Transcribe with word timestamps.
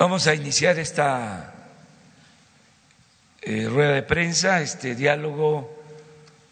Vamos 0.00 0.26
a 0.28 0.34
iniciar 0.34 0.78
esta 0.78 1.52
eh, 3.42 3.68
rueda 3.68 3.92
de 3.92 4.02
prensa, 4.02 4.62
este 4.62 4.94
diálogo 4.94 5.78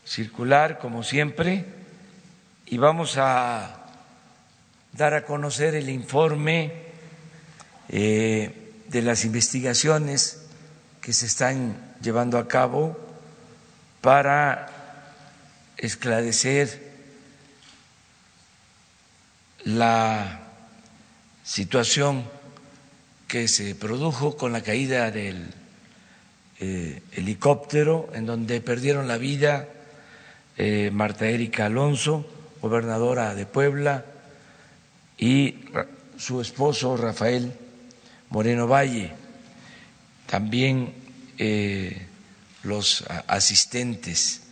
circular, 0.04 0.78
como 0.78 1.02
siempre, 1.02 1.64
y 2.66 2.76
vamos 2.76 3.16
a 3.16 3.86
dar 4.92 5.14
a 5.14 5.24
conocer 5.24 5.74
el 5.74 5.88
informe 5.88 6.74
eh, 7.88 8.82
de 8.86 9.00
las 9.00 9.24
investigaciones 9.24 10.42
que 11.00 11.14
se 11.14 11.24
están 11.24 11.94
llevando 12.02 12.36
a 12.36 12.48
cabo 12.48 13.00
para 14.02 14.68
esclarecer 15.78 16.92
la 19.64 20.40
situación 21.44 22.36
que 23.28 23.46
se 23.46 23.74
produjo 23.74 24.38
con 24.38 24.52
la 24.52 24.62
caída 24.62 25.10
del 25.10 25.48
eh, 26.60 27.02
helicóptero 27.12 28.08
en 28.14 28.24
donde 28.24 28.62
perdieron 28.62 29.06
la 29.06 29.18
vida 29.18 29.68
eh, 30.56 30.90
Marta 30.92 31.28
Erika 31.28 31.66
Alonso, 31.66 32.26
gobernadora 32.62 33.34
de 33.34 33.44
Puebla, 33.44 34.06
y 35.18 35.56
su 36.16 36.40
esposo 36.40 36.96
Rafael 36.96 37.52
Moreno 38.30 38.66
Valle. 38.66 39.12
También 40.26 40.94
eh, 41.36 42.06
los 42.62 43.04
asistentes 43.26 44.42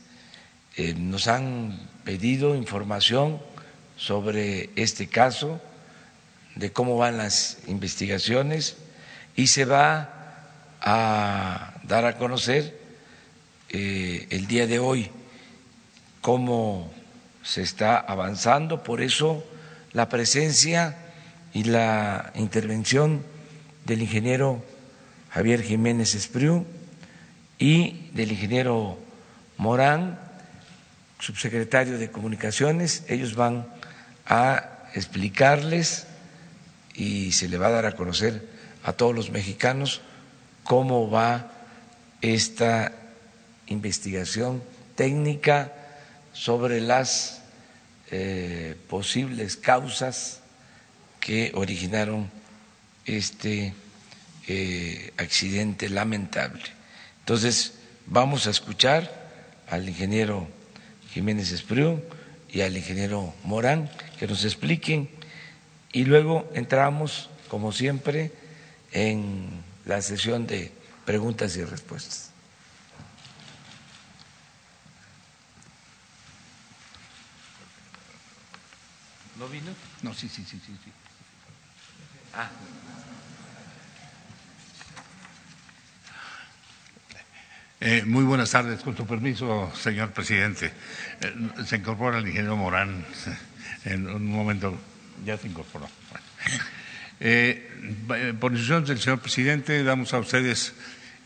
nos 0.97 1.27
han 1.27 1.88
pedido 2.05 2.55
información 2.55 3.41
sobre 3.97 4.69
este 4.77 5.08
caso 5.08 5.61
de 6.56 6.73
cómo 6.73 6.96
van 6.96 7.19
las 7.19 7.59
investigaciones 7.69 8.77
y 9.37 9.47
se 9.47 9.64
va 9.64 10.10
a 10.80 11.74
dar 11.84 12.05
a 12.06 12.16
conocer 12.16 12.78
eh, 13.69 14.27
el 14.30 14.47
día 14.47 14.67
de 14.67 14.78
hoy 14.78 15.11
cómo 16.20 16.92
se 17.42 17.62
está 17.62 17.98
avanzando. 17.98 18.83
Por 18.83 19.00
eso 19.03 19.45
la 19.92 20.08
presencia 20.08 20.97
y 21.53 21.64
la 21.64 22.33
intervención 22.34 23.23
del 23.84 24.02
ingeniero 24.02 24.64
Javier 25.30 25.62
Jiménez 25.62 26.14
Espriu 26.14 26.64
y 27.58 28.11
del 28.12 28.33
ingeniero 28.33 28.98
Morán, 29.58 30.19
subsecretario 31.20 31.98
de 31.98 32.11
Comunicaciones. 32.11 33.05
Ellos 33.08 33.34
van 33.34 33.67
a 34.27 34.70
explicarles 34.95 36.05
y 36.97 37.33
se 37.33 37.48
le 37.48 37.58
va 37.58 37.66
a 37.69 37.70
dar 37.70 37.86
a 37.86 37.92
conocer 37.97 38.42
a 38.83 38.92
todos 38.94 39.14
los 39.14 39.30
mexicanos 39.30 40.00
cómo 40.64 41.11
va 41.11 41.52
esta 42.22 42.92
investigación 43.66 44.62
técnica 44.94 45.72
sobre 46.33 46.80
las 46.80 47.42
eh, 48.11 48.77
posibles 48.89 49.56
causas 49.56 50.41
que 51.20 51.52
originaron 51.55 52.30
este 53.05 53.74
eh, 54.47 55.12
accidente 55.17 55.89
lamentable. 55.89 56.62
Entonces, 57.20 57.74
vamos 58.06 58.47
a 58.47 58.50
escuchar 58.50 59.11
al 59.69 59.89
ingeniero 59.89 60.47
Jiménez 61.12 61.50
Espriu 61.52 62.00
y 62.48 62.61
al 62.61 62.77
ingeniero 62.77 63.34
Morán 63.44 63.91
que 64.19 64.27
nos 64.27 64.44
expliquen 64.44 65.08
y 65.97 66.05
luego 66.05 66.47
entramos, 66.52 67.30
como 67.48 67.72
siempre, 67.72 68.30
en 68.92 69.48
la 69.86 70.02
sesión 70.02 70.47
de 70.47 70.70
preguntas 71.06 71.56
y 71.56 71.64
respuestas. 71.64 72.33
¿No 79.39 79.48
vino? 79.48 79.73
No, 80.02 80.12
sí, 80.12 80.29
sí, 80.29 80.45
sí, 80.45 80.61
sí. 80.67 80.77
sí. 80.84 80.92
Ah. 82.34 82.51
Eh, 87.80 88.02
muy 88.05 88.24
buenas 88.24 88.51
tardes, 88.51 88.83
con 88.83 88.95
tu 88.95 89.07
permiso, 89.07 89.73
señor 89.74 90.13
presidente. 90.13 90.74
Eh, 91.23 91.64
se 91.64 91.77
incorpora 91.77 92.18
el 92.18 92.28
ingeniero 92.28 92.55
Morán 92.55 93.07
en 93.86 94.11
un 94.11 94.27
momento 94.27 94.78
ya 95.24 95.36
se 95.36 95.48
incorporó. 95.48 95.88
Eh, 97.18 98.34
por 98.38 98.52
instrucción 98.52 98.84
del 98.84 98.98
señor 98.98 99.20
presidente, 99.20 99.82
damos 99.82 100.12
a 100.12 100.18
ustedes 100.18 100.74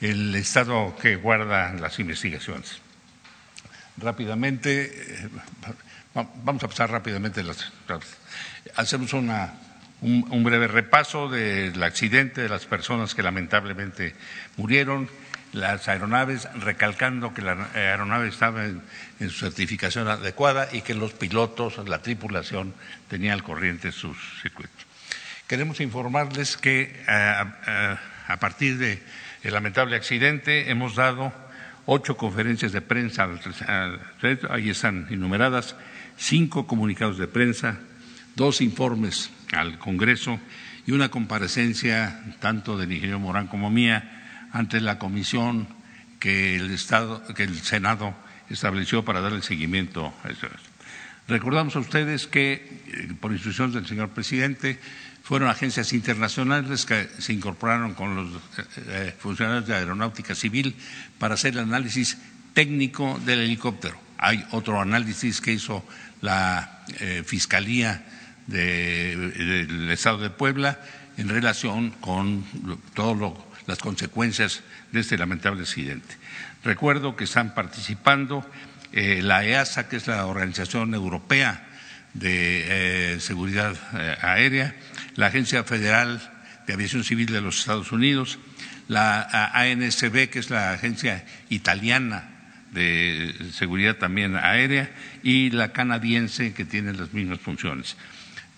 el 0.01 0.35
estado 0.35 0.97
que 1.01 1.17
guarda 1.17 1.73
las 1.75 1.99
investigaciones. 1.99 2.79
Rápidamente, 3.97 5.25
eh, 5.25 5.29
vamos 6.15 6.63
a 6.63 6.69
pasar 6.69 6.91
rápidamente 6.91 7.43
las. 7.43 7.73
Hacemos 8.77 9.13
una, 9.13 9.53
un, 10.01 10.45
breve 10.45 10.69
repaso 10.69 11.29
del 11.29 11.83
accidente 11.83 12.43
de 12.43 12.49
las 12.49 12.67
personas 12.67 13.15
que 13.15 13.23
lamentablemente 13.23 14.15
murieron, 14.57 15.09
las 15.53 15.89
aeronaves, 15.89 16.49
recalcando 16.61 17.35
que 17.35 17.43
la 17.43 17.69
aeronave 17.75 18.29
estaba 18.29 18.65
en, 18.67 18.81
su 19.19 19.31
certificación 19.31 20.09
adecuada 20.09 20.69
y 20.73 20.83
que 20.83 20.95
los 20.95 21.13
pilotos, 21.13 21.77
la 21.89 22.01
tripulación, 22.01 22.75
tenían 23.09 23.35
al 23.35 23.43
corriente 23.43 23.93
sus 23.93 24.17
circuitos. 24.43 24.87
Queremos 25.47 25.81
informarles 25.81 26.57
que 26.57 27.03
a, 27.09 28.37
partir 28.39 28.79
del 28.79 29.01
lamentable 29.43 29.97
accidente 29.97 30.71
hemos 30.71 30.95
dado 30.95 31.33
ocho 31.87 32.17
conferencias 32.17 32.71
de 32.73 32.81
prensa, 32.81 33.29
ahí 34.51 34.71
están 34.71 35.09
enumeradas, 35.11 35.75
cinco 36.17 36.69
comunicados 36.69 37.19
de 37.19 37.27
prensa, 37.27 37.81
dos 38.37 38.61
informes 38.61 39.31
al 39.53 39.79
Congreso 39.79 40.39
y 40.87 40.93
una 40.93 41.09
comparecencia 41.09 42.23
tanto 42.39 42.79
del 42.79 42.93
ingeniero 42.93 43.19
Morán 43.19 43.49
como 43.49 43.71
mía 43.71 44.20
ante 44.53 44.81
la 44.81 44.99
comisión 44.99 45.69
que 46.19 46.57
el, 46.57 46.71
Estado, 46.71 47.23
que 47.35 47.45
el 47.45 47.61
Senado 47.61 48.15
estableció 48.49 49.05
para 49.05 49.21
dar 49.21 49.33
el 49.33 49.43
seguimiento 49.43 50.13
a 50.25 50.29
eso. 50.29 50.47
Recordamos 51.29 51.77
a 51.77 51.79
ustedes 51.79 52.27
que, 52.27 52.83
eh, 52.89 53.15
por 53.21 53.33
instrucciones 53.33 53.75
del 53.75 53.87
señor 53.87 54.11
presidente, 54.11 54.79
fueron 55.23 55.49
agencias 55.49 55.93
internacionales 55.93 56.85
que 56.85 57.09
se 57.19 57.33
incorporaron 57.33 57.95
con 57.95 58.17
los 58.17 58.35
eh, 58.35 58.65
eh, 58.89 59.15
funcionarios 59.17 59.67
de 59.67 59.77
Aeronáutica 59.77 60.35
Civil 60.35 60.75
para 61.19 61.35
hacer 61.35 61.55
el 61.55 61.61
análisis 61.61 62.19
técnico 62.53 63.21
del 63.25 63.41
helicóptero. 63.41 63.97
Hay 64.19 64.45
otro 64.51 64.81
análisis 64.81 65.41
que 65.41 65.53
hizo 65.53 65.85
la 66.21 66.85
Fiscalía 67.25 68.05
del 68.47 69.89
Estado 69.91 70.19
de 70.19 70.29
Puebla 70.29 70.79
en 71.17 71.29
relación 71.29 71.91
con 72.01 72.45
todo 72.93 73.15
lo 73.15 73.50
las 73.71 73.79
consecuencias 73.79 74.63
de 74.91 75.01
este 75.01 75.17
lamentable 75.17 75.63
accidente. 75.63 76.17
Recuerdo 76.65 77.15
que 77.15 77.25
están 77.25 77.55
participando 77.55 78.45
eh, 78.93 79.21
la 79.23 79.45
EASA, 79.45 79.89
que 79.89 79.97
es 79.97 80.09
la 80.09 80.27
Organización 80.27 80.93
Europea 80.93 81.69
de 82.13 83.15
eh, 83.15 83.21
Seguridad 83.21 83.77
eh, 83.95 84.17
Aérea, 84.21 84.75
la 85.15 85.27
Agencia 85.27 85.63
Federal 85.63 86.21
de 86.67 86.75
Aviación 86.75 87.05
Civil 87.05 87.27
de 87.27 87.41
los 87.41 87.61
Estados 87.61 87.93
Unidos, 87.93 88.41
la 88.89 89.23
ANSB, 89.55 90.29
que 90.29 90.41
es 90.41 90.51
la 90.51 90.73
Agencia 90.73 91.25
Italiana 91.49 92.29
de 92.73 93.33
Seguridad 93.53 93.97
también 93.97 94.35
Aérea, 94.35 94.91
y 95.23 95.51
la 95.51 95.73
canadiense, 95.73 96.53
que 96.53 96.65
tiene 96.65 96.93
las 96.93 97.13
mismas 97.13 97.39
funciones. 97.39 97.97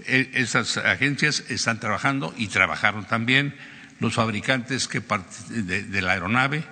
E, 0.06 0.30
esas 0.32 0.78
agencias 0.78 1.44
están 1.50 1.80
trabajando 1.80 2.34
y 2.38 2.48
trabajaron 2.48 3.04
también 3.04 3.54
los 4.02 4.14
fabricantes 4.14 4.88
que 4.88 5.00
de, 5.00 6.02
la 6.02 6.12
aeronave, 6.12 6.64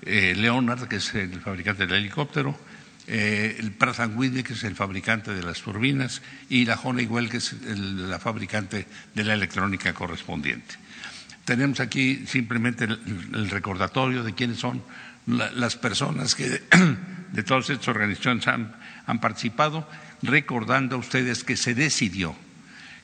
eh, 0.00 0.34
Leonard, 0.34 0.88
que 0.88 0.96
es 0.96 1.14
el 1.14 1.38
fabricante 1.40 1.86
del 1.86 1.98
helicóptero, 1.98 2.58
eh, 3.06 3.56
el 3.58 3.72
Pratt 3.72 4.10
Whitney, 4.16 4.42
que 4.42 4.54
es 4.54 4.64
el 4.64 4.74
fabricante 4.74 5.34
de 5.34 5.42
las 5.42 5.60
turbinas, 5.60 6.22
y 6.48 6.64
la 6.64 6.76
Honeywell, 6.76 7.28
que 7.28 7.36
es 7.36 7.54
la 7.62 8.18
fabricante 8.18 8.86
de 9.14 9.24
la 9.24 9.34
electrónica 9.34 9.92
correspondiente. 9.92 10.76
Tenemos 11.44 11.78
aquí 11.80 12.24
simplemente 12.26 12.84
el, 12.84 13.50
recordatorio 13.50 14.22
de 14.22 14.32
quiénes 14.32 14.58
son 14.58 14.82
las 15.26 15.76
personas 15.76 16.34
que 16.34 16.48
de, 17.32 17.42
todas 17.42 17.68
estas 17.68 17.88
organizaciones 17.88 18.48
han 18.48 19.20
participado, 19.20 19.86
recordando 20.22 20.96
a 20.96 20.98
ustedes 20.98 21.44
que 21.44 21.56
se 21.58 21.74
decidió 21.74 22.34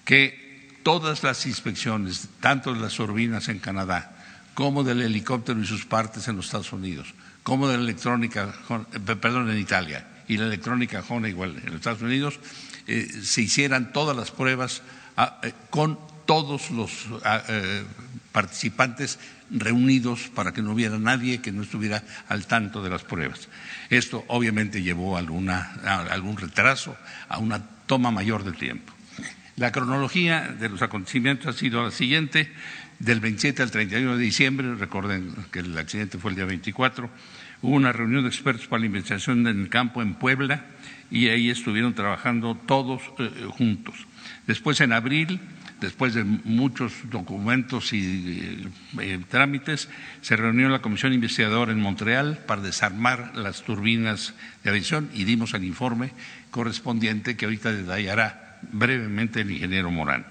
que 0.06 0.44
todas 0.84 1.25
las 1.25 1.46
inspecciones, 1.46 2.28
tanto 2.40 2.72
de 2.72 2.78
las 2.78 2.94
turbinas 2.94 3.48
en 3.48 3.58
Canadá 3.58 4.14
como 4.54 4.84
del 4.84 5.02
helicóptero 5.02 5.60
y 5.60 5.66
sus 5.66 5.84
partes 5.84 6.28
en 6.28 6.36
los 6.36 6.44
Estados 6.44 6.72
Unidos, 6.72 7.12
como 7.42 7.66
de 7.66 7.76
la 7.76 7.82
electrónica, 7.82 8.54
eh, 8.70 9.16
perdón, 9.16 9.50
en 9.50 9.58
Italia 9.58 10.06
y 10.28 10.36
la 10.36 10.46
electrónica 10.46 11.02
Honeywell 11.08 11.58
en 11.58 11.66
los 11.66 11.75
Estados 11.76 12.02
Unidos, 12.02 12.38
eh, 12.86 13.08
se 13.22 13.42
hicieran 13.42 13.92
todas 13.92 14.16
las 14.16 14.31
pruebas 14.31 14.82
ah, 15.16 15.40
eh, 15.42 15.52
con 15.70 15.98
todos 16.25 16.70
los 16.70 17.06
ah, 17.25 17.42
participantes 18.31 19.19
reunidos 19.50 20.31
para 20.34 20.52
que 20.52 20.62
no 20.62 20.72
hubiera 20.72 20.98
nadie 20.98 21.42
que 21.42 21.52
no 21.52 21.62
estuviera 21.62 22.02
al 22.28 22.46
tanto 22.46 22.82
de 22.82 22.90
las 22.90 23.02
pruebas. 23.02 23.48
Esto 23.90 24.25
obviamente 24.28 24.82
llevó 24.82 25.16
a, 25.16 25.20
algún 25.20 26.36
retraso, 26.36 26.96
a 27.28 27.38
una 27.38 27.60
toma 27.86 28.10
mayor 28.10 28.44
de 28.44 28.52
tiempo. 28.52 28.94
La 29.56 29.71
cronología 29.71 30.55
de 30.59 30.69
los 30.69 30.83
acontecimientos 30.83 31.47
ha 31.47 31.59
sido 31.59 31.83
la 31.83 31.93
siguiente. 31.93 32.51
Del 32.99 33.21
27 33.21 33.62
al 33.62 33.71
31 33.71 34.17
de 34.17 34.23
diciembre, 34.23 34.75
recuerden 34.75 35.35
que 35.53 35.61
el 35.61 35.77
accidente 35.77 36.19
fue 36.19 36.31
el 36.31 36.37
día 36.37 36.45
24, 36.45 37.11
hubo 37.62 37.75
una 37.75 37.93
reunión 37.93 38.23
de 38.23 38.29
expertos 38.29 38.67
para 38.69 38.81
la 38.81 38.87
investigación 38.87 39.47
en 39.47 39.61
el 39.62 39.69
campo 39.69 40.01
en 40.01 40.15
Puebla 40.15 40.65
y 41.11 41.29
ahí 41.29 41.51
estuvieron 41.51 41.95
trabajando 41.95 42.55
todos 42.55 43.03
eh, 43.19 43.31
juntos. 43.51 43.95
Después, 44.47 44.81
en 44.81 44.93
abril, 44.93 45.41
después 45.81 46.15
de 46.15 46.25
muchos 46.25 46.93
documentos 47.11 47.93
y 47.93 48.65
eh, 49.01 49.21
trámites, 49.29 49.89
se 50.21 50.37
reunió 50.37 50.69
la 50.69 50.81
Comisión 50.81 51.12
Investigadora 51.12 51.73
en 51.73 51.81
Montreal 51.81 52.39
para 52.47 52.62
desarmar 52.62 53.37
las 53.37 53.62
turbinas 53.62 54.35
de 54.62 54.71
aviación 54.71 55.11
y 55.15 55.25
dimos 55.25 55.53
el 55.55 55.65
informe 55.65 56.12
correspondiente 56.51 57.37
que 57.37 57.45
ahorita 57.45 57.73
detallará 57.73 58.44
brevemente 58.72 59.40
el 59.40 59.50
ingeniero 59.50 59.90
Morán. 59.90 60.26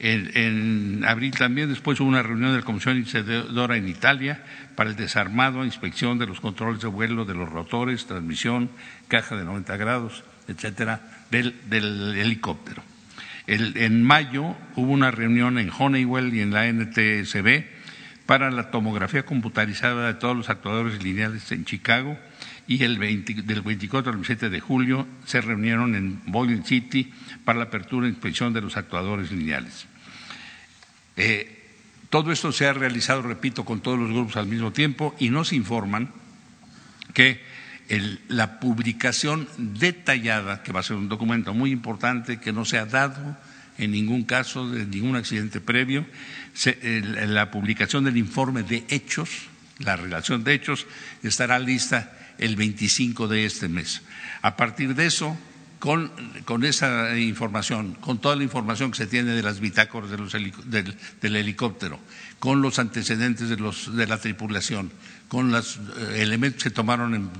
En, 0.00 1.04
abril 1.08 1.32
también, 1.32 1.68
después 1.68 1.98
hubo 1.98 2.08
una 2.08 2.22
reunión 2.22 2.52
de 2.52 2.58
la 2.58 2.64
Comisión 2.64 2.96
Investigadora 2.96 3.76
en 3.76 3.88
Italia 3.88 4.44
para 4.76 4.90
el 4.90 4.96
desarmado, 4.96 5.64
inspección 5.64 6.18
de 6.18 6.26
los 6.26 6.40
controles 6.40 6.80
de 6.80 6.88
vuelo 6.88 7.24
de 7.24 7.34
los 7.34 7.48
rotores, 7.48 8.06
transmisión, 8.06 8.70
caja 9.08 9.36
de 9.36 9.44
90 9.44 9.76
grados, 9.76 10.22
etcétera, 10.46 11.24
del 11.30 12.14
helicóptero 12.16 12.82
en 13.48 14.02
mayo 14.02 14.56
hubo 14.76 14.92
una 14.92 15.10
reunión 15.10 15.58
en 15.58 15.70
Honeywell 15.76 16.34
y 16.34 16.40
en 16.42 16.52
la 16.52 16.70
NTSB 16.70 17.64
para 18.28 18.50
la 18.50 18.70
tomografía 18.70 19.24
computarizada 19.24 20.06
de 20.06 20.12
todos 20.12 20.36
los 20.36 20.50
actuadores 20.50 21.02
lineales 21.02 21.50
en 21.50 21.64
Chicago 21.64 22.18
y 22.66 22.84
el 22.84 22.98
del 22.98 23.62
24 23.62 24.10
al 24.10 24.18
27 24.18 24.50
de 24.50 24.60
julio 24.60 25.06
se 25.24 25.40
reunieron 25.40 25.94
en 25.94 26.20
Boiling 26.26 26.62
City 26.62 27.10
para 27.46 27.58
la 27.58 27.64
apertura 27.64 28.06
e 28.06 28.10
inspección 28.10 28.52
de 28.52 28.60
los 28.60 28.76
actuadores 28.76 29.32
lineales. 29.32 29.86
Eh, 31.16 31.70
todo 32.10 32.30
esto 32.30 32.52
se 32.52 32.66
ha 32.66 32.74
realizado, 32.74 33.22
repito, 33.22 33.64
con 33.64 33.80
todos 33.80 33.98
los 33.98 34.10
grupos 34.10 34.36
al 34.36 34.46
mismo 34.46 34.72
tiempo 34.72 35.16
y 35.18 35.30
nos 35.30 35.54
informan 35.54 36.10
que 37.14 37.40
la 38.28 38.60
publicación 38.60 39.48
detallada, 39.56 40.62
que 40.62 40.72
va 40.72 40.80
a 40.80 40.82
ser 40.82 40.96
un 40.96 41.08
documento 41.08 41.54
muy 41.54 41.70
importante, 41.70 42.40
que 42.40 42.52
no 42.52 42.66
se 42.66 42.76
ha 42.76 42.84
dado 42.84 43.38
en 43.78 43.92
ningún 43.92 44.24
caso 44.24 44.68
de 44.68 44.84
ningún 44.84 45.16
accidente 45.16 45.60
previo, 45.60 46.06
la 46.84 47.50
publicación 47.50 48.04
del 48.04 48.16
informe 48.16 48.62
de 48.62 48.84
hechos, 48.88 49.30
la 49.78 49.96
relación 49.96 50.44
de 50.44 50.54
hechos, 50.54 50.86
estará 51.22 51.58
lista 51.58 52.12
el 52.38 52.56
25 52.56 53.28
de 53.28 53.46
este 53.46 53.68
mes. 53.68 54.02
A 54.42 54.56
partir 54.56 54.94
de 54.94 55.06
eso, 55.06 55.36
con, 55.78 56.64
esa 56.64 57.16
información, 57.16 57.94
con 57.94 58.18
toda 58.18 58.36
la 58.36 58.42
información 58.42 58.90
que 58.90 58.98
se 58.98 59.06
tiene 59.06 59.32
de 59.32 59.42
las 59.42 59.60
bitácoras 59.60 60.10
del, 60.10 61.36
helicóptero, 61.36 62.00
con 62.38 62.62
los 62.62 62.78
antecedentes 62.78 63.48
de, 63.48 64.06
la 64.06 64.18
tripulación, 64.18 64.90
con 65.28 65.50
los 65.50 65.76
eh, 65.76 66.22
elementos 66.22 66.62
que 66.62 66.70
se 66.70 66.74
tomaron 66.74 67.14
en 67.14 67.30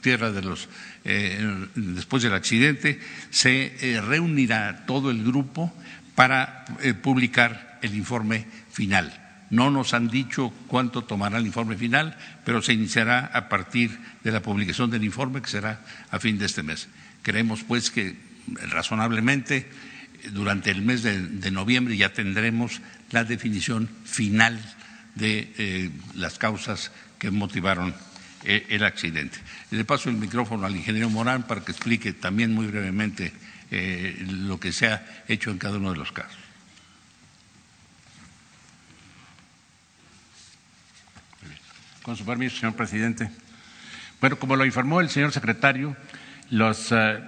tierra 0.00 0.30
de 0.30 0.42
los, 0.42 0.68
eh, 1.04 1.66
después 1.74 2.22
del 2.22 2.34
accidente, 2.34 3.00
se 3.30 3.74
eh, 3.80 4.00
reunirá 4.00 4.86
todo 4.86 5.10
el 5.10 5.24
grupo 5.24 5.72
para 6.18 6.64
eh, 6.82 6.94
publicar 6.94 7.78
el 7.80 7.94
informe 7.94 8.44
final. 8.72 9.46
No 9.50 9.70
nos 9.70 9.94
han 9.94 10.08
dicho 10.08 10.52
cuánto 10.66 11.04
tomará 11.04 11.38
el 11.38 11.46
informe 11.46 11.76
final, 11.76 12.18
pero 12.44 12.60
se 12.60 12.72
iniciará 12.72 13.30
a 13.32 13.48
partir 13.48 13.96
de 14.24 14.32
la 14.32 14.42
publicación 14.42 14.90
del 14.90 15.04
informe, 15.04 15.40
que 15.40 15.48
será 15.48 15.78
a 16.10 16.18
fin 16.18 16.36
de 16.36 16.46
este 16.46 16.64
mes. 16.64 16.88
Creemos, 17.22 17.62
pues, 17.62 17.92
que 17.92 18.18
razonablemente 18.68 19.70
durante 20.32 20.72
el 20.72 20.82
mes 20.82 21.04
de, 21.04 21.50
noviembre 21.52 21.96
ya 21.96 22.12
tendremos 22.12 22.80
la 23.12 23.22
definición 23.22 23.88
final 24.02 24.58
de 25.14 25.92
las 26.16 26.36
causas 26.36 26.90
que 27.20 27.30
motivaron 27.30 27.94
eh, 28.42 28.66
el 28.70 28.82
accidente. 28.82 29.38
Le 29.70 29.84
paso 29.84 30.10
el 30.10 30.16
micrófono 30.16 30.66
al 30.66 30.74
ingeniero 30.74 31.10
Morán 31.10 31.44
para 31.44 31.64
que 31.64 31.70
explique 31.70 32.12
también 32.12 32.52
muy 32.52 32.66
brevemente 32.66 33.32
eh, 33.70 34.16
lo 34.28 34.58
que 34.58 34.72
se 34.72 34.86
ha 34.86 35.24
hecho 35.28 35.50
en 35.50 35.58
cada 35.58 35.78
uno 35.78 35.92
de 35.92 35.98
los 35.98 36.12
casos. 36.12 36.38
Con 42.02 42.16
su 42.16 42.24
permiso, 42.24 42.56
señor 42.56 42.74
presidente. 42.74 43.30
Bueno, 44.20 44.38
como 44.38 44.56
lo 44.56 44.64
informó 44.64 45.00
el 45.00 45.10
señor 45.10 45.32
secretario, 45.32 45.96
eh, 46.50 47.20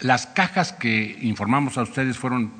las 0.00 0.26
cajas 0.26 0.72
que 0.72 1.18
informamos 1.22 1.76
a 1.76 1.82
ustedes 1.82 2.16
fueron 2.16 2.52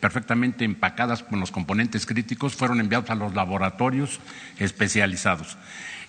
perfectamente 0.00 0.64
empacadas 0.64 1.22
con 1.22 1.40
los 1.40 1.50
componentes 1.50 2.06
críticos, 2.06 2.54
fueron 2.54 2.80
enviados 2.80 3.10
a 3.10 3.14
los 3.14 3.34
laboratorios 3.34 4.20
especializados 4.58 5.58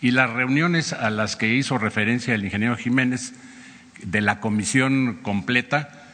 y 0.02 0.12
las 0.12 0.30
reuniones 0.30 0.94
a 0.94 1.10
las 1.10 1.36
que 1.36 1.54
hizo 1.54 1.78
referencia 1.78 2.34
el 2.36 2.46
ingeniero 2.46 2.78
Jiménez 2.78 3.34
de 4.04 4.22
la 4.22 4.40
comisión 4.40 5.20
completa 5.22 6.05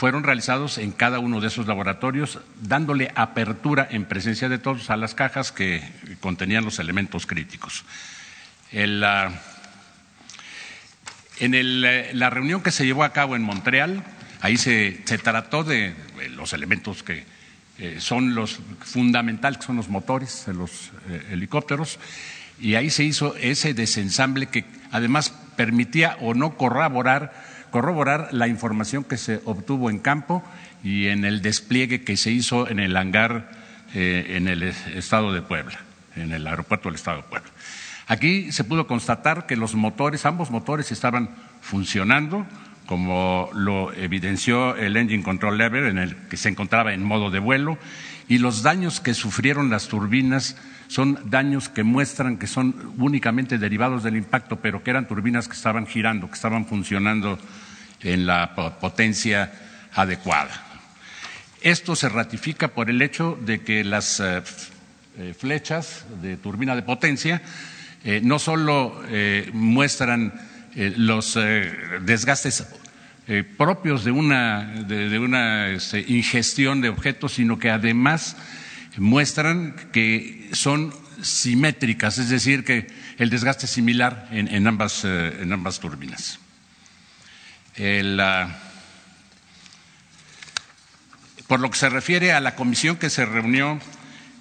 fueron 0.00 0.24
realizados 0.24 0.78
en 0.78 0.92
cada 0.92 1.18
uno 1.18 1.42
de 1.42 1.48
esos 1.48 1.66
laboratorios, 1.66 2.38
dándole 2.62 3.12
apertura 3.16 3.86
en 3.90 4.06
presencia 4.06 4.48
de 4.48 4.56
todos 4.56 4.88
a 4.88 4.96
las 4.96 5.14
cajas 5.14 5.52
que 5.52 5.86
contenían 6.20 6.64
los 6.64 6.78
elementos 6.78 7.26
críticos. 7.26 7.84
en 8.72 8.98
la 9.00 9.30
reunión 12.30 12.62
que 12.62 12.70
se 12.70 12.86
llevó 12.86 13.04
a 13.04 13.12
cabo 13.12 13.36
en 13.36 13.42
Montreal, 13.42 14.02
ahí 14.40 14.56
se, 14.56 15.02
trató 15.22 15.64
de 15.64 15.94
los 16.30 16.54
elementos 16.54 17.02
que 17.02 17.26
eh, 17.76 17.96
son 18.00 18.34
los 18.34 18.58
fundamentales, 18.80 19.58
que 19.58 19.66
son 19.66 19.76
los 19.76 19.90
motores 19.90 20.44
de 20.46 20.54
los 20.54 20.92
eh, 21.10 21.26
helicópteros, 21.32 21.98
y 22.58 22.74
ahí 22.76 22.88
se 22.88 23.04
hizo 23.04 23.36
ese 23.36 23.74
desensamble 23.74 24.46
que 24.46 24.64
además 24.92 25.34
permitía 25.56 26.16
o 26.22 26.32
no 26.32 26.56
corroborar, 26.56 27.49
corroborar 27.70 28.28
la 28.32 28.48
información 28.48 29.04
que 29.04 29.16
se 29.16 29.40
obtuvo 29.44 29.90
en 29.90 29.98
campo 29.98 30.42
y 30.82 31.08
en 31.08 31.24
el 31.24 31.42
despliegue 31.42 32.04
que 32.04 32.16
se 32.16 32.30
hizo 32.30 32.68
en 32.68 32.80
el 32.80 32.96
hangar 32.96 33.50
eh, 33.94 34.36
en 34.36 34.48
el 34.48 34.62
estado 34.62 35.32
de 35.32 35.42
Puebla, 35.42 35.80
en 36.16 36.32
el 36.32 36.46
aeropuerto 36.46 36.88
del 36.88 36.96
estado 36.96 37.18
de 37.18 37.22
Puebla. 37.24 37.50
Aquí 38.06 38.52
se 38.52 38.64
pudo 38.64 38.86
constatar 38.86 39.46
que 39.46 39.56
los 39.56 39.74
motores, 39.74 40.26
ambos 40.26 40.50
motores 40.50 40.90
estaban 40.90 41.30
funcionando, 41.60 42.46
como 42.86 43.50
lo 43.54 43.92
evidenció 43.92 44.74
el 44.74 44.96
Engine 44.96 45.22
Control 45.22 45.56
Lever, 45.56 45.84
en 45.84 45.98
el 45.98 46.16
que 46.28 46.36
se 46.36 46.48
encontraba 46.48 46.92
en 46.92 47.04
modo 47.04 47.30
de 47.30 47.38
vuelo, 47.38 47.78
y 48.28 48.38
los 48.38 48.62
daños 48.62 49.00
que 49.00 49.14
sufrieron 49.14 49.70
las 49.70 49.88
turbinas 49.88 50.56
son 50.88 51.18
daños 51.24 51.68
que 51.68 51.84
muestran 51.84 52.36
que 52.36 52.48
son 52.48 52.94
únicamente 52.98 53.58
derivados 53.58 54.02
del 54.02 54.16
impacto, 54.16 54.56
pero 54.56 54.82
que 54.82 54.90
eran 54.90 55.06
turbinas 55.06 55.46
que 55.46 55.54
estaban 55.54 55.86
girando, 55.86 56.26
que 56.26 56.34
estaban 56.34 56.66
funcionando 56.66 57.38
en 58.02 58.26
la 58.26 58.54
potencia 58.80 59.52
adecuada. 59.94 60.70
Esto 61.60 61.94
se 61.94 62.08
ratifica 62.08 62.68
por 62.68 62.88
el 62.88 63.02
hecho 63.02 63.38
de 63.44 63.60
que 63.60 63.84
las 63.84 64.18
eh, 64.20 64.42
eh, 65.18 65.34
flechas 65.38 66.06
de 66.22 66.38
turbina 66.38 66.74
de 66.74 66.82
potencia 66.82 67.42
eh, 68.02 68.20
no 68.24 68.38
solo 68.38 69.02
muestran 69.52 70.32
los 70.74 71.36
desgastes 72.00 72.64
propios 73.58 74.04
de 74.04 74.12
una, 74.12 74.64
de, 74.86 75.18
una 75.18 75.68
este, 75.68 76.00
ingestión 76.08 76.80
de 76.80 76.88
objetos, 76.88 77.34
sino 77.34 77.58
que 77.58 77.70
además 77.70 78.36
muestran 78.96 79.74
que 79.92 80.48
son 80.52 80.94
simétricas, 81.20 82.18
es 82.18 82.30
decir, 82.30 82.64
que 82.64 82.86
el 83.18 83.28
desgaste 83.28 83.66
es 83.66 83.72
similar 83.72 84.28
en, 84.30 84.66
ambas, 84.66 85.04
en 85.04 85.52
ambas, 85.52 85.80
turbinas. 85.80 86.39
Por 91.46 91.60
lo 91.60 91.70
que 91.70 91.78
se 91.78 91.88
refiere 91.88 92.32
a 92.32 92.40
la 92.40 92.54
comisión 92.54 92.96
que 92.96 93.10
se 93.10 93.24
reunió 93.24 93.80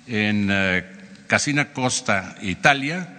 en 0.08 0.50
eh, 0.52 0.86
Casina 1.28 1.72
Costa, 1.72 2.36
Italia, 2.42 3.18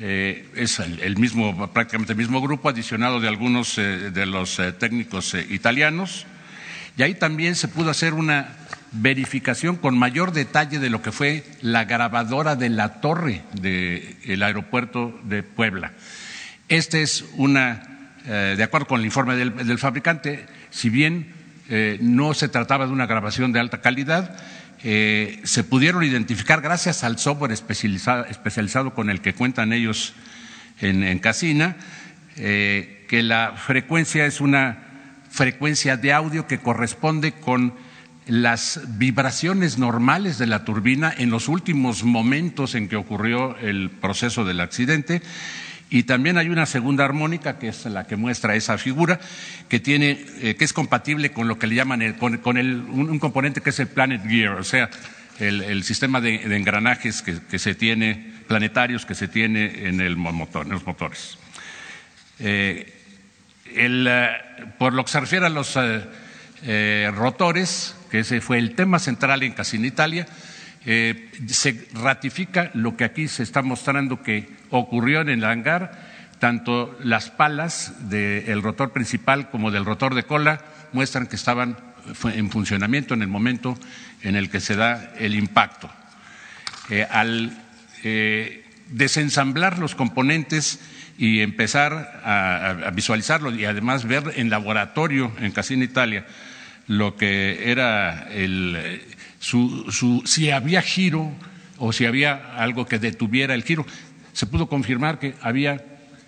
eh, 0.00 0.48
es 0.56 0.80
el, 0.80 1.16
mismo, 1.16 1.72
prácticamente 1.72 2.12
el 2.12 2.18
mismo 2.18 2.40
grupo, 2.40 2.68
adicionado 2.68 3.20
de 3.20 3.28
algunos 3.28 3.76
de 3.76 4.26
los 4.26 4.60
técnicos 4.78 5.34
italianos, 5.34 6.26
y 6.96 7.02
ahí 7.02 7.14
también 7.14 7.54
se 7.54 7.68
pudo 7.68 7.90
hacer 7.90 8.14
una 8.14 8.56
verificación 8.92 9.76
con 9.76 9.96
mayor 9.96 10.32
detalle 10.32 10.78
de 10.78 10.90
lo 10.90 11.02
que 11.02 11.12
fue 11.12 11.44
la 11.62 11.84
grabadora 11.84 12.56
de 12.56 12.68
la 12.68 13.00
torre 13.00 13.42
del 13.54 14.42
aeropuerto 14.42 15.18
de 15.24 15.42
Puebla. 15.42 15.92
Este 16.68 17.02
es 17.02 17.24
una, 17.36 17.91
eh, 18.26 18.54
de 18.56 18.62
acuerdo 18.62 18.86
con 18.86 19.00
el 19.00 19.06
informe 19.06 19.34
del, 19.36 19.78
fabricante, 19.78 20.46
si 20.70 20.90
bien 20.90 21.32
eh, 21.68 21.98
no 22.00 22.34
se 22.34 22.48
trataba 22.48 22.86
de 22.86 22.92
una 22.92 23.06
grabación 23.06 23.52
de 23.52 23.60
alta 23.60 23.80
calidad, 23.80 24.36
eh, 24.84 25.40
se 25.44 25.64
pudieron 25.64 26.04
identificar 26.04 26.60
gracias 26.60 27.04
al 27.04 27.18
software 27.18 27.52
especializado, 27.52 28.94
con 28.94 29.10
el 29.10 29.20
que 29.20 29.34
cuentan 29.34 29.72
ellos 29.72 30.14
en, 30.80 31.18
Casina, 31.20 31.76
que 32.34 33.22
la 33.22 33.54
frecuencia 33.56 34.26
es 34.26 34.40
una 34.40 34.78
frecuencia 35.30 35.96
de 35.96 36.12
audio 36.12 36.48
que 36.48 36.58
corresponde 36.58 37.32
con 37.32 37.74
las 38.26 38.80
vibraciones 38.98 39.78
normales 39.78 40.38
de 40.38 40.46
la 40.46 40.64
turbina 40.64 41.12
en 41.16 41.30
los 41.30 41.48
últimos 41.48 42.02
momentos 42.02 42.74
en 42.74 42.88
que 42.88 42.96
ocurrió 42.96 43.56
el 43.58 43.90
proceso 43.90 44.44
del 44.44 44.60
accidente 44.60 45.22
y 45.92 46.04
también 46.04 46.38
hay 46.38 46.48
una 46.48 46.64
segunda 46.64 47.04
armónica, 47.04 47.58
que 47.58 47.68
es 47.68 47.84
la 47.84 48.06
que 48.06 48.16
muestra 48.16 48.56
esa 48.56 48.78
figura, 48.78 49.20
que, 49.68 49.78
tiene, 49.78 50.24
eh, 50.40 50.54
que 50.54 50.64
es 50.64 50.72
compatible 50.72 51.32
con 51.32 51.48
lo 51.48 51.58
que 51.58 51.66
le 51.66 51.74
llaman 51.74 52.14
con, 52.14 52.56
el, 52.56 52.76
un, 52.76 53.18
componente 53.18 53.60
que 53.60 53.70
es 53.70 53.78
el 53.78 53.88
Planet 53.88 54.26
Gear, 54.26 54.54
o 54.54 54.64
sea, 54.64 54.88
el, 55.38 55.84
sistema 55.84 56.22
de, 56.22 56.56
engranajes 56.56 57.20
que, 57.20 57.58
se 57.58 57.74
tiene, 57.74 58.32
planetarios 58.48 59.04
que 59.04 59.14
se 59.14 59.28
tiene 59.28 59.86
en, 59.86 60.00
el 60.00 60.16
motor, 60.16 60.64
en 60.64 60.72
los 60.72 60.86
motores. 60.86 61.36
Eh, 62.38 62.90
eh, 63.66 64.28
por 64.78 64.94
lo 64.94 65.04
que 65.04 65.10
se 65.10 65.20
refiere 65.20 65.44
a 65.44 65.50
los 65.50 65.78
rotores, 67.14 67.96
que 68.10 68.20
ese 68.20 68.40
fue 68.40 68.56
el 68.56 68.74
tema 68.74 68.98
central 68.98 69.42
en 69.42 69.52
Casina 69.52 69.86
Italia, 69.86 70.26
se 70.84 71.86
ratifica 71.92 72.70
lo 72.72 72.96
que 72.96 73.04
aquí 73.04 73.28
se 73.28 73.42
está 73.42 73.60
mostrando 73.60 74.22
que 74.22 74.61
ocurrió 74.72 75.20
en 75.20 75.28
el 75.28 75.44
hangar, 75.44 75.92
tanto 76.40 76.98
las 77.04 77.30
palas 77.30 77.94
del 78.10 78.62
rotor 78.62 78.92
principal 78.92 79.48
como 79.50 79.70
del 79.70 79.84
rotor 79.84 80.16
de 80.16 80.24
cola 80.24 80.60
muestran 80.92 81.28
que 81.28 81.36
estaban 81.36 81.76
en 82.24 82.50
funcionamiento 82.50 83.14
en 83.14 83.22
el 83.22 83.28
momento 83.28 83.78
en 84.22 84.34
el 84.34 84.50
que 84.50 84.60
se 84.60 84.74
da 84.74 85.12
el 85.18 85.36
impacto. 85.36 85.88
Eh, 86.90 87.06
al 87.08 87.56
eh, 88.02 88.64
desensamblar 88.88 89.78
los 89.78 89.94
componentes 89.94 90.80
y 91.16 91.40
empezar 91.40 92.20
a, 92.24 92.90
visualizarlo 92.92 93.54
y 93.54 93.64
además 93.64 94.04
ver 94.04 94.32
en 94.36 94.50
laboratorio 94.50 95.32
en 95.40 95.52
Casina 95.52 95.84
Italia 95.84 96.26
lo 96.88 97.16
que 97.16 97.70
era 97.70 98.28
el, 98.32 99.00
su, 99.38 100.22
si 100.24 100.50
había 100.50 100.82
giro 100.82 101.32
o 101.78 101.92
si 101.92 102.06
había 102.06 102.56
algo 102.56 102.86
que 102.86 102.98
detuviera 102.98 103.54
el 103.54 103.62
giro. 103.62 103.86
Se 104.32 104.46
pudo 104.46 104.68
confirmar 104.68 105.18
que 105.18 105.34
había, 105.40 105.84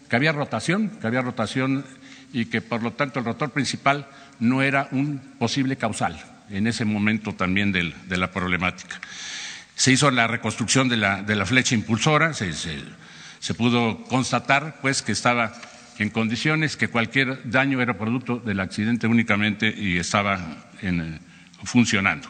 que 0.09 0.17
había 0.17 0.33
rotación, 0.33 0.91
que 1.01 1.07
había 1.07 1.23
rotación 1.23 1.85
y 2.33 2.47
que 2.47 2.61
por 2.61 2.83
lo 2.83 2.93
tanto 2.93 3.19
el 3.19 3.25
rotor 3.25 3.51
principal 3.51 4.09
no 4.41 4.63
era 4.63 4.89
un 4.91 5.19
posible 5.39 5.77
causal 5.77 6.23
en 6.51 6.67
ese 6.67 6.85
momento 6.85 7.33
también 7.33 7.73
de 7.73 8.17
la 8.17 8.31
problemática. 8.31 9.01
Se 9.75 9.93
hizo 9.93 10.11
la 10.11 10.27
reconstrucción 10.27 10.89
de 10.89 10.97
la, 10.97 11.23
de 11.23 11.35
la 11.37 11.47
flecha 11.47 11.75
impulsora, 11.75 12.33
se, 12.35 12.53
se, 12.53 13.55
pudo 13.55 14.05
constatar 14.05 14.77
pues 14.81 15.03
que 15.03 15.13
estaba 15.13 15.53
en 15.99 16.11
condiciones 16.11 16.77
que 16.77 16.89
cualquier 16.89 17.51
daño 17.51 17.81
era 17.81 17.99
producto 17.99 18.37
del 18.37 18.61
accidente 18.61 19.07
únicamente 19.07 19.73
y 19.77 19.99
estaba 19.99 20.39
funcionando. 21.65 22.29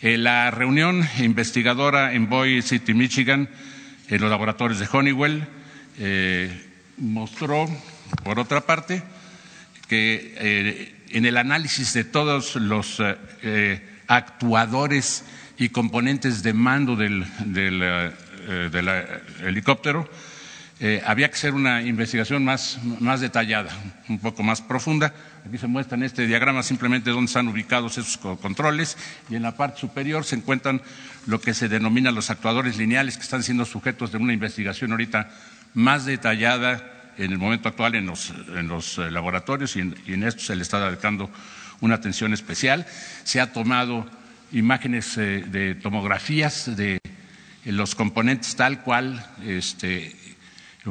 Eh, 0.00 0.18
la 0.18 0.50
reunión 0.50 1.06
investigadora 1.18 2.14
en 2.14 2.28
Boise 2.28 2.68
City, 2.68 2.94
Michigan, 2.94 3.48
en 4.08 4.20
los 4.20 4.30
laboratorios 4.30 4.78
de 4.78 4.88
Honeywell, 4.90 5.46
eh, 5.98 6.68
mostró, 6.96 7.68
por 8.22 8.38
otra 8.38 8.62
parte, 8.62 9.02
que 9.88 10.34
eh, 10.38 10.94
en 11.10 11.26
el 11.26 11.36
análisis 11.36 11.92
de 11.92 12.04
todos 12.04 12.56
los 12.56 13.02
actuadores 14.08 15.24
y 15.58 15.68
componentes 15.70 16.42
de 16.42 16.52
mando 16.52 16.96
del, 16.96 17.24
helicóptero, 19.42 20.08
había 21.06 21.28
que 21.28 21.34
hacer 21.34 21.54
una 21.54 21.82
investigación 21.82 22.44
más 22.44 22.78
detallada, 23.20 23.70
un 24.08 24.18
poco 24.18 24.42
más 24.42 24.60
profunda, 24.60 25.12
Aquí 25.46 25.58
se 25.58 25.68
muestra 25.68 25.96
en 25.96 26.02
este 26.02 26.26
diagrama 26.26 26.64
simplemente 26.64 27.10
dónde 27.10 27.26
están 27.26 27.46
ubicados 27.46 27.98
esos 27.98 28.18
controles 28.18 28.96
y 29.30 29.36
en 29.36 29.42
la 29.42 29.56
parte 29.56 29.78
superior 29.78 30.24
se 30.24 30.34
encuentran 30.34 30.82
lo 31.26 31.40
que 31.40 31.54
se 31.54 31.68
denomina 31.68 32.10
los 32.10 32.30
actuadores 32.30 32.76
lineales 32.78 33.16
que 33.16 33.22
están 33.22 33.44
siendo 33.44 33.64
sujetos 33.64 34.10
de 34.10 34.18
una 34.18 34.32
investigación 34.32 34.90
ahorita 34.90 35.30
más 35.74 36.04
detallada 36.04 37.12
en 37.16 37.30
el 37.30 37.38
momento 37.38 37.68
actual 37.68 37.94
en 37.94 38.06
los, 38.06 38.32
eh, 38.98 39.08
laboratorios 39.08 39.76
y 39.76 39.80
en, 39.80 40.22
esto 40.24 40.42
se 40.42 40.56
le 40.56 40.62
está 40.62 40.84
dedicando 40.84 41.30
una 41.80 41.94
atención 41.94 42.32
especial. 42.32 42.84
Se 43.22 43.40
ha 43.40 43.52
tomado 43.52 44.04
imágenes 44.50 45.16
eh, 45.16 45.44
de 45.46 45.76
tomografías 45.76 46.76
de 46.76 46.98
los 47.64 47.94
componentes 47.94 48.56
tal 48.56 48.82
cual 48.82 49.24
este, 49.44 50.12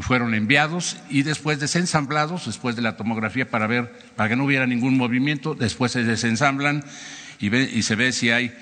fueron 0.01 0.33
enviados 0.33 0.97
y 1.09 1.23
después 1.23 1.59
desensamblados, 1.59 2.47
después 2.47 2.75
de 2.75 2.81
la 2.81 2.97
tomografía 2.97 3.49
para 3.49 3.65
ver, 3.65 3.91
para 4.17 4.27
que 4.27 4.35
no 4.35 4.43
hubiera 4.43 4.67
ningún 4.67 4.97
movimiento, 4.97 5.55
después 5.55 5.93
se 5.93 6.03
desensamblan 6.03 6.83
y, 7.39 7.81
se 7.81 7.95
ve 7.95 8.11
si 8.11 8.29
hay 8.29 8.53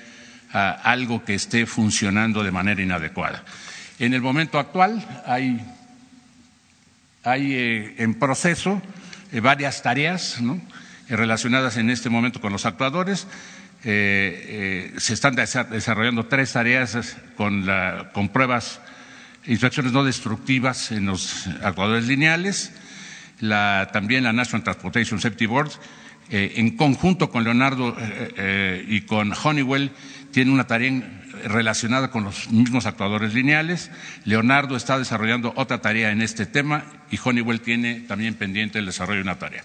ah, 0.52 0.78
algo 0.84 1.24
que 1.24 1.34
esté 1.34 1.66
funcionando 1.66 2.44
de 2.44 2.52
manera 2.52 2.80
inadecuada. 2.82 3.44
En 3.98 4.14
el 4.14 4.20
momento 4.20 4.58
actual 4.60 5.04
hay, 5.26 5.60
eh, 7.24 7.94
en 7.98 8.14
proceso 8.14 8.80
eh, 9.32 9.40
varias 9.40 9.82
tareas 9.82 10.38
eh, 10.40 11.16
relacionadas 11.16 11.76
en 11.78 11.90
este 11.90 12.10
momento 12.10 12.40
con 12.40 12.52
los 12.52 12.64
actuadores. 12.64 13.26
se 13.82 14.92
están 14.96 15.34
desarrollando 15.34 16.26
tres 16.26 16.52
tareas 16.52 17.16
con, 17.36 17.66
con 18.14 18.28
pruebas 18.30 18.80
instrucciones 19.46 19.92
no 19.92 20.04
destructivas 20.04 20.92
en 20.92 21.06
los 21.06 21.46
actuadores 21.62 22.06
lineales, 22.06 22.72
también 23.92 24.24
la 24.24 24.32
National 24.32 24.64
Transportation 24.64 25.20
Safety 25.20 25.46
Board, 25.46 25.70
eh, 26.30 26.54
en 26.56 26.76
conjunto 26.76 27.30
con 27.30 27.44
Leonardo 27.44 27.94
eh, 27.98 28.34
eh, 28.36 28.84
y 28.88 29.02
con 29.02 29.32
Honeywell, 29.32 29.90
tiene 30.30 30.50
una 30.50 30.66
tarea 30.66 31.02
relacionada 31.44 32.10
con 32.10 32.24
los 32.24 32.50
mismos 32.50 32.86
actuadores 32.86 33.34
lineales. 33.34 33.90
Leonardo 34.24 34.76
está 34.76 34.98
desarrollando 34.98 35.52
otra 35.56 35.82
tarea 35.82 36.10
en 36.10 36.22
este 36.22 36.46
tema 36.46 36.84
y 37.10 37.18
Honeywell 37.22 37.60
tiene 37.60 38.00
también 38.00 38.34
pendiente 38.34 38.78
el 38.78 38.86
desarrollo 38.86 39.18
de 39.18 39.22
una 39.22 39.38
tarea. 39.38 39.64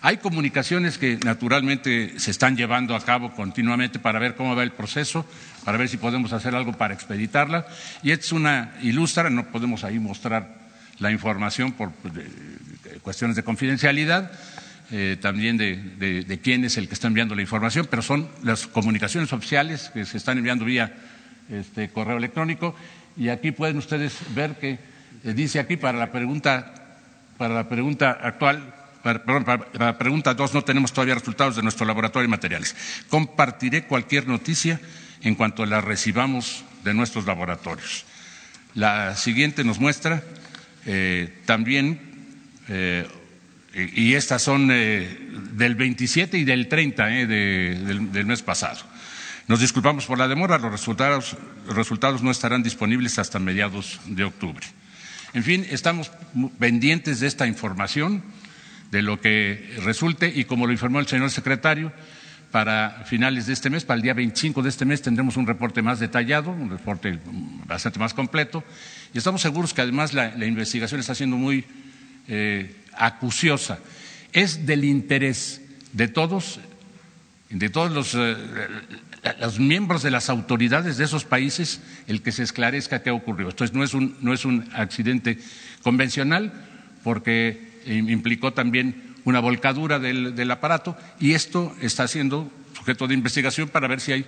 Hay 0.00 0.16
comunicaciones 0.16 0.98
que 0.98 1.16
naturalmente 1.24 2.18
se 2.18 2.32
están 2.32 2.56
llevando 2.56 2.96
a 2.96 3.04
cabo 3.04 3.32
continuamente 3.34 4.00
para 4.00 4.18
ver 4.18 4.34
cómo 4.34 4.56
va 4.56 4.64
el 4.64 4.72
proceso, 4.72 5.24
para 5.64 5.78
ver 5.78 5.88
si 5.88 5.96
podemos 5.96 6.32
hacer 6.32 6.54
algo 6.54 6.72
para 6.72 6.94
expeditarla. 6.94 7.66
Y 8.02 8.10
es 8.10 8.32
una 8.32 8.74
ilustra, 8.82 9.30
no 9.30 9.46
podemos 9.46 9.84
ahí 9.84 9.98
mostrar 9.98 10.62
la 10.98 11.10
información 11.10 11.72
por 11.72 11.92
cuestiones 13.02 13.36
de 13.36 13.42
confidencialidad, 13.42 14.30
eh, 14.90 15.16
también 15.20 15.56
de, 15.56 16.40
quién 16.42 16.64
es 16.64 16.76
el 16.76 16.88
que 16.88 16.94
está 16.94 17.08
enviando 17.08 17.34
la 17.34 17.42
información, 17.42 17.86
pero 17.90 18.02
son 18.02 18.28
las 18.42 18.66
comunicaciones 18.66 19.32
oficiales 19.32 19.90
que 19.92 20.04
se 20.04 20.16
están 20.16 20.38
enviando 20.38 20.64
vía 20.64 20.94
este, 21.50 21.88
correo 21.90 22.16
electrónico. 22.16 22.74
Y 23.16 23.28
aquí 23.28 23.52
pueden 23.52 23.78
ustedes 23.78 24.18
ver 24.34 24.58
que 24.58 24.78
eh, 25.24 25.32
dice 25.34 25.58
aquí 25.58 25.76
para 25.76 25.98
la 25.98 26.12
pregunta, 26.12 26.74
para 27.36 27.54
la 27.54 27.68
pregunta 27.68 28.18
actual, 28.22 28.74
perdón, 29.02 29.44
para 29.44 29.68
la 29.74 29.98
pregunta 29.98 30.34
dos 30.34 30.54
no 30.54 30.62
tenemos 30.62 30.92
todavía 30.92 31.14
resultados 31.14 31.56
de 31.56 31.62
nuestro 31.62 31.86
laboratorio 31.86 32.26
de 32.26 32.30
materiales. 32.30 32.76
Compartiré 33.08 33.84
cualquier 33.84 34.28
noticia 34.28 34.80
en 35.22 35.34
cuanto 35.34 35.66
la 35.66 35.80
recibamos 35.80 36.64
de 36.84 36.94
nuestros 36.94 37.26
laboratorios. 37.26 38.04
La 38.74 39.16
siguiente 39.16 39.64
nos 39.64 39.78
muestra 39.78 40.22
eh, 40.86 41.32
también, 41.44 42.00
eh, 42.68 43.06
y 43.74 44.14
estas 44.14 44.42
son 44.42 44.68
eh, 44.70 45.18
del 45.52 45.74
27 45.74 46.38
y 46.38 46.44
del 46.44 46.68
30 46.68 47.06
del, 47.06 48.12
del, 48.12 48.26
mes 48.26 48.42
pasado. 48.42 48.80
Nos 49.48 49.60
disculpamos 49.60 50.06
por 50.06 50.18
la 50.18 50.28
demora, 50.28 50.58
los 50.58 50.72
resultados, 50.72 51.36
los 51.66 51.76
resultados 51.76 52.22
no 52.22 52.30
estarán 52.30 52.62
disponibles 52.62 53.18
hasta 53.18 53.38
mediados 53.38 54.00
de 54.06 54.24
octubre. 54.24 54.66
En 55.34 55.42
fin, 55.42 55.66
estamos 55.70 56.10
pendientes 56.58 57.20
de 57.20 57.26
esta 57.26 57.46
información 57.46 58.22
de 58.90 59.02
lo 59.02 59.20
que 59.20 59.76
resulte 59.82 60.30
y 60.34 60.44
como 60.44 60.66
lo 60.66 60.72
informó 60.72 61.00
el 61.00 61.06
señor 61.06 61.30
secretario, 61.30 61.92
para 62.52 63.02
finales 63.06 63.46
de 63.46 63.54
este 63.54 63.70
mes, 63.70 63.84
para 63.84 63.96
el 63.96 64.02
día 64.02 64.12
25 64.12 64.62
de 64.62 64.68
este 64.68 64.84
mes, 64.84 65.00
tendremos 65.00 65.38
un 65.38 65.46
reporte 65.46 65.80
más 65.80 65.98
detallado, 65.98 66.50
un 66.50 66.70
reporte 66.70 67.18
bastante 67.66 67.98
más 67.98 68.12
completo. 68.12 68.62
Y 69.14 69.18
estamos 69.18 69.40
seguros 69.40 69.72
que 69.72 69.80
además 69.80 70.12
la, 70.12 70.46
investigación 70.46 71.00
está 71.00 71.14
siendo 71.14 71.36
muy 71.36 71.64
eh, 72.28 72.76
acuciosa. 72.92 73.78
Es 74.32 74.66
del 74.66 74.84
interés 74.84 75.62
de 75.94 76.08
todos, 76.08 76.60
de 77.48 77.70
todos 77.70 77.90
los, 77.90 78.14
eh, 78.14 78.36
los, 79.40 79.58
miembros 79.58 80.02
de 80.02 80.10
las 80.10 80.28
autoridades 80.28 80.98
de 80.98 81.04
esos 81.04 81.24
países, 81.24 81.80
el 82.06 82.20
que 82.20 82.32
se 82.32 82.42
esclarezca 82.42 83.02
qué 83.02 83.10
ocurrido. 83.10 83.48
Esto 83.48 83.64
no 83.72 83.82
es 83.82 83.94
un, 83.94 84.18
no 84.20 84.34
es 84.34 84.44
un 84.44 84.68
accidente 84.74 85.38
convencional, 85.82 86.52
porque 87.02 87.72
implicó 87.86 88.52
también 88.52 89.11
una 89.24 89.40
volcadura 89.40 89.98
del, 89.98 90.50
aparato 90.50 90.96
y 91.20 91.32
esto 91.32 91.74
está 91.80 92.08
siendo 92.08 92.50
sujeto 92.74 93.06
de 93.06 93.14
investigación 93.14 93.68
para 93.68 93.88
ver 93.88 94.00
si 94.00 94.12
hay 94.12 94.26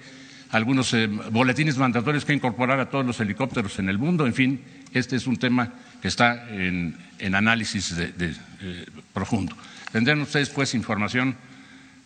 algunos 0.51 0.93
eh, 0.95 1.07
boletines 1.07 1.77
mandatorios 1.79 2.25
que 2.25 2.33
incorporar 2.33 2.79
a 2.79 2.89
todos 2.89 3.05
los 3.05 3.19
helicópteros 3.21 3.79
en 3.79 3.89
el 3.89 3.99
mundo. 3.99 4.27
En 4.27 4.35
fin, 4.35 4.63
este 4.93 5.17
es 5.17 5.27
un 5.27 5.37
tema 5.37 5.73
que 6.01 6.09
está 6.09 6.49
en, 6.49 6.97
análisis 7.35 7.97
de, 7.97 8.13
eh, 8.61 8.87
profundo. 9.13 9.57
Tendrán 9.91 10.21
ustedes, 10.21 10.51
pues, 10.51 10.75
información 10.75 11.35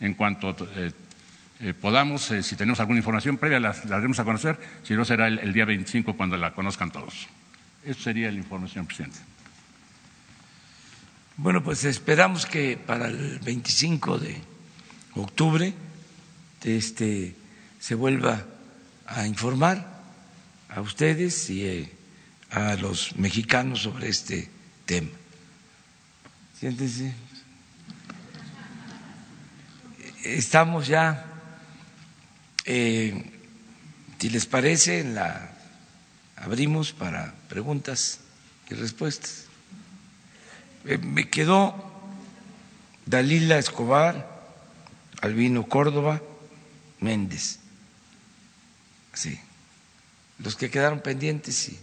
en 0.00 0.14
cuanto 0.14 0.56
eh, 0.76 1.74
podamos. 1.80 2.32
si 2.42 2.56
tenemos 2.56 2.80
alguna 2.80 2.98
información 2.98 3.36
previa, 3.36 3.60
la, 3.60 3.76
daremos 3.84 4.18
a 4.18 4.24
conocer. 4.24 4.58
Si 4.82 4.94
no, 4.94 5.04
será 5.04 5.26
el, 5.26 5.40
el 5.40 5.52
día 5.52 5.64
25 5.64 6.16
cuando 6.16 6.36
la 6.36 6.52
conozcan 6.52 6.90
todos. 6.90 7.26
Eso 7.84 8.00
sería 8.00 8.30
la 8.30 8.38
información, 8.38 8.86
presidente. 8.86 9.18
Bueno, 11.40 11.62
pues 11.62 11.84
esperamos 11.84 12.46
que 12.46 12.76
para 12.76 13.06
el 13.06 13.38
25 13.38 14.18
de 14.18 14.40
octubre 15.14 15.72
este, 16.64 17.36
se 17.78 17.94
vuelva 17.94 18.44
a 19.06 19.24
informar 19.24 19.86
a 20.68 20.80
ustedes 20.80 21.48
y 21.48 21.64
eh, 21.64 21.92
a 22.50 22.74
los 22.74 23.14
mexicanos 23.14 23.82
sobre 23.82 24.08
este 24.08 24.50
tema. 24.84 25.10
Siéntense. 26.58 27.14
Estamos 30.24 30.88
ya, 30.88 31.24
eh, 32.64 33.30
si 34.18 34.28
les 34.28 34.44
parece, 34.46 34.98
en 34.98 35.14
la 35.14 35.52
abrimos 36.34 36.92
para 36.92 37.32
preguntas 37.48 38.18
y 38.68 38.74
respuestas. 38.74 39.47
Eh, 40.84 40.98
me 40.98 41.28
quedó 41.28 41.74
Dalila 43.06 43.58
Escobar, 43.58 44.38
Albino 45.20 45.66
Córdoba, 45.68 46.22
Méndez. 47.00 47.60
Sí. 49.12 49.38
Los 50.38 50.56
que 50.56 50.70
quedaron 50.70 51.00
pendientes, 51.00 51.56
sí. 51.56 51.78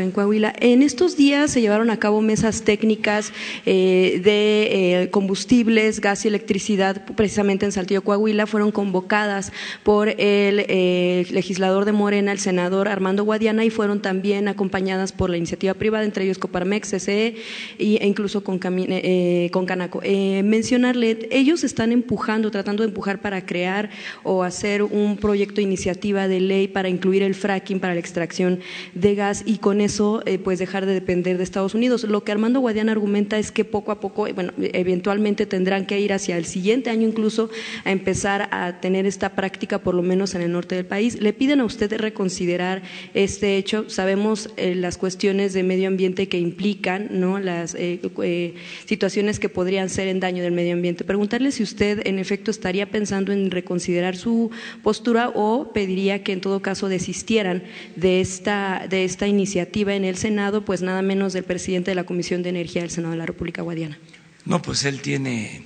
En 0.00 0.10
Coahuila. 0.10 0.54
En 0.58 0.82
estos 0.82 1.16
días 1.16 1.50
se 1.50 1.60
llevaron 1.60 1.90
a 1.90 1.98
cabo 1.98 2.20
mesas 2.22 2.62
técnicas 2.62 3.32
eh, 3.66 4.20
de 4.24 5.02
eh, 5.02 5.10
combustibles, 5.10 6.00
gas 6.00 6.24
y 6.24 6.28
electricidad, 6.28 7.04
precisamente 7.14 7.66
en 7.66 7.72
Saltillo, 7.72 8.02
Coahuila. 8.02 8.46
Fueron 8.46 8.72
convocadas 8.72 9.52
por 9.82 10.08
el 10.08 10.64
eh, 10.68 11.26
legislador 11.30 11.84
de 11.84 11.92
Morena, 11.92 12.32
el 12.32 12.38
senador 12.38 12.88
Armando 12.88 13.24
Guadiana, 13.24 13.64
y 13.64 13.70
fueron 13.70 14.00
también 14.00 14.48
acompañadas 14.48 15.12
por 15.12 15.30
la 15.30 15.36
iniciativa 15.36 15.74
privada, 15.74 16.04
entre 16.04 16.24
ellos 16.24 16.38
Coparmex, 16.38 16.90
CCE 16.90 17.36
e 17.78 18.06
incluso 18.06 18.42
con, 18.42 18.58
con 18.58 19.66
Canaco. 19.66 20.00
mencionarle, 20.44 21.28
ellos 21.30 21.64
están 21.64 21.92
empujando, 21.92 22.50
tratando 22.50 22.82
de 22.82 22.88
empujar 22.88 23.20
para 23.20 23.44
crear 23.44 23.90
o 24.22 24.42
hacer 24.42 24.82
un 24.82 25.16
proyecto 25.16 25.56
de 25.56 25.62
iniciativa 25.62 26.28
de 26.28 26.40
ley 26.40 26.68
para 26.68 26.88
incluir 26.88 27.22
el 27.22 27.34
fracking 27.34 27.80
para 27.80 27.94
la 27.94 28.00
extracción 28.00 28.60
de 28.94 29.14
gas 29.14 29.42
y 29.46 29.58
con 29.58 29.80
eso 29.82 30.22
eh, 30.24 30.38
pues 30.38 30.58
dejar 30.58 30.86
de 30.86 30.94
depender 30.94 31.36
de 31.36 31.44
Estados 31.44 31.74
Unidos. 31.74 32.04
Lo 32.04 32.24
que 32.24 32.32
Armando 32.32 32.60
Guadiana 32.60 32.92
argumenta 32.92 33.38
es 33.38 33.52
que 33.52 33.64
poco 33.64 33.92
a 33.92 34.00
poco, 34.00 34.26
bueno, 34.34 34.52
eventualmente 34.58 35.46
tendrán 35.46 35.86
que 35.86 36.00
ir 36.00 36.12
hacia 36.12 36.36
el 36.36 36.44
siguiente 36.44 36.90
año 36.90 37.06
incluso 37.06 37.50
a 37.84 37.90
empezar 37.90 38.48
a 38.52 38.80
tener 38.80 39.06
esta 39.06 39.30
práctica 39.30 39.78
por 39.78 39.94
lo 39.94 40.02
menos 40.02 40.34
en 40.34 40.42
el 40.42 40.52
norte 40.52 40.74
del 40.74 40.86
país. 40.86 41.20
Le 41.20 41.32
piden 41.32 41.60
a 41.60 41.64
usted 41.64 41.92
reconsiderar 41.96 42.82
este 43.14 43.56
hecho. 43.56 43.88
Sabemos 43.88 44.50
eh, 44.56 44.74
las 44.74 44.96
cuestiones 44.98 45.52
de 45.52 45.62
medio 45.62 45.88
ambiente 45.88 46.28
que 46.28 46.38
implican, 46.38 47.08
¿no? 47.10 47.38
Las 47.38 47.74
eh, 47.78 48.54
situaciones 48.86 49.38
que 49.38 49.48
podrían 49.48 49.88
ser 49.88 50.08
en 50.08 50.20
daño 50.20 50.42
del 50.42 50.52
medio 50.52 50.74
ambiente. 50.74 51.04
Preguntarle 51.04 51.50
si 51.52 51.62
usted 51.62 52.06
en 52.06 52.18
efecto 52.18 52.50
estaría 52.50 52.90
pensando 52.90 53.32
en 53.32 53.50
reconsiderar 53.50 54.16
su 54.16 54.50
postura 54.82 55.30
o 55.34 55.72
pediría 55.72 56.22
que 56.22 56.32
en 56.32 56.40
todo 56.40 56.62
caso 56.62 56.88
desistieran 56.88 57.62
de 57.96 58.20
esta 58.20 58.86
de 58.88 59.04
esta 59.04 59.26
iniciativa 59.26 59.71
en 59.74 60.04
el 60.04 60.16
Senado, 60.16 60.64
pues 60.64 60.82
nada 60.82 61.02
menos 61.02 61.32
del 61.32 61.44
presidente 61.44 61.90
de 61.90 61.94
la 61.94 62.04
Comisión 62.04 62.42
de 62.42 62.50
Energía 62.50 62.82
del 62.82 62.90
Senado 62.90 63.12
de 63.12 63.18
la 63.18 63.26
República 63.26 63.62
Guadiana. 63.62 63.98
No, 64.44 64.60
pues 64.60 64.84
él 64.84 65.00
tiene 65.00 65.64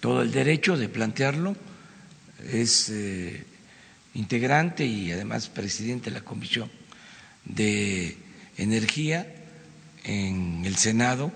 todo 0.00 0.22
el 0.22 0.32
derecho 0.32 0.76
de 0.76 0.88
plantearlo, 0.88 1.56
es 2.52 2.90
eh, 2.90 3.44
integrante 4.14 4.84
y 4.84 5.12
además 5.12 5.48
presidente 5.48 6.10
de 6.10 6.16
la 6.16 6.24
Comisión 6.24 6.70
de 7.44 8.16
Energía 8.56 9.32
en 10.04 10.64
el 10.64 10.76
Senado 10.76 11.32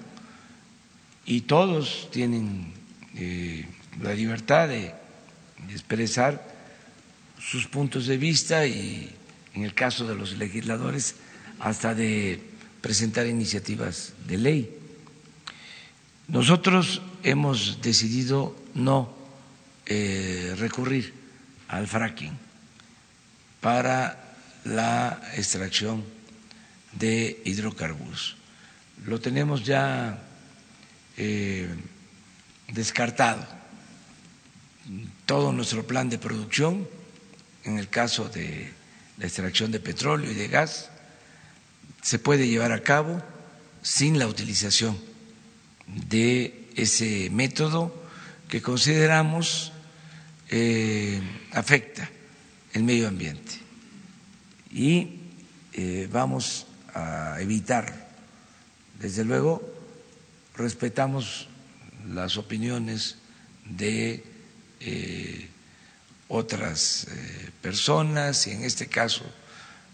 y 1.27 1.43
todos 1.43 2.09
tienen 2.11 2.73
eh, 3.17 3.67
la 4.03 4.15
libertad 4.15 4.69
de 4.69 4.95
expresar 5.71 6.49
sus 7.39 7.67
puntos 7.67 8.07
de 8.07 8.17
vista 8.17 8.67
y 8.67 9.11
en 9.55 9.65
el 9.65 9.75
caso 9.75 10.07
de 10.07 10.15
los 10.15 10.37
legisladores 10.37 11.17
hasta 11.61 11.95
de 11.95 12.43
presentar 12.81 13.27
iniciativas 13.27 14.15
de 14.27 14.39
ley. 14.39 14.79
Nosotros 16.29 17.03
hemos 17.23 17.83
decidido 17.83 18.57
no 18.75 19.15
eh, 19.87 20.55
recurrir 20.59 21.13
al 21.69 21.87
fracking 21.87 22.37
para 23.61 24.37
la 24.65 25.21
extracción 25.37 26.05
de 26.93 27.43
hidrocarburos. 27.45 28.37
Lo 29.07 29.21
tenemos 29.21 29.65
ya 29.65 30.19
eh, 31.17 31.69
descartado. 32.69 33.47
Todo 35.27 35.53
nuestro 35.53 35.87
plan 35.87 36.09
de 36.09 36.19
producción, 36.19 36.89
en 37.65 37.79
el 37.79 37.89
caso 37.89 38.29
de 38.29 38.73
la 39.19 39.27
extracción 39.27 39.71
de 39.71 39.81
petróleo 39.81 40.31
y 40.31 40.35
de 40.35 40.49
gas, 40.49 40.91
se 42.03 42.19
puede 42.19 42.49
llevar 42.49 42.73
a 42.73 42.83
cabo 42.83 43.23
sin 43.83 44.19
la 44.19 44.27
utilización 44.27 44.99
de 45.87 46.69
ese 46.77 47.31
método 47.31 47.95
que 48.49 48.63
consideramos 48.63 49.73
eh, 50.49 51.21
afecta 51.53 52.11
el 52.73 52.83
medio 52.83 53.09
ambiente. 53.09 53.53
Y 54.71 55.21
eh, 55.73 56.09
vamos 56.11 56.67
a 56.95 57.37
evitar, 57.41 58.11
desde 58.99 59.25
luego, 59.25 59.63
respetamos 60.57 61.49
las 62.09 62.37
opiniones 62.37 63.17
de 63.65 64.25
eh, 64.81 65.49
otras 66.29 67.07
personas 67.61 68.47
y 68.47 68.53
en 68.53 68.65
este 68.65 68.87
caso 68.87 69.25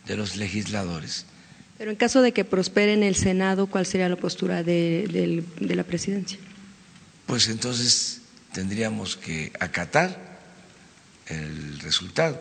de 0.07 0.17
los 0.17 0.37
legisladores 0.37 1.27
pero 1.79 1.91
en 1.91 1.97
caso 1.97 2.23
de 2.23 2.33
que 2.33 2.45
prospere 2.45 2.95
en 2.95 3.03
el 3.03 3.17
Senado, 3.17 3.67
¿cuál 3.67 3.87
sería 3.87 4.09
la 4.09 4.17
postura 4.17 4.63
de, 4.63 5.45
la 5.61 5.85
presidencia? 5.85 6.39
Pues 7.27 7.49
entonces 7.49 8.23
tendríamos 8.53 9.17
que 9.17 9.53
acatar 9.61 10.39
el 11.27 11.79
resultado, 11.81 12.41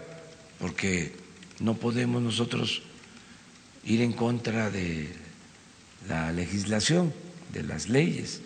porque 0.59 1.15
no 1.59 1.75
podemos 1.75 2.21
nosotros 2.21 2.83
ir 3.83 4.01
en 4.01 4.13
contra 4.13 4.69
de 4.69 5.09
la 6.07 6.31
legislación, 6.31 7.13
de 7.51 7.63
las 7.63 7.89
leyes, 7.89 8.41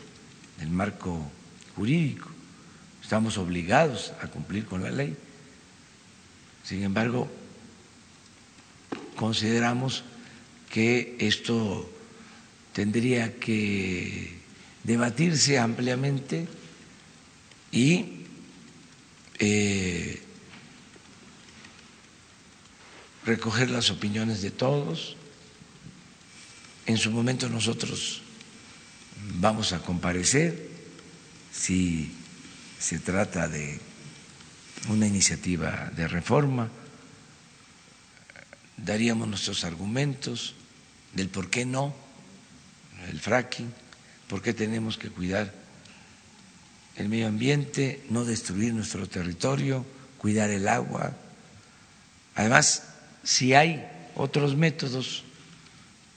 del 0.60 0.69
marco 0.69 1.30
jurídico. 1.75 2.30
Estamos 3.04 3.38
obligados 3.38 4.13
a 4.21 4.28
cumplir 4.28 4.65
con 4.65 4.82
la 4.82 4.91
ley. 4.91 5.15
Sin 6.63 6.84
embargo, 6.84 7.30
consideramos 9.15 10.04
que 10.69 11.17
esto 11.19 11.89
tendría 12.73 13.39
que 13.39 14.39
debatirse 14.84 15.58
ampliamente 15.60 16.47
y 17.71 18.25
eh, 19.39 20.21
recoger 23.25 23.69
las 23.69 23.89
opiniones 23.89 24.41
de 24.41 24.51
todos. 24.51 25.15
En 26.86 26.97
su 26.97 27.12
momento 27.12 27.49
nosotros 27.49 28.21
vamos 29.39 29.73
a 29.73 29.79
comparecer 29.79 30.69
si 31.51 32.12
se 32.79 32.99
trata 32.99 33.47
de 33.47 33.79
una 34.88 35.05
iniciativa 35.05 35.91
de 35.95 36.08
reforma, 36.08 36.69
daríamos 38.77 39.27
nuestros 39.27 39.65
argumentos 39.65 40.55
del 41.13 41.30
por 41.30 41.50
qué 41.50 41.65
no 41.65 41.93
el 43.10 43.19
fracking, 43.19 43.74
por 44.28 44.41
qué 44.41 44.54
tenemos 44.54 44.98
que 44.98 45.10
cuidar 45.10 45.54
el 46.95 47.10
medio 47.10 47.28
ambiente, 47.28 48.04
no 48.10 48.26
destruir 48.26 48.74
nuestro 48.74 49.08
territorio, 49.08 49.86
cuidar 50.17 50.50
el 50.50 50.67
agua. 50.67 51.15
Además, 52.36 52.84
si 53.24 53.54
hay 53.54 53.88
otros 54.15 54.56
métodos 54.56 55.24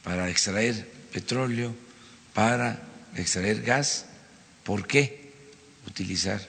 para 0.02 0.28
extraer 0.28 0.90
petróleo, 1.12 1.74
para 2.34 2.82
extraer 3.16 3.62
gas, 3.62 4.06
¿por 4.64 4.86
qué 4.86 5.32
utilizar 5.86 6.40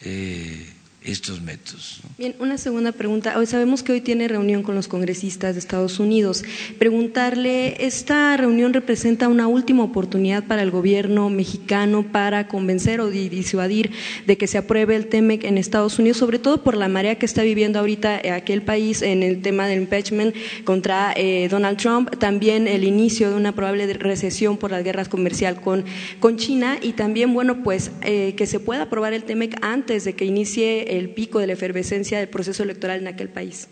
eh, 0.00 0.72
estos 1.04 1.42
métodos. 1.42 2.00
Bien, 2.16 2.34
una 2.38 2.56
segunda 2.56 2.92
pregunta. 2.92 3.38
Hoy 3.38 3.46
sabemos 3.46 3.82
que 3.82 3.92
hoy 3.92 4.00
tiene 4.00 4.26
reunión 4.26 4.62
con 4.62 4.74
los 4.74 4.88
congresistas 4.88 5.54
de 5.54 5.58
Estados 5.58 6.00
Unidos. 6.00 6.44
Preguntarle, 6.78 7.84
¿esta 7.84 8.36
reunión 8.38 8.72
representa 8.72 9.28
una 9.28 9.46
última 9.46 9.84
oportunidad 9.84 10.44
para 10.44 10.62
el 10.62 10.70
gobierno 10.70 11.28
mexicano 11.28 12.04
para 12.10 12.48
convencer 12.48 13.00
o 13.00 13.10
disuadir 13.10 13.90
de 14.26 14.38
que 14.38 14.46
se 14.46 14.56
apruebe 14.56 14.96
el 14.96 15.06
TEMEC 15.06 15.44
en 15.44 15.58
Estados 15.58 15.98
Unidos, 15.98 16.16
sobre 16.16 16.38
todo 16.38 16.62
por 16.62 16.76
la 16.76 16.88
marea 16.88 17.16
que 17.16 17.26
está 17.26 17.42
viviendo 17.42 17.78
ahorita 17.78 18.22
aquel 18.34 18.62
país 18.62 19.02
en 19.02 19.22
el 19.22 19.42
tema 19.42 19.66
del 19.66 19.82
impeachment 19.82 20.34
contra 20.64 21.12
eh, 21.16 21.48
Donald 21.50 21.76
Trump, 21.76 22.16
también 22.18 22.66
el 22.66 22.84
inicio 22.84 23.30
de 23.30 23.36
una 23.36 23.52
probable 23.52 23.92
recesión 23.92 24.56
por 24.56 24.70
las 24.70 24.82
guerras 24.82 25.08
comerciales 25.08 25.60
con, 25.60 25.84
con 26.18 26.38
China 26.38 26.78
y 26.80 26.92
también, 26.92 27.34
bueno, 27.34 27.62
pues 27.62 27.90
eh, 28.02 28.34
que 28.36 28.46
se 28.46 28.58
pueda 28.58 28.82
aprobar 28.82 29.12
el 29.12 29.24
TEMEC 29.24 29.58
antes 29.60 30.04
de 30.04 30.14
que 30.14 30.24
inicie 30.24 30.93
el 30.98 31.10
pico 31.10 31.38
de 31.38 31.46
la 31.46 31.52
efervescencia 31.54 32.18
del 32.18 32.28
proceso 32.28 32.62
electoral 32.62 33.00
en 33.00 33.08
aquel 33.08 33.28
país? 33.28 33.68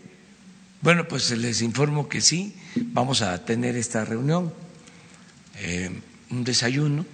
Bueno, 0.81 1.07
pues 1.07 1.31
les 1.31 1.61
informo 1.61 2.09
que 2.09 2.19
sí, 2.19 2.53
vamos 2.75 3.21
a 3.21 3.45
tener 3.45 3.77
esta 3.77 4.03
reunión, 4.03 4.53
eh, 5.61 5.89
un 6.29 6.43
desayuno 6.43 7.05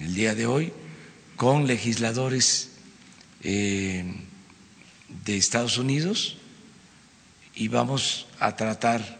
el 0.00 0.14
día 0.14 0.34
de 0.34 0.46
hoy 0.46 0.72
con 1.34 1.66
legisladores 1.66 2.70
eh, 3.42 4.04
de 5.24 5.36
Estados 5.36 5.78
Unidos 5.78 6.36
y 7.54 7.68
vamos 7.68 8.26
a 8.38 8.54
tratar 8.54 9.18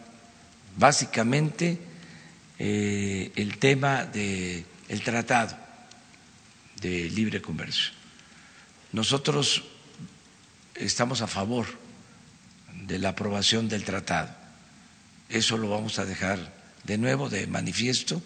básicamente 0.76 1.78
eh, 2.58 3.32
el 3.34 3.58
tema 3.58 4.04
del 4.04 4.64
el 4.88 5.02
tratado 5.02 5.56
de 6.80 7.10
libre 7.10 7.42
comercio. 7.42 7.97
Nosotros 8.92 9.64
estamos 10.74 11.20
a 11.20 11.26
favor 11.26 11.66
de 12.86 12.98
la 12.98 13.10
aprobación 13.10 13.68
del 13.68 13.84
tratado. 13.84 14.34
Eso 15.28 15.58
lo 15.58 15.68
vamos 15.68 15.98
a 15.98 16.06
dejar 16.06 16.54
de 16.84 16.96
nuevo 16.96 17.28
de 17.28 17.46
manifiesto 17.46 18.22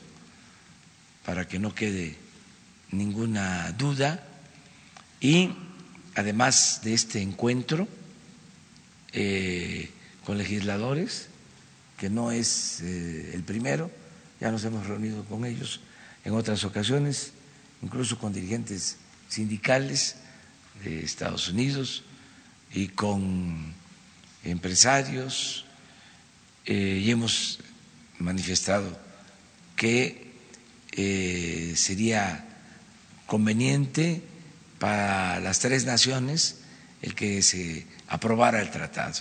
para 1.25 1.49
que 1.49 1.59
no 1.59 1.75
quede 1.75 2.17
ninguna 2.91 3.73
duda. 3.73 4.25
Y 5.21 5.51
además 6.15 6.81
de 6.85 6.95
este 6.95 7.21
encuentro 7.23 7.89
eh, 9.13 9.91
con 10.25 10.39
legisladores, 10.39 11.29
que 11.99 12.09
no 12.11 12.31
es 12.31 12.81
eh, 12.83 13.33
el 13.35 13.43
primero, 13.43 13.91
ya 14.41 14.51
nos 14.51 14.65
hemos 14.65 14.87
reunido 14.87 15.25
con 15.25 15.45
ellos 15.45 15.81
en 16.25 16.35
otras 16.35 16.65
ocasiones, 16.65 17.33
incluso 17.83 18.19
con 18.19 18.33
dirigentes 18.33 18.97
sindicales, 19.29 20.17
de 20.85 21.05
Estados 21.05 21.49
Unidos 21.49 22.03
y 22.73 22.89
con 22.89 23.75
empresarios 24.45 25.65
eh, 26.65 27.01
y 27.05 27.11
hemos 27.11 27.59
manifestado 28.19 28.99
que 29.77 30.33
eh, 30.93 31.75
sería 31.77 32.45
conveniente 33.27 34.23
para 34.79 35.41
las 35.41 35.61
tres 35.61 35.85
naciones 35.85 36.59
el 37.03 37.15
que 37.15 37.43
se 37.43 37.87
aprobara 38.09 38.61
el 38.61 38.71
tratado. 38.71 39.21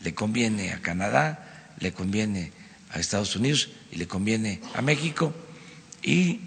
Le 0.00 0.14
conviene 0.14 0.72
a 0.72 0.80
Canadá, 0.80 1.74
le 1.78 1.92
conviene 1.92 2.52
a 2.90 2.98
Estados 2.98 3.34
Unidos 3.36 3.70
y 3.90 3.96
le 3.96 4.06
conviene 4.06 4.60
a 4.74 4.82
México. 4.82 5.34
Y 6.02 6.40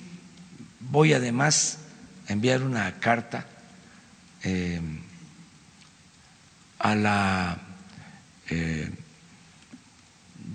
voy 0.80 1.14
además 1.14 1.80
a 2.28 2.34
enviar 2.34 2.62
una 2.64 3.00
carta 3.00 3.48
eh, 4.46 4.80
a 6.80 6.96
la 6.96 7.58
eh, 8.50 8.90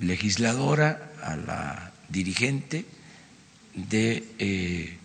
legisladora, 0.00 1.11
a 1.22 1.37
la 1.37 1.92
dirigente 2.09 2.87
de 3.74 4.24
eh, 4.38 4.96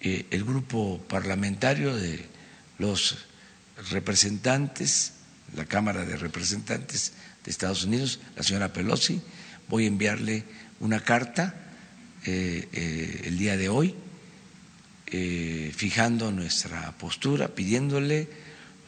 el 0.00 0.44
grupo 0.44 0.98
parlamentario 1.06 1.94
de 1.94 2.24
los 2.78 3.26
representantes, 3.90 5.12
la 5.54 5.66
Cámara 5.66 6.04
de 6.04 6.16
Representantes 6.16 7.12
de 7.44 7.50
Estados 7.50 7.84
Unidos, 7.84 8.20
la 8.36 8.42
señora 8.42 8.72
Pelosi. 8.72 9.20
Voy 9.68 9.84
a 9.84 9.88
enviarle 9.88 10.44
una 10.80 11.00
carta 11.00 11.54
el 12.24 13.36
día 13.38 13.56
de 13.56 13.68
hoy 13.68 13.94
eh, 15.16 15.70
fijando 15.72 16.32
nuestra 16.32 16.90
postura, 16.98 17.46
pidiéndole 17.46 18.26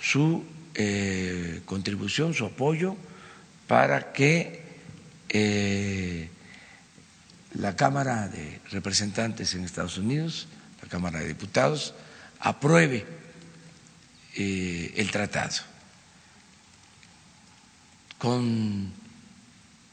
su 0.00 0.42
eh, 0.74 1.62
contribución, 1.64 2.34
su 2.34 2.46
apoyo 2.46 2.96
para 3.68 4.12
que 4.12 4.60
eh, 5.28 6.28
la 7.54 7.76
Cámara 7.76 8.26
de 8.26 8.58
Representantes 8.72 9.54
en 9.54 9.62
Estados 9.62 9.98
Unidos, 9.98 10.48
la 10.82 10.88
Cámara 10.88 11.20
de 11.20 11.28
Diputados, 11.28 11.94
apruebe 12.40 13.06
el 14.34 15.08
tratado. 15.12 15.62
Con 18.18 18.90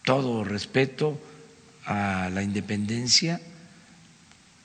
todo 0.03 0.43
respeto 0.43 1.21
a 1.85 2.31
la 2.33 2.41
independencia 2.41 3.39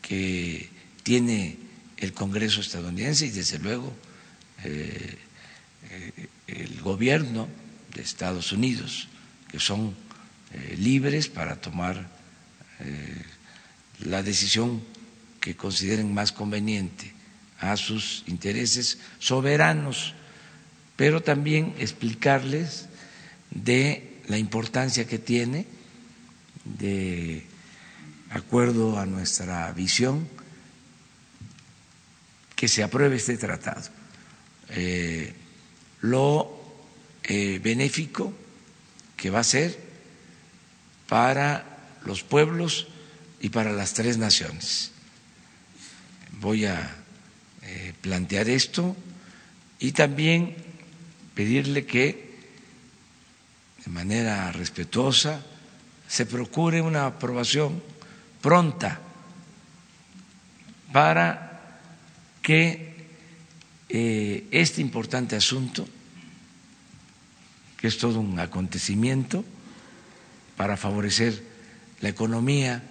que 0.00 0.77
tiene 1.08 1.56
el 1.96 2.12
Congreso 2.12 2.60
estadounidense 2.60 3.24
y 3.24 3.30
desde 3.30 3.58
luego 3.58 3.96
eh, 4.62 5.16
eh, 5.90 6.28
el 6.48 6.82
gobierno 6.82 7.48
de 7.94 8.02
Estados 8.02 8.52
Unidos, 8.52 9.08
que 9.50 9.58
son 9.58 9.96
eh, 10.52 10.76
libres 10.78 11.28
para 11.28 11.56
tomar 11.62 12.10
la 14.00 14.22
decisión 14.22 14.82
que 15.40 15.56
consideren 15.56 16.12
más 16.12 16.30
conveniente 16.30 17.10
a 17.58 17.78
sus 17.78 18.22
intereses 18.26 18.98
soberanos, 19.18 20.12
pero 20.94 21.22
también 21.22 21.74
explicarles 21.78 22.84
de 23.50 24.20
la 24.28 24.36
importancia 24.36 25.06
que 25.06 25.18
tiene 25.18 25.64
de 26.78 27.46
acuerdo 28.28 28.98
a 28.98 29.06
nuestra 29.06 29.72
visión 29.72 30.28
que 32.58 32.66
se 32.66 32.82
apruebe 32.82 33.14
este 33.14 33.38
tratado. 33.38 33.88
Eh, 34.70 35.32
lo 36.00 36.58
eh, 37.22 37.60
benéfico 37.62 38.34
que 39.16 39.30
va 39.30 39.38
a 39.38 39.44
ser 39.44 39.78
para 41.08 41.64
los 42.04 42.24
pueblos 42.24 42.88
y 43.40 43.50
para 43.50 43.70
las 43.70 43.94
tres 43.94 44.18
naciones. 44.18 44.90
Voy 46.40 46.64
a 46.64 46.96
eh, 47.62 47.94
plantear 48.00 48.48
esto 48.48 48.96
y 49.78 49.92
también 49.92 50.56
pedirle 51.36 51.86
que 51.86 52.40
de 53.84 53.90
manera 53.92 54.50
respetuosa 54.50 55.46
se 56.08 56.26
procure 56.26 56.82
una 56.82 57.06
aprobación 57.06 57.80
pronta 58.42 58.98
para 60.92 61.47
que 62.48 62.96
eh, 63.90 64.48
este 64.52 64.80
importante 64.80 65.37
asunto, 65.37 65.87
que 67.76 67.88
es 67.88 67.98
todo 67.98 68.20
un 68.20 68.40
acontecimiento 68.40 69.44
para 70.56 70.78
favorecer 70.78 71.44
la 72.00 72.08
economía 72.08 72.82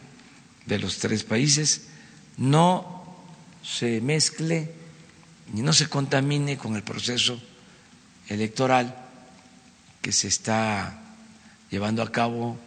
de 0.67 0.78
los 0.78 1.00
tres 1.00 1.24
países, 1.24 1.88
no 2.38 3.17
se 3.63 4.00
mezcle 4.00 4.72
ni 5.52 5.63
no 5.63 5.74
se 5.74 5.89
contamine 5.89 6.56
con 6.56 6.76
el 6.76 6.84
proceso 6.84 7.41
electoral 8.30 8.93
que 10.04 10.12
se 10.12 10.28
está 10.28 11.02
llevando 11.72 12.04
a 12.04 12.12
cabo 12.12 12.60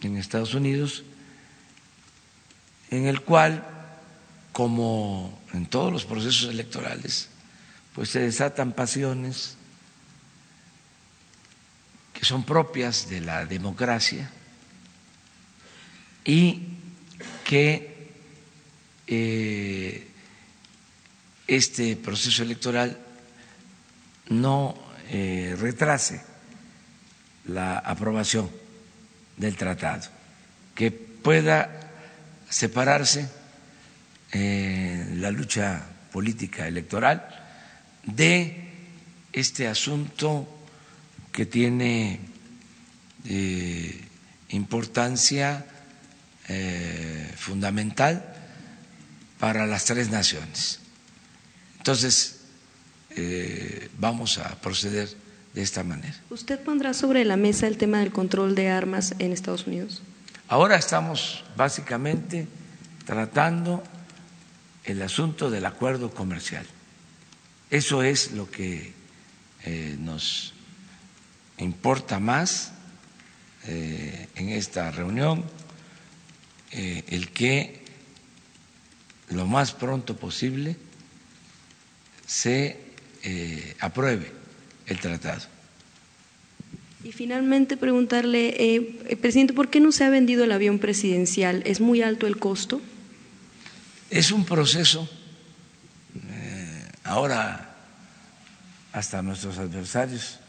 en 0.00 0.16
Estados 0.16 0.54
Unidos, 0.54 1.02
en 2.92 3.06
el 3.06 3.20
cual 3.22 3.66
como 4.52 5.39
en 5.52 5.66
todos 5.66 5.92
los 5.92 6.04
procesos 6.04 6.48
electorales, 6.50 7.28
pues 7.94 8.10
se 8.10 8.20
desatan 8.20 8.72
pasiones 8.72 9.56
que 12.12 12.24
son 12.24 12.44
propias 12.44 13.08
de 13.08 13.20
la 13.20 13.46
democracia 13.46 14.30
y 16.24 16.68
que 17.44 18.10
eh, 19.06 20.06
este 21.46 21.96
proceso 21.96 22.42
electoral 22.42 22.98
no 24.28 24.74
eh, 25.08 25.56
retrase 25.58 26.22
la 27.46 27.78
aprobación 27.78 28.48
del 29.36 29.56
tratado, 29.56 30.08
que 30.74 30.90
pueda 30.92 31.90
separarse 32.48 33.28
la 34.32 35.30
lucha 35.30 35.82
política 36.12 36.66
electoral 36.66 37.26
de 38.04 38.70
este 39.32 39.68
asunto 39.68 40.48
que 41.32 41.46
tiene 41.46 42.20
eh, 43.24 44.00
importancia 44.50 45.64
eh, 46.48 47.32
fundamental 47.36 48.34
para 49.38 49.66
las 49.66 49.84
tres 49.84 50.10
naciones. 50.10 50.80
Entonces, 51.78 52.40
eh, 53.10 53.88
vamos 53.98 54.38
a 54.38 54.60
proceder 54.60 55.08
de 55.54 55.62
esta 55.62 55.82
manera. 55.82 56.14
¿Usted 56.30 56.60
pondrá 56.60 56.94
sobre 56.94 57.24
la 57.24 57.36
mesa 57.36 57.66
el 57.66 57.76
tema 57.76 58.00
del 58.00 58.12
control 58.12 58.54
de 58.54 58.68
armas 58.68 59.14
en 59.18 59.32
Estados 59.32 59.66
Unidos? 59.66 60.02
Ahora 60.48 60.76
estamos 60.76 61.44
básicamente 61.56 62.46
tratando 63.06 63.82
el 64.84 65.02
asunto 65.02 65.50
del 65.50 65.66
acuerdo 65.66 66.10
comercial. 66.10 66.66
Eso 67.70 68.02
es 68.02 68.32
lo 68.32 68.50
que 68.50 68.92
eh, 69.64 69.96
nos 69.98 70.54
importa 71.58 72.18
más 72.18 72.72
eh, 73.66 74.28
en 74.34 74.48
esta 74.48 74.90
reunión, 74.90 75.44
eh, 76.72 77.04
el 77.08 77.30
que 77.30 77.80
lo 79.28 79.46
más 79.46 79.72
pronto 79.72 80.16
posible 80.16 80.76
se 82.26 82.88
apruebe 83.80 84.32
el 84.86 84.98
tratado. 84.98 85.42
Y 87.04 87.12
finalmente 87.12 87.76
preguntarle, 87.76 88.96
presidente, 89.20 89.52
¿por 89.52 89.68
qué 89.68 89.78
no 89.78 89.92
se 89.92 90.04
ha 90.04 90.10
vendido 90.10 90.44
el 90.44 90.52
avión 90.52 90.78
presidencial? 90.78 91.62
¿Es 91.66 91.80
muy 91.80 92.02
alto 92.02 92.26
el 92.26 92.38
costo? 92.38 92.80
Es 94.10 94.32
un 94.32 94.44
proceso. 94.44 95.08
ahora 97.04 97.74
hasta 98.92 99.22
nuestros 99.22 99.58
adversarios 99.58 100.40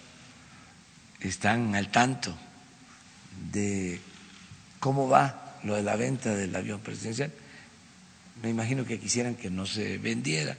están 1.19 1.75
al 1.75 1.89
tanto 1.91 2.35
de 3.51 3.99
cómo 4.79 5.07
va 5.07 5.59
lo 5.63 5.75
de 5.75 5.83
la 5.83 5.95
venta 5.95 6.33
del 6.35 6.55
avión 6.55 6.79
presidencial. 6.81 7.31
Me 8.41 8.49
imagino 8.49 8.85
que 8.85 8.99
quisieran 8.99 9.35
que 9.35 9.51
no 9.51 9.67
se 9.67 9.99
vendiera. 9.99 10.57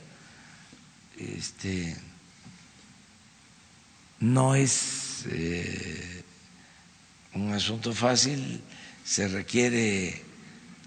Este, 1.19 1.97
no 4.21 4.55
es 4.55 5.25
eh, 5.29 6.23
un 7.35 7.53
asunto 7.53 7.93
fácil, 7.93 8.61
se 9.05 9.27
requiere 9.27 10.22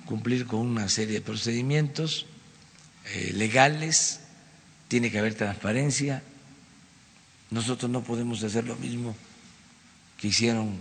cumplir 0.05 0.45
con 0.45 0.61
una 0.61 0.87
serie 0.89 1.15
de 1.15 1.21
procedimientos 1.21 2.25
eh, 3.13 3.31
legales, 3.33 4.21
tiene 4.87 5.11
que 5.11 5.19
haber 5.19 5.35
transparencia, 5.35 6.23
nosotros 7.51 7.89
no 7.91 8.03
podemos 8.03 8.43
hacer 8.43 8.65
lo 8.65 8.75
mismo 8.75 9.15
que 10.17 10.27
hicieron 10.27 10.79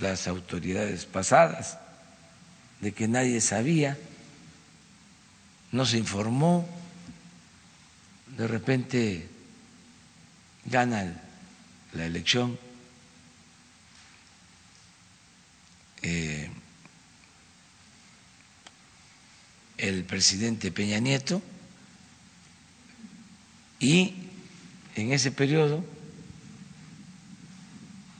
las 0.00 0.26
autoridades 0.26 1.04
pasadas, 1.04 1.78
de 2.80 2.92
que 2.92 3.08
nadie 3.08 3.40
sabía, 3.40 3.98
no 5.72 5.84
se 5.84 5.98
informó, 5.98 6.68
de 8.36 8.48
repente 8.48 9.28
gana 10.64 11.20
la 11.92 12.06
elección. 12.06 12.58
Eh, 16.02 16.50
el 19.80 20.04
presidente 20.04 20.70
Peña 20.70 20.98
Nieto 20.98 21.42
y 23.78 24.14
en 24.94 25.12
ese 25.12 25.32
periodo 25.32 25.84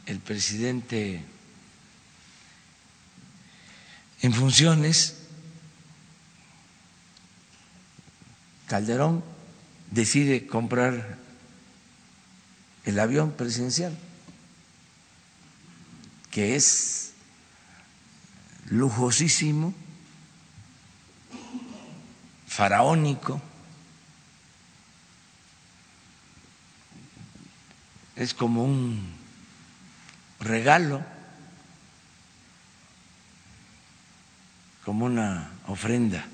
el 0.07 0.19
presidente 0.19 1.23
en 4.23 4.35
funciones, 4.35 5.17
Calderón, 8.67 9.25
decide 9.91 10.47
comprar 10.47 11.19
el 12.85 12.99
avión 12.99 13.33
presidencial, 13.33 13.97
que 16.31 16.55
es 16.55 17.13
lujosísimo, 18.69 19.75
faraónico, 22.51 23.41
es 28.17 28.35
como 28.35 28.65
un 28.65 29.15
regalo, 30.41 31.03
como 34.85 35.07
una 35.07 35.53
ofrenda 35.69 36.27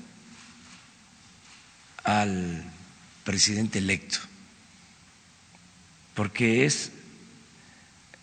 al 2.03 2.63
presidente 3.23 3.77
electo, 3.77 4.17
porque 6.15 6.65
es 6.65 6.91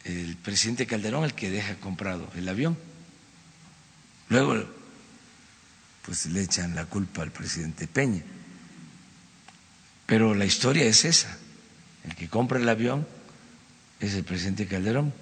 el 0.03 0.37
presidente 0.37 0.89
Calderón 0.89 1.23
el 1.23 1.35
que 1.35 1.49
deja 1.49 1.77
comprado 1.77 2.29
el 2.35 2.49
avión. 2.49 2.77
Luego, 4.29 4.74
pues 6.05 6.27
le 6.27 6.43
echan 6.43 6.75
la 6.75 6.85
culpa 6.85 7.23
al 7.23 7.31
presidente 7.31 7.87
Peña. 7.87 8.23
Pero 10.07 10.35
la 10.35 10.45
historia 10.45 10.85
es 10.85 11.05
esa. 11.05 11.37
El 12.05 12.15
que 12.15 12.29
compra 12.29 12.59
el 12.59 12.69
avión 12.69 13.07
es 14.01 14.15
el 14.15 14.25
presidente 14.25 14.67
Calderón. 14.67 15.15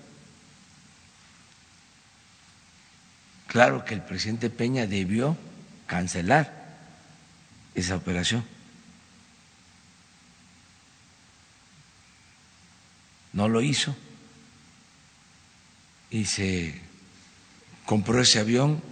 Claro 3.47 3.85
que 3.85 3.95
el 3.95 4.03
presidente 4.03 4.51
Peña 4.51 4.87
debió 4.87 5.37
cancelar 5.87 6.63
esa 7.75 7.97
operación. 7.97 8.45
No 13.33 13.49
lo 13.49 13.63
hizo 13.63 13.95
y 16.11 16.27
se 16.27 16.79
compró 17.87 18.21
ese 18.21 18.41
avión 18.41 18.83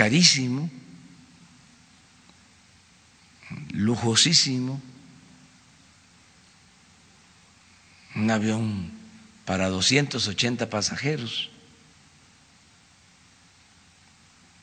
carísimo, 0.00 0.70
lujosísimo, 3.72 4.80
un 8.14 8.30
avión 8.30 8.90
para 9.44 9.68
280 9.68 10.70
pasajeros, 10.70 11.50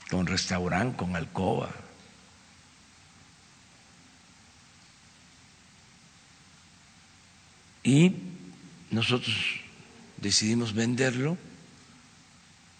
con 0.10 0.26
restaurante, 0.26 0.98
con 0.98 1.16
alcoba. 1.16 1.70
Y 7.84 8.16
nosotros 8.90 9.36
decidimos 10.18 10.74
venderlo 10.74 11.38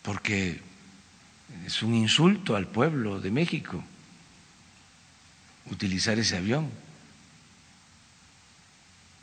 porque 0.02 0.66
es 1.66 1.82
un 1.82 1.94
insulto 1.94 2.56
al 2.56 2.68
pueblo 2.68 3.20
de 3.20 3.32
México 3.32 3.84
utilizar 5.70 6.18
ese 6.18 6.38
avión 6.38 6.72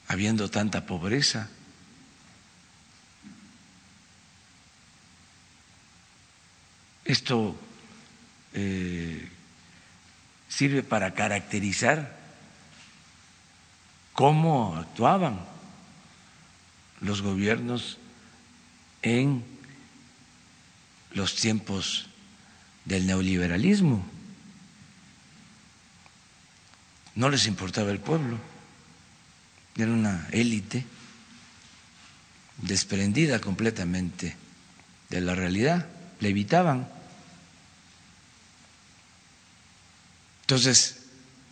habiendo 0.08 0.50
tanta 0.50 0.86
pobreza. 0.86 1.48
Esto 7.04 7.56
eh, 8.52 9.28
sirve 10.48 10.82
para 10.82 11.14
caracterizar 11.14 12.18
cómo 14.12 14.76
actuaban 14.76 15.40
los 17.00 17.22
gobiernos 17.22 17.98
en 19.02 19.44
los 21.12 21.34
tiempos 21.36 22.08
del 22.84 23.06
neoliberalismo. 23.06 24.04
No 27.14 27.28
les 27.28 27.46
importaba 27.46 27.90
el 27.90 28.00
pueblo 28.00 28.38
era 29.82 29.90
una 29.90 30.28
élite 30.30 30.84
desprendida 32.58 33.40
completamente 33.40 34.36
de 35.10 35.20
la 35.20 35.34
realidad, 35.34 35.88
le 36.20 36.28
evitaban. 36.28 36.88
Entonces 40.42 41.00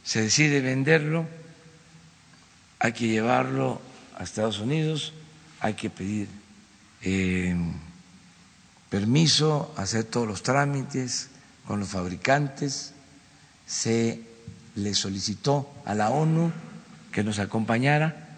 se 0.05 0.23
decide 0.23 0.61
venderlo, 0.61 1.27
hay 2.79 2.93
que 2.93 3.09
llevarlo 3.09 3.81
a 4.17 4.23
Estados 4.23 4.59
Unidos, 4.59 5.13
hay 5.61 5.75
que 5.75 5.91
pedir 5.91 6.29
eh, 7.03 7.57
permiso, 8.93 9.73
hacer 9.79 10.05
todos 10.05 10.29
los 10.29 10.43
trámites 10.43 11.31
con 11.67 11.81
los 11.81 11.89
fabricantes, 11.89 12.93
se 13.67 14.21
le 14.75 14.93
solicitó 14.95 15.73
a 15.87 15.95
la 15.95 16.11
ONU 16.11 16.53
que 17.11 17.25
nos 17.25 17.39
acompañara 17.39 18.37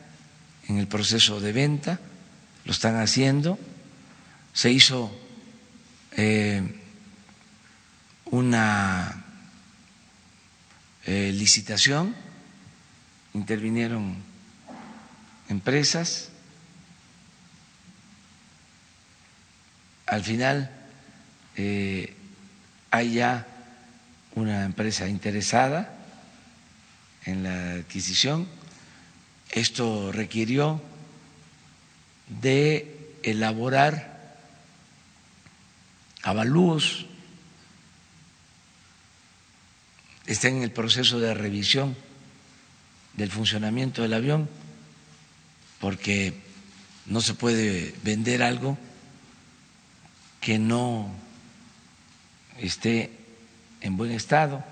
en 0.69 0.79
el 0.79 0.87
proceso 0.87 1.41
de 1.41 1.51
venta, 1.51 1.99
lo 2.65 2.71
están 2.71 2.95
haciendo. 3.01 3.59
Se 4.53 4.71
hizo 4.71 5.11
eh, 6.13 6.63
una 8.27 9.25
eh, 11.05 11.33
licitación, 11.35 12.15
intervinieron 13.33 14.15
empresas, 15.49 16.29
al 20.07 20.23
final 20.23 20.71
eh, 21.57 22.15
hay 22.91 23.15
ya 23.15 23.47
una 24.35 24.65
empresa 24.65 25.09
interesada 25.09 25.95
en 27.25 27.43
la 27.43 27.73
adquisición. 27.75 28.49
Esto 29.51 30.13
requirió 30.13 30.83
de 32.41 33.19
elaborar 33.23 34.37
avalúos, 36.23 37.07
está 40.27 40.49
en 40.49 40.63
el 40.63 40.71
proceso 40.71 41.21
de 41.21 41.35
revisión 41.35 41.97
del 43.15 43.31
funcionamiento 43.31 44.03
del 44.03 44.15
avión, 44.15 44.49
porque 45.81 46.35
no 47.07 47.21
se 47.21 47.35
puede 47.35 47.95
vender 48.03 48.43
algo 48.43 48.79
que 50.45 50.59
no 50.59 51.11
esté 52.59 53.11
en 53.81 53.97
buen 53.97 54.11
estado. 54.11 54.63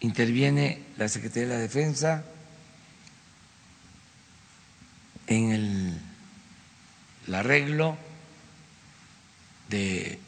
Interviene 0.00 0.80
la 0.96 1.10
Secretaría 1.10 1.48
de 1.48 1.54
la 1.54 1.60
Defensa 1.60 2.24
en 5.26 5.50
el, 7.26 7.34
arreglo 7.34 7.98
de 9.68 10.18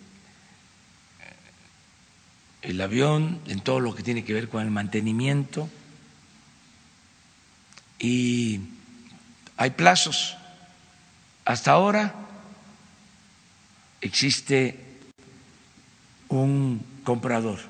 el 2.61 2.79
avión, 2.83 3.41
en 3.47 3.61
todo 3.61 3.81
lo 3.81 3.95
que 3.95 4.03
tiene 4.03 4.23
que 4.23 4.35
ver 4.35 4.51
con 4.51 4.63
el 4.63 4.71
mantenimiento 4.71 5.71
y 7.99 8.61
hay 9.57 9.71
plazos. 9.71 10.37
Hasta 11.47 11.71
ahora 11.71 12.26
existe 14.07 14.79
un 16.29 16.85
comprador. 17.05 17.61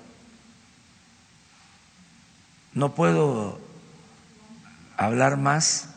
No 2.72 2.94
puedo 2.94 3.60
hablar 4.96 5.36
más 5.36 5.90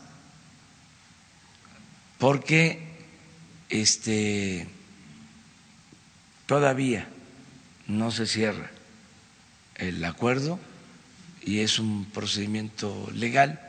porque 2.18 2.90
este 3.68 4.66
todavía 6.46 7.06
no 7.86 8.10
se 8.10 8.26
cierra 8.26 8.70
el 9.76 10.04
acuerdo 10.04 10.58
y 11.42 11.60
es 11.60 11.78
un 11.78 12.06
procedimiento 12.06 13.10
legal. 13.14 13.60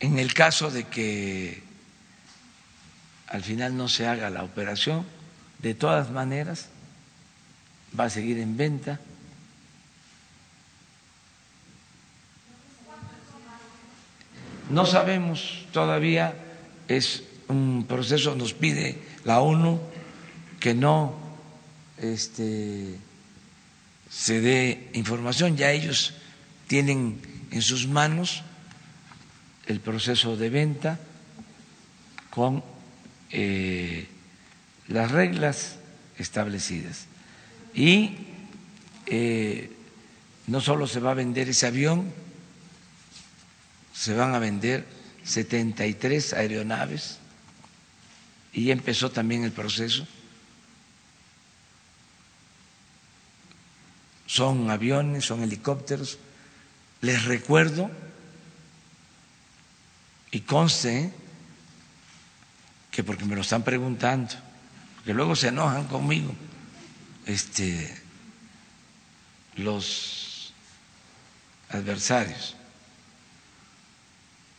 En 0.00 0.18
el 0.18 0.34
caso 0.34 0.70
de 0.70 0.84
que 0.84 1.63
al 3.28 3.42
final 3.42 3.76
no 3.76 3.88
se 3.88 4.06
haga 4.06 4.30
la 4.30 4.42
operación, 4.42 5.04
de 5.60 5.74
todas 5.74 6.10
maneras 6.10 6.68
va 7.98 8.04
a 8.04 8.10
seguir 8.10 8.38
en 8.38 8.56
venta. 8.56 9.00
No 14.70 14.86
sabemos 14.86 15.66
todavía, 15.72 16.34
es 16.88 17.22
un 17.48 17.84
proceso, 17.86 18.34
nos 18.34 18.54
pide 18.54 18.98
la 19.24 19.40
ONU 19.40 19.80
que 20.58 20.74
no 20.74 21.14
este, 21.98 22.98
se 24.10 24.40
dé 24.40 24.90
información, 24.94 25.56
ya 25.56 25.70
ellos 25.70 26.14
tienen 26.66 27.20
en 27.50 27.62
sus 27.62 27.86
manos 27.86 28.42
el 29.66 29.80
proceso 29.80 30.36
de 30.36 30.50
venta 30.50 30.98
con 32.30 32.64
eh, 33.36 34.06
las 34.86 35.10
reglas 35.10 35.74
establecidas. 36.18 37.06
Y 37.74 38.16
eh, 39.06 39.72
no 40.46 40.60
solo 40.60 40.86
se 40.86 41.00
va 41.00 41.10
a 41.10 41.14
vender 41.14 41.48
ese 41.48 41.66
avión, 41.66 42.12
se 43.92 44.14
van 44.14 44.34
a 44.34 44.38
vender 44.38 44.86
73 45.24 46.32
aeronaves 46.34 47.18
y 48.52 48.70
empezó 48.70 49.10
también 49.10 49.42
el 49.42 49.50
proceso. 49.50 50.06
Son 54.26 54.70
aviones, 54.70 55.24
son 55.24 55.42
helicópteros. 55.42 56.18
Les 57.00 57.24
recuerdo 57.24 57.90
y 60.30 60.40
conste 60.40 61.12
que 62.94 63.02
porque 63.02 63.24
me 63.24 63.34
lo 63.34 63.40
están 63.40 63.64
preguntando, 63.64 64.32
que 65.04 65.12
luego 65.12 65.34
se 65.34 65.48
enojan 65.48 65.88
conmigo, 65.88 66.32
este, 67.26 67.92
los 69.56 70.54
adversarios. 71.70 72.54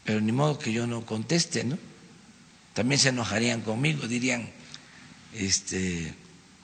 Pero 0.04 0.20
ni 0.20 0.34
modo 0.34 0.60
que 0.60 0.74
yo 0.74 0.86
no 0.86 1.06
conteste, 1.06 1.64
¿no? 1.64 1.78
También 2.74 3.00
se 3.00 3.10
enojarían 3.10 3.62
conmigo, 3.62 4.06
dirían, 4.06 4.50
este, 5.34 6.14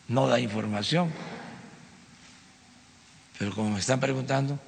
no 0.10 0.28
da 0.28 0.42
información. 0.42 1.10
Pero 3.40 3.56
como 3.56 3.72
me 3.72 3.80
están 3.80 4.02
preguntando, 4.02 4.60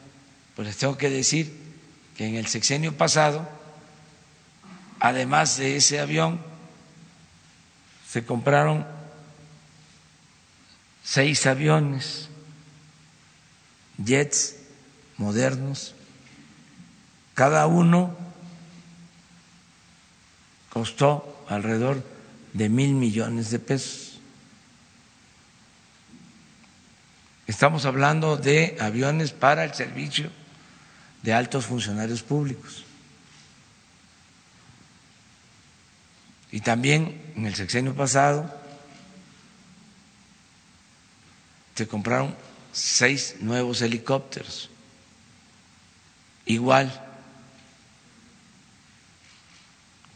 pues 0.56 0.70
les 0.70 0.78
tengo 0.78 0.98
que 0.98 1.10
decir 1.10 1.54
que 2.16 2.28
en 2.28 2.36
el 2.36 2.48
sexenio 2.48 2.96
pasado, 2.96 3.48
además 5.02 5.58
de 5.58 5.76
ese 5.76 6.00
avión, 6.00 6.53
se 8.14 8.24
compraron 8.24 8.86
seis 11.04 11.48
aviones, 11.48 12.30
jets 13.98 14.58
modernos, 15.18 15.96
cada 17.34 17.66
uno 17.66 18.16
costó 20.70 21.44
alrededor 21.50 22.06
de 22.54 22.70
mil 22.70 22.94
millones 22.94 23.50
de 23.50 23.58
pesos. 23.58 24.20
Estamos 27.48 27.86
hablando 27.86 28.38
de 28.38 28.78
aviones 28.80 29.32
para 29.32 29.64
el 29.64 29.74
servicio 29.74 30.30
de 31.24 31.34
altos 31.34 31.66
funcionarios 31.66 32.22
públicos. 32.22 32.86
Y 36.54 36.62
también 36.62 37.20
en 37.36 37.48
el 37.48 37.56
sexenio 37.56 37.96
pasado 37.96 38.48
se 41.74 41.88
compraron 41.88 42.36
seis 42.72 43.38
nuevos 43.40 43.82
helicópteros, 43.82 44.70
igual, 46.46 46.94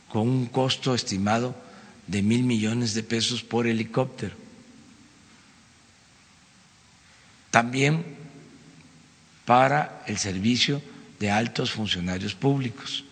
con 0.09 0.29
un 0.29 0.45
costo 0.45 0.93
estimado 0.93 1.55
de 2.05 2.21
mil 2.21 2.43
millones 2.43 2.93
de 2.93 3.01
pesos 3.01 3.41
por 3.41 3.65
helicóptero. 3.65 4.35
También 7.49 8.15
para 9.43 10.03
el 10.05 10.19
servicio 10.19 10.83
de 11.19 11.31
altos 11.31 11.71
funcionarios 11.71 12.35
públicos. 12.35 13.06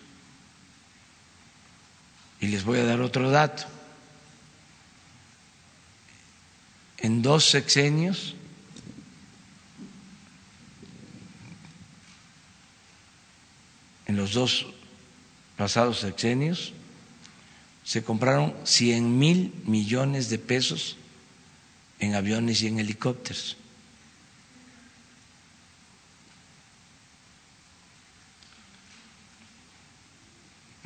Y 2.40 2.48
les 2.48 2.64
voy 2.64 2.78
a 2.78 2.84
dar 2.84 3.00
otro 3.00 3.30
dato. 3.30 3.64
En 6.98 7.22
dos 7.22 7.44
sexenios 7.44 8.34
en 14.06 14.16
los 14.16 14.32
dos 14.32 14.66
pasados 15.56 16.00
sexenios 16.00 16.72
se 17.84 18.02
compraron 18.02 18.54
100 18.64 19.18
mil 19.18 19.52
millones 19.64 20.28
de 20.28 20.38
pesos 20.38 20.96
en 21.98 22.14
aviones 22.14 22.62
y 22.62 22.66
en 22.66 22.80
helicópteros. 22.80 23.56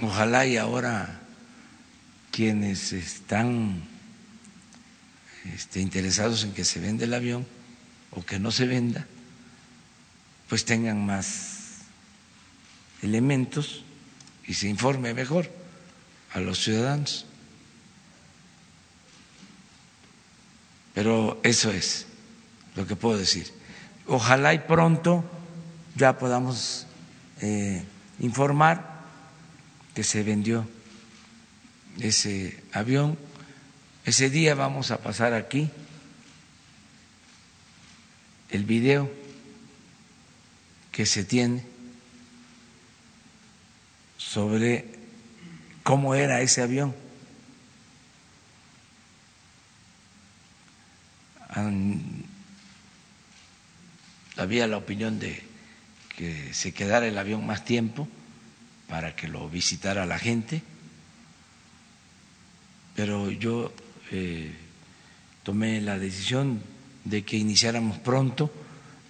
Ojalá 0.02 0.46
y 0.46 0.56
ahora 0.56 1.19
quienes 2.40 2.94
están 2.94 3.82
este, 5.54 5.78
interesados 5.78 6.42
en 6.42 6.54
que 6.54 6.64
se 6.64 6.80
venda 6.80 7.04
el 7.04 7.12
avión 7.12 7.46
o 8.12 8.24
que 8.24 8.38
no 8.38 8.50
se 8.50 8.64
venda, 8.64 9.06
pues 10.48 10.64
tengan 10.64 11.04
más 11.04 11.80
elementos 13.02 13.84
y 14.46 14.54
se 14.54 14.68
informe 14.70 15.12
mejor 15.12 15.52
a 16.32 16.40
los 16.40 16.64
ciudadanos. 16.64 17.26
Pero 20.94 21.42
eso 21.42 21.70
es 21.70 22.06
lo 22.74 22.86
que 22.86 22.96
puedo 22.96 23.18
decir. 23.18 23.52
Ojalá 24.06 24.54
y 24.54 24.60
pronto 24.60 25.30
ya 25.94 26.16
podamos 26.18 26.86
eh, 27.42 27.84
informar 28.18 29.02
que 29.94 30.02
se 30.04 30.22
vendió 30.22 30.66
ese 31.98 32.62
avión. 32.72 33.18
Ese 34.04 34.30
día 34.30 34.54
vamos 34.54 34.90
a 34.90 34.98
pasar 34.98 35.34
aquí 35.34 35.70
el 38.50 38.64
video 38.64 39.10
que 40.92 41.06
se 41.06 41.24
tiene 41.24 41.64
sobre 44.16 44.84
cómo 45.82 46.14
era 46.14 46.40
ese 46.40 46.62
avión. 46.62 46.94
había 54.36 54.66
la 54.66 54.78
opinión 54.78 55.18
de 55.18 55.42
que 56.16 56.54
se 56.54 56.72
quedara 56.72 57.06
el 57.06 57.18
avión 57.18 57.46
más 57.46 57.64
tiempo 57.64 58.08
para 58.88 59.14
que 59.14 59.28
lo 59.28 59.48
visitara 59.48 60.06
la 60.06 60.18
gente, 60.18 60.62
pero 63.00 63.30
yo 63.30 63.72
eh, 64.12 64.52
tomé 65.42 65.80
la 65.80 65.98
decisión 65.98 66.60
de 67.06 67.24
que 67.24 67.38
iniciáramos 67.38 67.96
pronto 67.96 68.52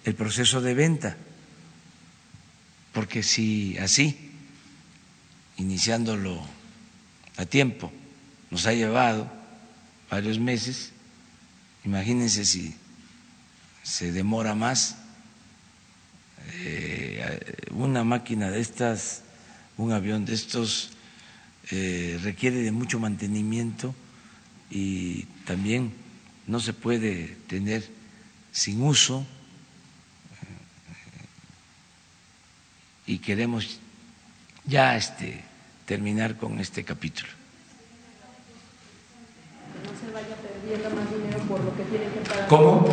el 0.05 0.15
proceso 0.15 0.61
de 0.61 0.73
venta, 0.73 1.17
porque 2.93 3.21
si 3.21 3.77
así, 3.79 4.31
iniciándolo 5.57 6.41
a 7.35 7.45
tiempo, 7.45 7.91
nos 8.49 8.65
ha 8.65 8.71
llevado 8.71 9.29
varios 10.09 10.39
meses, 10.39 10.93
imagínense 11.83 12.45
si 12.45 12.73
se 13.83 14.13
demora 14.13 14.55
más, 14.55 14.95
eh, 16.63 17.67
una 17.71 18.05
máquina 18.05 18.51
de 18.51 18.61
estas, 18.61 19.23
un 19.75 19.91
avión 19.91 20.23
de 20.23 20.33
estos, 20.33 20.91
eh, 21.69 22.19
requiere 22.23 22.57
de 22.57 22.71
mucho 22.71 22.99
mantenimiento 22.99 23.93
y 24.69 25.23
también 25.45 25.93
no 26.47 26.59
se 26.59 26.73
puede 26.73 27.37
tener 27.47 27.87
sin 28.51 28.81
uso 28.81 29.25
y 33.05 33.19
queremos 33.19 33.79
ya 34.65 34.95
este, 34.95 35.43
terminar 35.85 36.37
con 36.37 36.59
este 36.59 36.83
capítulo. 36.83 37.29
No 39.83 39.91
se 39.99 40.13
vaya 40.13 40.35
perdiendo 40.37 40.89
más 40.95 41.11
dinero 41.11 41.39
por 41.47 41.63
lo 41.63 41.75
que 41.75 41.83
que 41.83 42.29
pagar. 42.29 42.47
¿Cómo? 42.47 42.87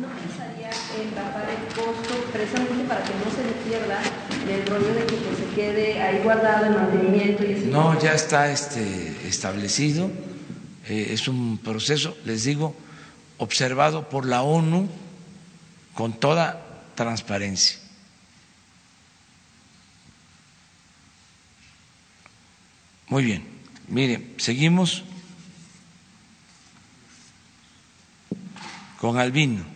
¿No 0.00 0.08
pensaría 0.16 0.70
en 0.70 1.14
bajar 1.14 1.50
el 1.50 1.66
costo 1.74 2.14
precisamente 2.32 2.84
para 2.84 3.04
que 3.04 3.12
no 3.20 3.28
se 3.30 3.44
le 3.44 3.52
pierda 3.68 4.00
el 4.48 4.66
rollo 4.66 4.94
de 4.94 5.06
que 5.06 5.16
pues, 5.16 5.38
se 5.38 5.49
quede 5.60 6.02
ahí 6.02 6.22
guardado 6.22 6.70
mantenimiento? 6.70 7.44
No, 7.66 8.00
ya 8.00 8.14
está 8.14 8.50
este, 8.50 9.28
establecido, 9.28 10.10
eh, 10.88 11.08
es 11.10 11.28
un 11.28 11.58
proceso, 11.58 12.16
les 12.24 12.44
digo, 12.44 12.74
observado 13.38 14.08
por 14.08 14.26
la 14.26 14.42
ONU 14.42 14.88
con 15.94 16.14
toda 16.14 16.64
transparencia. 16.94 17.78
Muy 23.08 23.24
bien, 23.24 23.44
mire, 23.88 24.34
seguimos 24.38 25.02
con 28.98 29.18
Albino. 29.18 29.69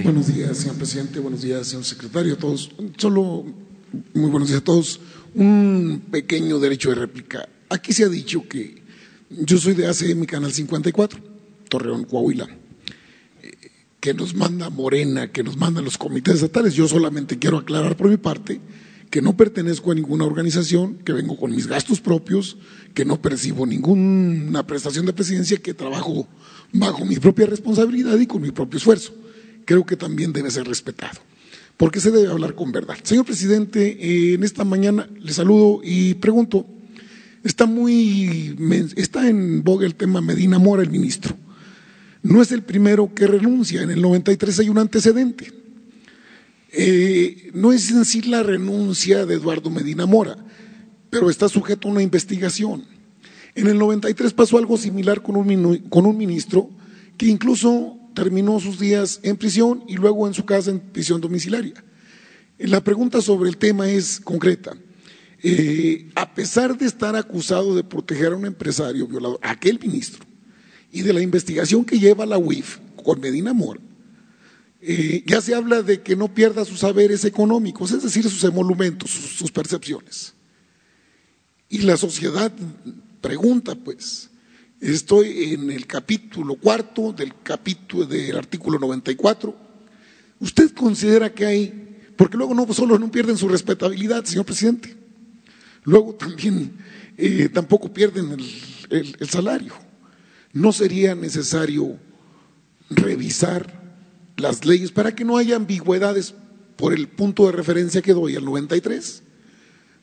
Buenos 0.00 0.34
días, 0.34 0.56
señor 0.56 0.76
presidente. 0.76 1.18
Buenos 1.18 1.42
días, 1.42 1.66
señor 1.66 1.84
secretario. 1.84 2.32
A 2.32 2.36
todos, 2.38 2.70
solo 2.96 3.44
muy 4.14 4.30
buenos 4.30 4.48
días 4.48 4.62
a 4.62 4.64
todos. 4.64 5.00
Un 5.34 6.04
pequeño 6.10 6.58
derecho 6.58 6.88
de 6.88 6.94
réplica. 6.94 7.46
Aquí 7.68 7.92
se 7.92 8.04
ha 8.04 8.08
dicho 8.08 8.48
que 8.48 8.82
yo 9.28 9.58
soy 9.58 9.74
de 9.74 9.86
ACM 9.86 10.24
Canal 10.24 10.50
54, 10.50 11.20
Torreón, 11.68 12.04
Coahuila, 12.04 12.48
que 14.00 14.14
nos 14.14 14.34
manda 14.34 14.70
Morena, 14.70 15.30
que 15.30 15.42
nos 15.42 15.58
mandan 15.58 15.84
los 15.84 15.98
comités 15.98 16.36
estatales. 16.36 16.72
Yo 16.72 16.88
solamente 16.88 17.38
quiero 17.38 17.58
aclarar 17.58 17.94
por 17.94 18.08
mi 18.08 18.16
parte 18.16 18.62
que 19.10 19.20
no 19.20 19.36
pertenezco 19.36 19.92
a 19.92 19.94
ninguna 19.94 20.24
organización, 20.24 21.00
que 21.04 21.12
vengo 21.12 21.36
con 21.36 21.50
mis 21.50 21.66
gastos 21.66 22.00
propios, 22.00 22.56
que 22.94 23.04
no 23.04 23.20
percibo 23.20 23.66
ninguna 23.66 24.66
prestación 24.66 25.04
de 25.04 25.12
presidencia, 25.12 25.58
que 25.58 25.74
trabajo 25.74 26.26
bajo 26.72 27.04
mi 27.04 27.16
propia 27.16 27.44
responsabilidad 27.44 28.18
y 28.18 28.26
con 28.26 28.40
mi 28.40 28.52
propio 28.52 28.78
esfuerzo. 28.78 29.12
Creo 29.72 29.86
que 29.86 29.96
también 29.96 30.34
debe 30.34 30.50
ser 30.50 30.68
respetado, 30.68 31.18
porque 31.78 31.98
se 31.98 32.10
debe 32.10 32.30
hablar 32.30 32.54
con 32.54 32.72
verdad. 32.72 32.94
Señor 33.04 33.24
presidente, 33.24 33.96
eh, 33.98 34.34
en 34.34 34.44
esta 34.44 34.64
mañana 34.64 35.08
le 35.18 35.32
saludo 35.32 35.80
y 35.82 36.12
pregunto, 36.12 36.66
está 37.42 37.64
muy 37.64 38.54
está 38.96 39.30
en 39.30 39.64
boga 39.64 39.86
el 39.86 39.94
tema 39.94 40.20
Medina 40.20 40.58
Mora, 40.58 40.82
el 40.82 40.90
ministro. 40.90 41.34
No 42.22 42.42
es 42.42 42.52
el 42.52 42.60
primero 42.60 43.14
que 43.14 43.26
renuncia, 43.26 43.80
en 43.80 43.90
el 43.90 44.02
93 44.02 44.58
hay 44.58 44.68
un 44.68 44.76
antecedente. 44.76 45.50
Eh, 46.70 47.50
no 47.54 47.72
es 47.72 47.90
en 47.92 48.04
sí 48.04 48.20
la 48.20 48.42
renuncia 48.42 49.24
de 49.24 49.36
Eduardo 49.36 49.70
Medina 49.70 50.04
Mora, 50.04 50.36
pero 51.08 51.30
está 51.30 51.48
sujeto 51.48 51.88
a 51.88 51.92
una 51.92 52.02
investigación. 52.02 52.84
En 53.54 53.68
el 53.68 53.78
93 53.78 54.34
pasó 54.34 54.58
algo 54.58 54.76
similar 54.76 55.22
con 55.22 55.36
un, 55.36 55.78
con 55.88 56.04
un 56.04 56.18
ministro 56.18 56.68
que 57.16 57.24
incluso 57.24 57.98
terminó 58.14 58.60
sus 58.60 58.78
días 58.78 59.20
en 59.22 59.36
prisión 59.36 59.84
y 59.86 59.96
luego 59.96 60.26
en 60.26 60.34
su 60.34 60.44
casa 60.44 60.70
en 60.70 60.80
prisión 60.80 61.20
domiciliaria. 61.20 61.84
La 62.58 62.82
pregunta 62.82 63.20
sobre 63.20 63.48
el 63.48 63.56
tema 63.56 63.88
es 63.88 64.20
concreta. 64.20 64.76
Eh, 65.42 66.10
a 66.14 66.32
pesar 66.34 66.78
de 66.78 66.86
estar 66.86 67.16
acusado 67.16 67.74
de 67.74 67.82
proteger 67.82 68.32
a 68.32 68.36
un 68.36 68.46
empresario 68.46 69.06
violador, 69.08 69.40
aquel 69.42 69.80
ministro, 69.80 70.24
y 70.92 71.02
de 71.02 71.12
la 71.12 71.20
investigación 71.20 71.84
que 71.84 71.98
lleva 71.98 72.26
la 72.26 72.38
UIF 72.38 72.78
con 73.02 73.20
Medina 73.20 73.52
Mora, 73.52 73.80
eh, 74.80 75.24
ya 75.26 75.40
se 75.40 75.54
habla 75.54 75.82
de 75.82 76.02
que 76.02 76.14
no 76.14 76.32
pierda 76.32 76.64
sus 76.64 76.80
saberes 76.80 77.24
económicos, 77.24 77.90
es 77.92 78.02
decir, 78.02 78.22
sus 78.24 78.44
emolumentos, 78.44 79.10
sus, 79.10 79.36
sus 79.36 79.50
percepciones. 79.50 80.34
Y 81.68 81.78
la 81.78 81.96
sociedad 81.96 82.52
pregunta, 83.20 83.74
pues, 83.74 84.30
estoy 84.90 85.54
en 85.54 85.70
el 85.70 85.86
capítulo 85.86 86.56
cuarto 86.56 87.12
del 87.12 87.34
capítulo 87.42 88.04
del 88.04 88.36
artículo 88.36 88.78
94. 88.78 89.56
¿Usted 90.40 90.72
considera 90.72 91.32
que 91.32 91.46
hay, 91.46 91.98
porque 92.16 92.36
luego 92.36 92.52
no 92.52 92.70
solo 92.74 92.98
no 92.98 93.10
pierden 93.10 93.36
su 93.36 93.48
respetabilidad, 93.48 94.24
señor 94.24 94.44
presidente, 94.44 94.96
luego 95.84 96.14
también 96.14 96.72
eh, 97.16 97.48
tampoco 97.48 97.92
pierden 97.92 98.36
el, 98.90 99.28
salario? 99.28 99.74
¿No 100.52 100.72
sería 100.72 101.14
necesario 101.14 101.98
revisar 102.90 103.80
las 104.36 104.64
leyes 104.64 104.90
para 104.90 105.14
que 105.14 105.24
no 105.24 105.36
haya 105.36 105.56
ambigüedades 105.56 106.34
por 106.76 106.92
el 106.92 107.08
punto 107.08 107.46
de 107.46 107.52
referencia 107.52 108.02
que 108.02 108.12
doy 108.12 108.34
al 108.34 108.44
93 108.44 109.22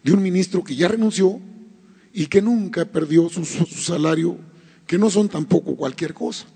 de 0.04 0.14
un 0.14 0.24
ministro 0.24 0.64
que 0.64 0.76
ya 0.76 0.88
renunció 0.88 1.42
y 2.14 2.28
que 2.28 2.42
nunca 2.42 2.86
perdió 2.86 3.30
su, 3.30 3.46
salario, 3.46 4.38
que 4.90 4.98
no 4.98 5.12
son 5.12 5.30
tampoco 5.30 5.76
cualquier 5.76 6.16
cosa, 6.16 6.48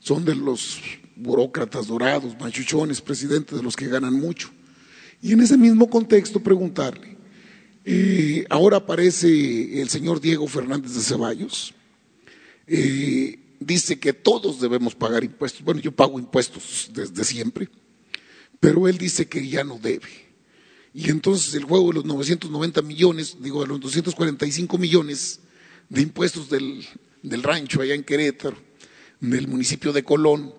son 0.00 0.22
de 0.22 0.34
los 0.34 0.80
burócratas 1.16 1.86
dorados, 1.86 2.36
machuchones, 2.38 3.00
presidentes 3.00 3.56
de 3.56 3.62
los 3.62 3.74
que 3.74 3.88
ganan 3.88 4.12
mucho. 4.12 4.50
Y 5.22 5.32
en 5.32 5.40
ese 5.40 5.56
mismo 5.56 5.88
contexto 5.88 6.42
preguntarle, 6.42 7.16
eh, 7.86 8.44
ahora 8.50 8.76
aparece 8.76 9.80
el 9.80 9.88
señor 9.88 10.20
Diego 10.20 10.46
Fernández 10.46 10.92
de 10.92 11.00
Ceballos, 11.00 11.72
eh, 12.66 13.38
dice 13.60 13.98
que 13.98 14.12
todos 14.12 14.60
debemos 14.60 14.94
pagar 14.94 15.24
impuestos. 15.24 15.64
Bueno, 15.64 15.80
yo 15.80 15.90
pago 15.90 16.18
impuestos 16.18 16.90
desde 16.92 17.24
siempre, 17.24 17.70
pero 18.60 18.88
él 18.88 18.98
dice 18.98 19.26
que 19.26 19.48
ya 19.48 19.64
no 19.64 19.78
debe. 19.78 20.28
Y 20.92 21.08
entonces 21.08 21.54
el 21.54 21.64
juego 21.64 21.88
de 21.88 21.94
los 21.94 22.04
990 22.04 22.82
millones, 22.82 23.38
digo, 23.40 23.62
de 23.62 23.68
los 23.68 23.80
245 23.80 24.76
millones 24.76 25.40
de 25.88 26.02
impuestos 26.02 26.50
del, 26.50 26.84
del 27.22 27.42
rancho 27.42 27.82
allá 27.82 27.94
en 27.94 28.04
Querétaro, 28.04 28.56
del 29.20 29.48
municipio 29.48 29.92
de 29.92 30.02
Colón, 30.02 30.54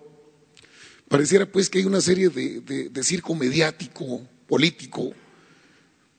pareciera 1.08 1.46
pues 1.46 1.68
que 1.68 1.78
hay 1.78 1.84
una 1.84 2.00
serie 2.00 2.28
de, 2.28 2.60
de, 2.88 3.04
circo 3.04 3.34
mediático, 3.34 4.22
político, 4.46 5.12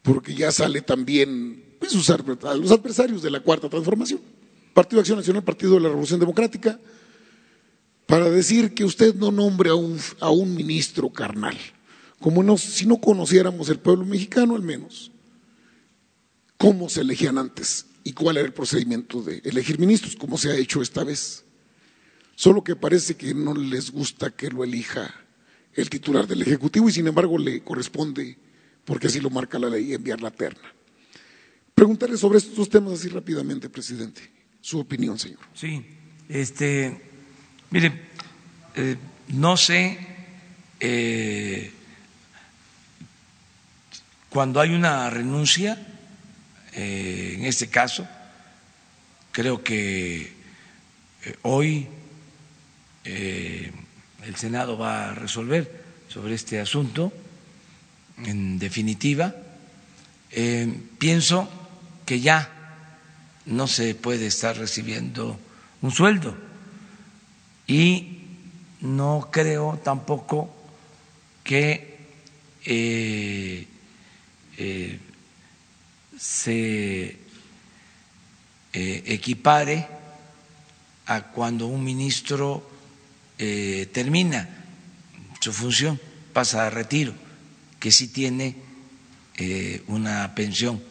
porque 0.02 0.36
ya 0.36 0.52
sale 0.52 0.82
también 0.82 1.78
pues, 1.80 1.94
los 1.94 2.10
adversarios 2.72 3.22
de 3.22 3.32
la 3.32 3.39
cuarta 3.39 3.70
transformación. 3.70 4.20
Partido 4.74 4.98
de 4.98 5.02
Acción 5.02 5.18
Nacional, 5.20 5.44
Partido 5.44 5.76
de 5.76 5.82
la 5.82 5.89
Revolución 5.89 6.20
Democrática, 6.20 6.80
para 8.06 8.30
decir 8.30 8.74
que 8.74 8.84
usted 8.84 9.16
no 9.16 9.32
nombre 9.32 9.70
a 9.70 9.76
un, 9.76 10.00
a 10.20 10.30
un 10.30 10.54
ministro 10.56 11.10
carnal. 11.10 11.58
como 12.20 12.44
no, 12.44 12.58
si 12.58 12.86
no 12.86 12.98
conociéramos 12.98 13.70
el 13.70 13.80
pueblo 13.80 14.06
mexicano 14.06 14.56
al 14.56 14.64
menos, 14.64 15.12
cómo 16.58 16.89
se 16.89 17.02
elegían 17.02 17.38
antes 17.38 17.86
y 18.04 18.14
cuál 18.14 18.38
era 18.38 18.45
el 18.45 18.54
procedimiento 18.54 19.22
de 19.22 19.41
elegir 19.43 19.80
ministros, 19.80 20.16
como 20.16 20.38
se 20.38 20.51
ha 20.51 20.56
hecho 20.56 20.82
esta 20.82 21.04
vez. 21.04 21.43
Solo 22.36 22.64
que 22.64 22.76
parece 22.76 23.16
que 23.16 23.34
no 23.34 23.54
les 23.54 23.91
gusta 23.91 24.32
que 24.32 24.49
lo 24.49 24.64
elija 24.64 25.14
el 25.74 25.89
titular 25.89 26.28
del 26.28 26.41
Ejecutivo 26.41 26.89
y 26.89 26.91
sin 26.91 27.08
embargo 27.08 27.38
le 27.38 27.64
corresponde, 27.64 28.38
porque 28.86 29.08
así 29.08 29.20
lo 29.20 29.30
marca 29.30 29.60
la 29.60 29.70
ley, 29.70 29.93
enviar 29.93 30.22
la 30.22 30.32
terna. 30.32 30.74
Preguntarle 31.74 32.18
sobre 32.18 32.38
estos 32.38 32.56
dos 32.56 32.70
temas 32.70 32.93
así 32.93 33.10
rápidamente, 33.10 33.70
presidente. 33.70 34.22
Su 34.62 34.80
opinión, 34.80 35.18
señor. 35.18 35.39
Sí, 35.54 35.86
este, 36.30 37.01
mire, 37.72 38.10
eh, 38.76 38.97
no 39.30 39.58
sé 39.58 39.97
eh, 40.80 41.72
cuando 44.30 44.60
hay 44.60 44.74
una 44.74 45.10
renuncia, 45.10 45.93
eh, 46.76 47.36
en 47.38 47.45
este 47.45 47.69
caso, 47.69 48.07
creo 49.32 49.63
que 49.63 50.32
hoy 51.43 51.88
el 53.05 54.36
Senado 54.36 54.78
va 54.78 55.09
a 55.09 55.15
resolver 55.15 55.84
sobre 56.07 56.36
este 56.36 56.59
asunto. 56.59 57.11
En 58.26 58.59
definitiva, 58.59 59.36
pienso 60.99 61.49
que 62.05 62.19
ya 62.19 62.49
no 63.45 63.67
se 63.67 63.95
puede 63.95 64.28
estar 64.28 64.57
recibiendo 64.57 65.38
un 65.82 65.91
sueldo 65.91 66.36
y 67.67 68.19
no 68.82 69.30
creo 69.32 69.80
tampoco 69.84 70.53
que 71.43 71.97
eh, 72.65 73.67
eh, 74.57 74.99
se 76.24 77.17
eh, 78.71 79.03
equipare 79.07 79.86
a 81.07 81.24
cuando 81.24 81.67
un 81.67 81.84
ministro 81.84 82.71
termina 83.36 84.47
su 85.41 85.51
función, 85.51 85.99
pasa 86.32 86.65
a 86.65 86.69
retiro, 86.69 87.13
que 87.78 87.91
sí 87.91 88.07
tiene 88.07 88.55
una 89.88 90.34
pensión 90.34 90.82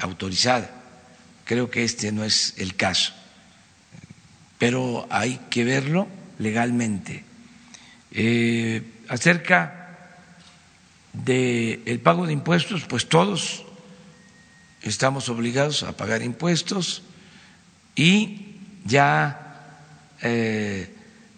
autorizada. 0.00 0.70
Creo 1.44 1.68
que 1.68 1.84
este 1.84 2.10
no 2.10 2.24
es 2.24 2.54
el 2.56 2.74
caso, 2.74 3.12
pero 4.56 5.06
hay 5.10 5.40
que 5.50 5.64
verlo 5.64 6.08
legalmente. 6.38 7.24
Eh, 8.12 8.82
acerca 9.08 10.16
del 11.12 12.00
pago 12.00 12.26
de 12.26 12.32
impuestos, 12.32 12.84
pues 12.84 13.08
todos 13.08 13.64
estamos 14.82 15.28
obligados 15.28 15.82
a 15.82 15.96
pagar 15.96 16.22
impuestos 16.22 17.02
y 17.94 18.56
ya 18.84 19.78
eh, 20.20 20.94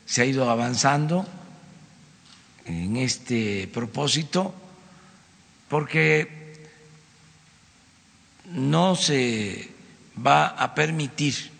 se 0.06 0.22
ha 0.22 0.24
ido 0.24 0.50
avanzando 0.50 1.26
en 2.64 2.96
este 2.96 3.68
propósito 3.68 4.54
porque 5.68 6.68
no 8.46 8.96
se 8.96 9.70
va 10.14 10.46
a 10.46 10.74
permitir 10.74 11.50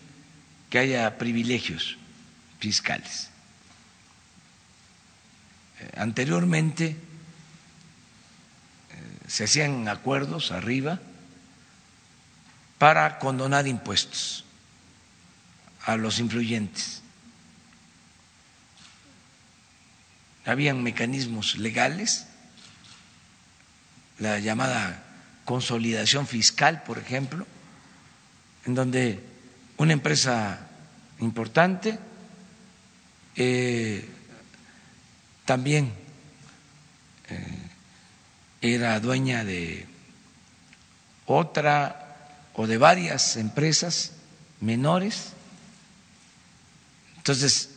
que 0.69 0.79
haya 0.79 1.17
privilegios 1.17 1.97
fiscales. 2.59 3.29
Eh, 5.79 5.91
anteriormente 5.97 6.87
eh, 6.87 6.95
se 9.27 9.43
hacían 9.43 9.87
acuerdos 9.87 10.51
arriba 10.51 10.99
para 12.77 13.19
condonar 13.19 13.67
impuestos 13.67 14.45
a 15.85 15.97
los 15.97 16.19
influyentes. 16.19 17.01
Habían 20.45 20.83
mecanismos 20.83 21.57
legales, 21.57 22.27
la 24.19 24.39
llamada 24.39 25.03
consolidación 25.43 26.27
fiscal, 26.27 26.83
por 26.83 26.97
ejemplo, 26.97 27.45
en 28.65 28.75
donde 28.75 29.23
una 29.77 29.93
empresa 29.93 30.67
importante 31.19 31.97
eh, 33.35 34.07
también 35.45 35.93
eh, 37.29 37.57
era 38.61 38.99
dueña 38.99 39.43
de 39.43 39.85
otra 41.25 42.04
o 42.55 42.67
de 42.67 42.77
varias 42.77 43.35
empresas 43.35 44.11
menores. 44.61 45.33
Entonces 47.17 47.69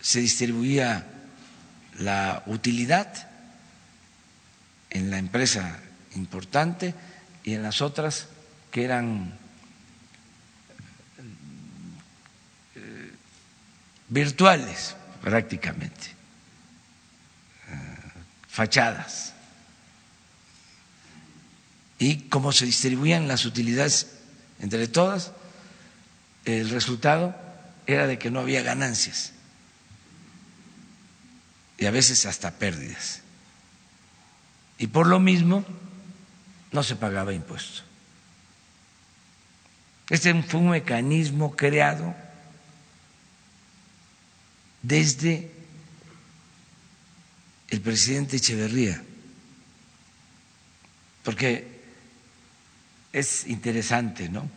se 0.00 0.20
distribuía 0.20 1.06
la 1.98 2.42
utilidad 2.46 3.28
en 4.90 5.10
la 5.10 5.18
empresa 5.18 5.78
importante 6.14 6.94
y 7.44 7.54
en 7.54 7.62
las 7.62 7.80
otras 7.80 8.28
que 8.70 8.84
eran 8.84 9.38
eh, 12.74 13.12
virtuales 14.08 14.96
prácticamente, 15.22 16.08
eh, 17.68 17.98
fachadas. 18.48 19.34
Y 22.02 22.16
como 22.28 22.50
se 22.50 22.66
distribuían 22.66 23.28
las 23.28 23.44
utilidades 23.44 24.08
entre 24.58 24.88
todas, 24.88 25.30
el 26.44 26.68
resultado 26.68 27.32
era 27.86 28.08
de 28.08 28.18
que 28.18 28.28
no 28.28 28.40
había 28.40 28.60
ganancias 28.64 29.30
y 31.78 31.86
a 31.86 31.92
veces 31.92 32.26
hasta 32.26 32.58
pérdidas. 32.58 33.20
Y 34.78 34.88
por 34.88 35.06
lo 35.06 35.20
mismo 35.20 35.64
no 36.72 36.82
se 36.82 36.96
pagaba 36.96 37.34
impuesto. 37.34 37.82
Este 40.10 40.42
fue 40.42 40.58
un 40.58 40.70
mecanismo 40.70 41.54
creado 41.54 42.16
desde 44.82 45.52
el 47.68 47.80
presidente 47.80 48.38
Echeverría, 48.38 49.00
porque 51.22 51.71
es 53.12 53.46
interesante, 53.46 54.28
¿no? 54.28 54.48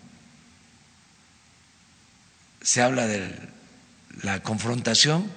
Se 2.61 2.81
habla 2.81 3.05
de 3.07 3.37
la 4.23 4.41
confrontación 4.41 5.29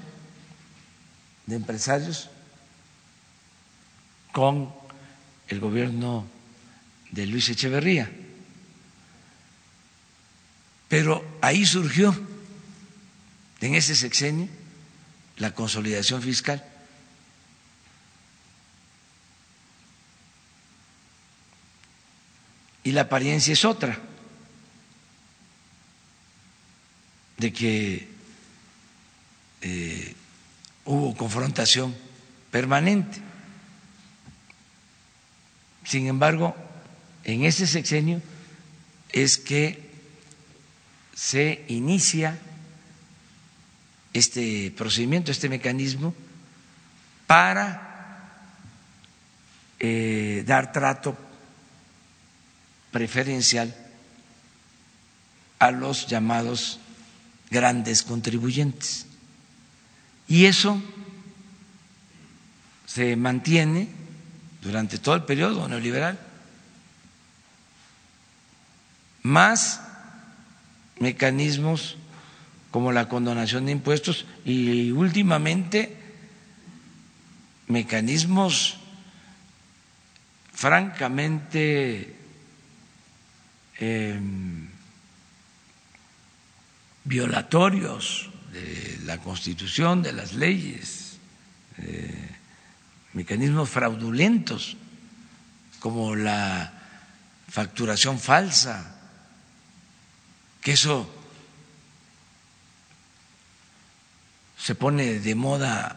de 1.47 1.57
empresarios 1.57 2.31
con 4.33 4.73
el 5.49 5.61
gobierno 5.61 6.27
de 7.11 7.27
Luis 7.27 7.49
Echeverría. 7.49 8.11
Pero 10.89 11.25
ahí 11.41 11.67
surgió, 11.67 12.15
en 13.61 13.75
ese 13.75 13.95
sexenio, 13.97 14.49
la 15.37 15.55
consolidación 15.55 16.23
fiscal. 16.23 16.65
Y 22.89 22.93
la 22.93 23.03
apariencia 23.03 23.53
es 23.53 23.67
otra, 23.67 23.99
de 27.37 27.53
que 27.53 28.09
eh, 29.61 30.15
hubo 30.87 31.15
confrontación 31.15 31.95
permanente. 32.51 33.21
Sin 35.85 36.07
embargo, 36.07 36.57
en 37.25 37.45
ese 37.45 37.67
sexenio 37.67 38.23
es 39.13 39.37
que 39.37 39.91
se 41.15 41.67
inicia 41.69 42.39
este 44.15 44.73
procedimiento, 44.75 45.31
este 45.31 45.51
mecanismo, 45.51 46.15
para 47.27 48.33
eh, 49.79 50.43
dar 50.47 50.73
trato 50.73 51.28
preferencial 52.91 53.75
a 55.59 55.71
los 55.71 56.07
llamados 56.07 56.79
grandes 57.51 58.03
contribuyentes. 58.03 59.07
Y 60.29 60.45
eso 60.45 60.81
se 62.87 63.17
mantiene 63.17 63.89
durante 64.63 64.99
todo 64.99 65.15
el 65.15 65.25
periodo 65.25 65.69
neoliberal, 65.69 66.19
más 69.23 69.81
mecanismos 70.99 71.97
como 72.71 72.93
la 72.93 73.09
condonación 73.09 73.67
de 73.67 73.73
impuestos 73.73 74.27
y 74.45 74.91
últimamente 74.91 75.97
mecanismos 77.69 78.79
francamente 80.53 82.18
em, 83.79 84.69
violatorios 87.05 88.31
de 88.53 88.99
la 89.05 89.19
Constitución, 89.19 90.03
de 90.03 90.13
las 90.13 90.33
leyes, 90.35 91.19
eh, 91.79 92.29
mecanismos 93.13 93.71
fraudulentos 93.71 94.77
como 95.81 96.15
la 96.17 96.73
facturación 97.49 98.19
falsa, 98.19 98.95
que 100.61 100.73
eso 100.73 101.09
se 104.59 104.75
pone 104.75 105.21
de 105.21 105.35
moda 105.35 105.97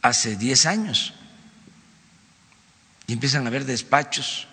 hace 0.00 0.36
10 0.36 0.66
años 0.66 1.12
y 3.06 3.12
empiezan 3.12 3.44
a 3.44 3.48
haber 3.48 3.64
despachos 3.64 4.48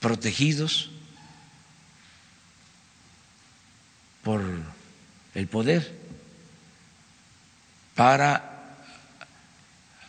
protegidos 0.00 0.90
por 4.22 4.42
el 5.34 5.46
poder 5.46 5.98
para 7.94 8.76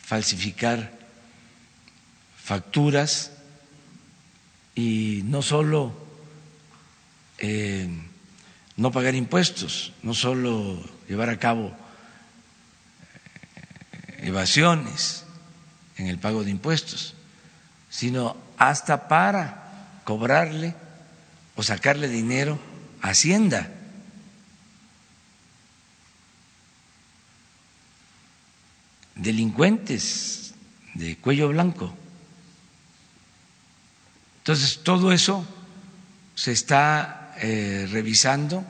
falsificar 0.02 0.92
facturas 2.42 3.32
y 4.74 5.22
no 5.24 5.42
solo 5.42 5.92
eh, 7.38 7.88
no 8.76 8.90
pagar 8.90 9.14
impuestos, 9.14 9.92
no 10.02 10.14
solo 10.14 10.82
llevar 11.08 11.28
a 11.28 11.38
cabo 11.38 11.76
eh, 13.92 14.28
evasiones 14.28 15.24
en 15.96 16.06
el 16.06 16.18
pago 16.18 16.44
de 16.44 16.50
impuestos, 16.50 17.14
sino 17.90 18.36
hasta 18.56 19.08
para 19.08 19.61
cobrarle 20.04 20.74
o 21.56 21.62
sacarle 21.62 22.08
dinero 22.08 22.58
a 23.00 23.10
Hacienda. 23.10 23.70
Delincuentes 29.14 30.54
de 30.94 31.16
cuello 31.16 31.48
blanco. 31.48 31.94
Entonces, 34.38 34.80
todo 34.82 35.12
eso 35.12 35.46
se 36.34 36.52
está 36.52 37.34
eh, 37.38 37.88
revisando 37.90 38.64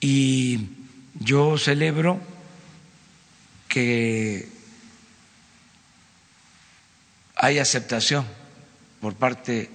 y 0.00 0.68
yo 1.14 1.56
celebro 1.56 2.20
que 3.68 4.48
hay 7.36 7.58
aceptación 7.58 8.26
por 9.00 9.14
parte 9.14 9.70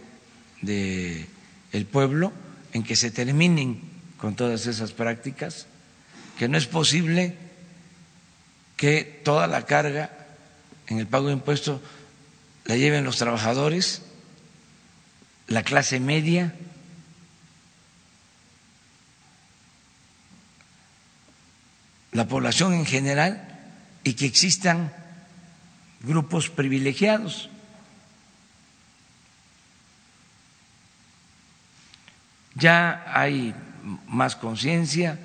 del 0.65 1.27
el 1.71 1.85
pueblo 1.85 2.33
en 2.73 2.83
que 2.83 2.95
se 2.95 3.11
terminen 3.11 3.81
con 4.17 4.35
todas 4.35 4.67
esas 4.67 4.91
prácticas, 4.91 5.67
que 6.37 6.47
no 6.47 6.57
es 6.57 6.67
posible 6.67 7.35
que 8.75 9.21
toda 9.23 9.47
la 9.47 9.65
carga 9.65 10.11
en 10.87 10.99
el 10.99 11.07
pago 11.07 11.27
de 11.27 11.33
impuestos 11.33 11.81
la 12.65 12.75
lleven 12.75 13.03
los 13.03 13.17
trabajadores 13.17 14.01
la 15.47 15.63
clase 15.63 15.99
media, 15.99 16.55
la 22.11 22.27
población 22.27 22.73
en 22.73 22.85
general 22.85 23.47
y 24.03 24.13
que 24.13 24.25
existan 24.25 24.91
grupos 26.01 26.49
privilegiados. 26.49 27.49
Ya 32.55 33.03
hay 33.13 33.53
más 34.07 34.35
conciencia. 34.35 35.19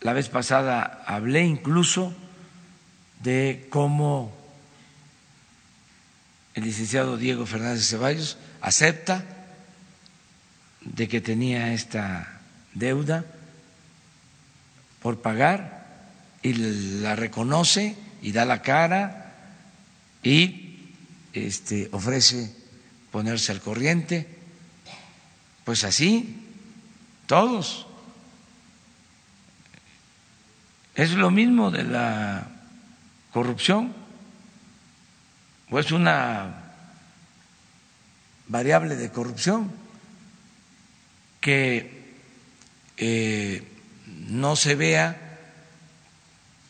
La 0.00 0.12
vez 0.12 0.28
pasada 0.28 1.02
hablé 1.06 1.44
incluso 1.44 2.14
de 3.22 3.66
cómo 3.70 4.32
el 6.54 6.64
licenciado 6.64 7.16
Diego 7.16 7.46
Fernández 7.46 7.86
Ceballos 7.88 8.36
acepta 8.60 9.24
de 10.80 11.08
que 11.08 11.20
tenía 11.20 11.72
esta 11.72 12.40
deuda 12.74 13.24
por 15.02 15.20
pagar 15.20 15.80
y 16.42 16.54
la 16.54 17.16
reconoce 17.16 17.96
y 18.22 18.32
da 18.32 18.44
la 18.44 18.62
cara 18.62 19.34
y 20.22 20.94
este, 21.32 21.88
ofrece 21.92 22.54
ponerse 23.10 23.52
al 23.52 23.60
corriente. 23.60 24.26
Pues 25.64 25.84
así, 25.84 26.39
todos. 27.30 27.86
Es 30.96 31.12
lo 31.12 31.30
mismo 31.30 31.70
de 31.70 31.84
la 31.84 32.44
corrupción, 33.32 33.94
o 35.70 35.78
es 35.78 35.92
una 35.92 36.72
variable 38.48 38.96
de 38.96 39.12
corrupción 39.12 39.70
que 41.40 42.16
eh, 42.96 43.62
no 44.26 44.56
se 44.56 44.74
vea 44.74 45.38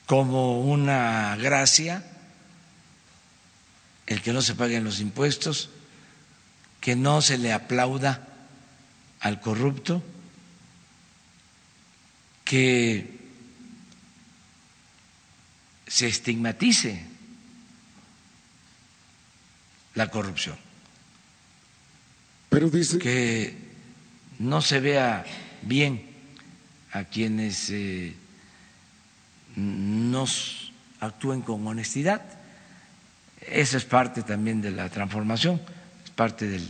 como 0.05 0.61
una 0.61 1.37
gracia 1.37 2.05
el 4.07 4.21
que 4.21 4.35
no 4.35 4.43
se 4.43 4.55
paguen 4.55 4.85
los 4.85 5.01
impuestos, 5.01 5.71
que 6.83 6.97
no 6.97 7.23
se 7.23 7.39
le 7.39 7.51
aplauda 7.55 8.29
al 9.21 9.41
corrupto, 9.41 10.03
que 12.51 13.07
se 15.87 16.09
estigmatice 16.09 17.01
la 19.95 20.11
corrupción. 20.11 20.57
Pero 22.49 22.69
dice 22.69 22.99
que 22.99 23.55
no 24.41 24.63
se 24.63 24.81
vea 24.81 25.25
bien 25.63 26.11
a 26.91 27.05
quienes 27.05 27.71
eh, 27.71 28.17
nos 29.55 30.73
actúen 30.99 31.43
con 31.43 31.65
honestidad. 31.69 32.21
Eso 33.43 33.77
es 33.77 33.85
parte 33.85 34.25
también 34.25 34.61
de 34.61 34.73
la 34.73 34.89
transformación, 34.89 35.63
es 36.05 36.11
parte 36.11 36.49
del, 36.49 36.69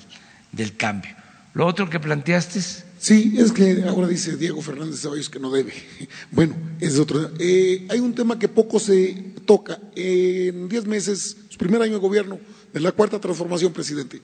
del 0.53 0.77
cambio. 0.77 1.17
Lo 1.55 1.67
otro 1.67 1.89
que 1.89 1.99
planteaste 1.99 2.59
es... 2.59 2.85
Sí, 3.01 3.33
es 3.39 3.51
que 3.51 3.83
ahora 3.89 4.07
dice 4.07 4.37
Diego 4.37 4.61
Fernández 4.61 5.01
Ceballos 5.01 5.31
que 5.31 5.39
no 5.39 5.51
debe. 5.51 5.73
Bueno, 6.31 6.55
es 6.81 6.99
otro. 6.99 7.31
Eh, 7.39 7.87
hay 7.89 7.99
un 7.99 8.15
tema 8.15 8.39
que 8.39 8.47
poco 8.47 8.79
se 8.79 9.33
toca. 9.47 9.81
En 9.97 10.69
diez 10.69 10.85
meses, 10.85 11.35
su 11.49 11.57
primer 11.57 11.81
año 11.81 11.95
de 11.95 11.99
gobierno 11.99 12.39
de 12.75 12.81
la 12.81 12.93
cuarta 12.93 13.19
transformación, 13.19 13.73
presidente, 13.73 14.21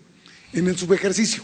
en 0.52 0.68
el 0.68 0.76
subejercicio 0.76 1.42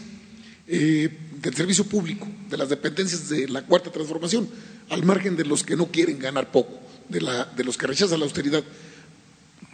eh, 0.67 1.09
del 1.41 1.55
servicio 1.55 1.85
público, 1.85 2.27
de 2.51 2.55
las 2.55 2.69
dependencias 2.69 3.27
de 3.29 3.47
la 3.47 3.65
cuarta 3.65 3.91
transformación, 3.91 4.47
al 4.89 5.01
margen 5.01 5.35
de 5.35 5.45
los 5.45 5.63
que 5.63 5.75
no 5.75 5.87
quieren 5.87 6.19
ganar 6.19 6.51
poco, 6.51 6.79
de, 7.09 7.19
la, 7.19 7.45
de 7.45 7.63
los 7.63 7.79
que 7.79 7.87
rechazan 7.87 8.19
la 8.19 8.25
austeridad. 8.25 8.63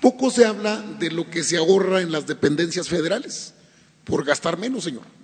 Poco 0.01 0.31
se 0.31 0.45
habla 0.45 0.81
de 0.97 1.11
lo 1.11 1.29
que 1.29 1.43
se 1.43 1.57
ahorra 1.57 2.01
en 2.01 2.13
las 2.13 2.25
dependencias 2.25 2.87
federales 2.87 3.53
por 4.05 4.23
gastar 4.23 4.57
menos, 4.57 4.85
señor. 4.85 5.18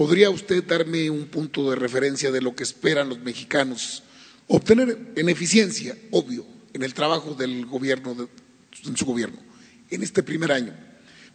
¿Podría 0.00 0.30
usted 0.30 0.64
darme 0.64 1.10
un 1.10 1.26
punto 1.26 1.68
de 1.68 1.76
referencia 1.76 2.30
de 2.30 2.40
lo 2.40 2.54
que 2.54 2.62
esperan 2.62 3.10
los 3.10 3.18
mexicanos 3.18 4.02
obtener 4.46 4.96
en 5.14 5.28
eficiencia, 5.28 5.94
obvio, 6.10 6.46
en 6.72 6.82
el 6.82 6.94
trabajo 6.94 7.34
del 7.34 7.66
gobierno, 7.66 8.16
en 8.86 8.96
su 8.96 9.04
gobierno, 9.04 9.36
en 9.90 10.02
este 10.02 10.22
primer 10.22 10.52
año? 10.52 10.72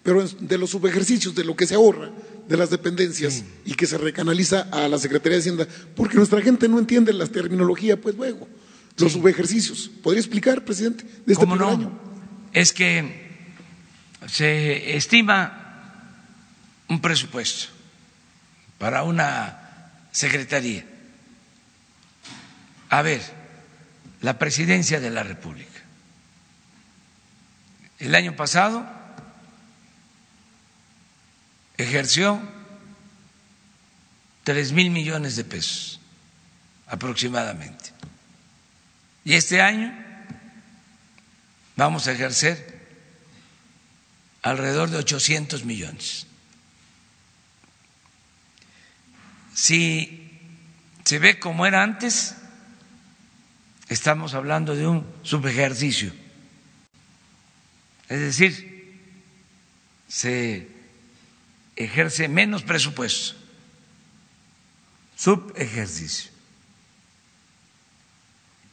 pero 0.02 0.28
de 0.28 0.58
los 0.58 0.72
subejercicios, 0.72 1.36
de 1.36 1.44
lo 1.44 1.56
que 1.56 1.68
se 1.68 1.76
ahorra 1.76 2.10
de 2.48 2.58
las 2.58 2.72
dependencias 2.72 3.44
y 3.66 3.76
que 3.76 3.86
se 3.86 4.00
recanaliza 4.00 4.62
a 4.72 4.88
la 4.88 4.98
Secretaría 4.98 5.38
de 5.38 5.42
Hacienda, 5.42 5.68
porque 5.96 6.18
nuestra 6.18 6.42
gente 6.42 6.68
no 6.68 6.80
entiende 6.80 7.14
la 7.14 7.28
terminología, 7.28 8.02
pues 8.02 8.16
luego, 8.16 8.48
los 8.98 9.12
subejercicios. 9.12 9.92
¿Podría 10.02 10.22
explicar, 10.22 10.66
presidente, 10.66 11.04
de 11.04 11.34
este 11.34 11.46
primer 11.46 11.68
año? 11.68 12.00
Es 12.52 12.74
que 12.74 13.30
se 14.28 14.96
estima 14.96 16.02
un 16.90 17.00
presupuesto 17.00 17.75
para 18.78 19.04
una 19.04 19.92
secretaría. 20.12 20.86
A 22.90 23.02
ver, 23.02 23.22
la 24.22 24.38
presidencia 24.38 25.00
de 25.00 25.10
la 25.10 25.24
República. 25.24 25.82
El 28.00 28.16
año 28.16 28.36
pasado 28.36 28.86
ejerció 31.78 32.42
tres 34.44 34.72
mil 34.72 34.92
millones 34.92 35.36
de 35.36 35.44
pesos 35.44 36.00
aproximadamente. 36.88 37.92
Y 39.24 39.34
este 39.34 39.62
año 39.62 39.92
vamos 41.76 42.08
a 42.08 42.12
ejercer 42.12 42.76
alrededor 44.44 44.92
de 44.92 44.98
800 44.98 45.66
millones. 45.66 46.25
Si 49.56 50.38
se 51.06 51.18
ve 51.18 51.40
como 51.40 51.66
era 51.66 51.82
antes, 51.82 52.36
estamos 53.88 54.34
hablando 54.34 54.76
de 54.76 54.86
un 54.86 55.08
subejercicio. 55.24 56.12
Es 58.10 58.20
decir, 58.20 59.00
se 60.10 60.68
ejerce 61.78 62.28
menos 62.28 62.64
presupuesto, 62.64 63.38
subejercicio. 65.16 66.32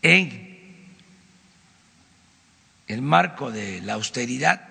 En 0.03 0.89
el 2.89 3.03
marco 3.03 3.53
de 3.53 3.81
la 3.83 3.95
austeridad 3.95 4.69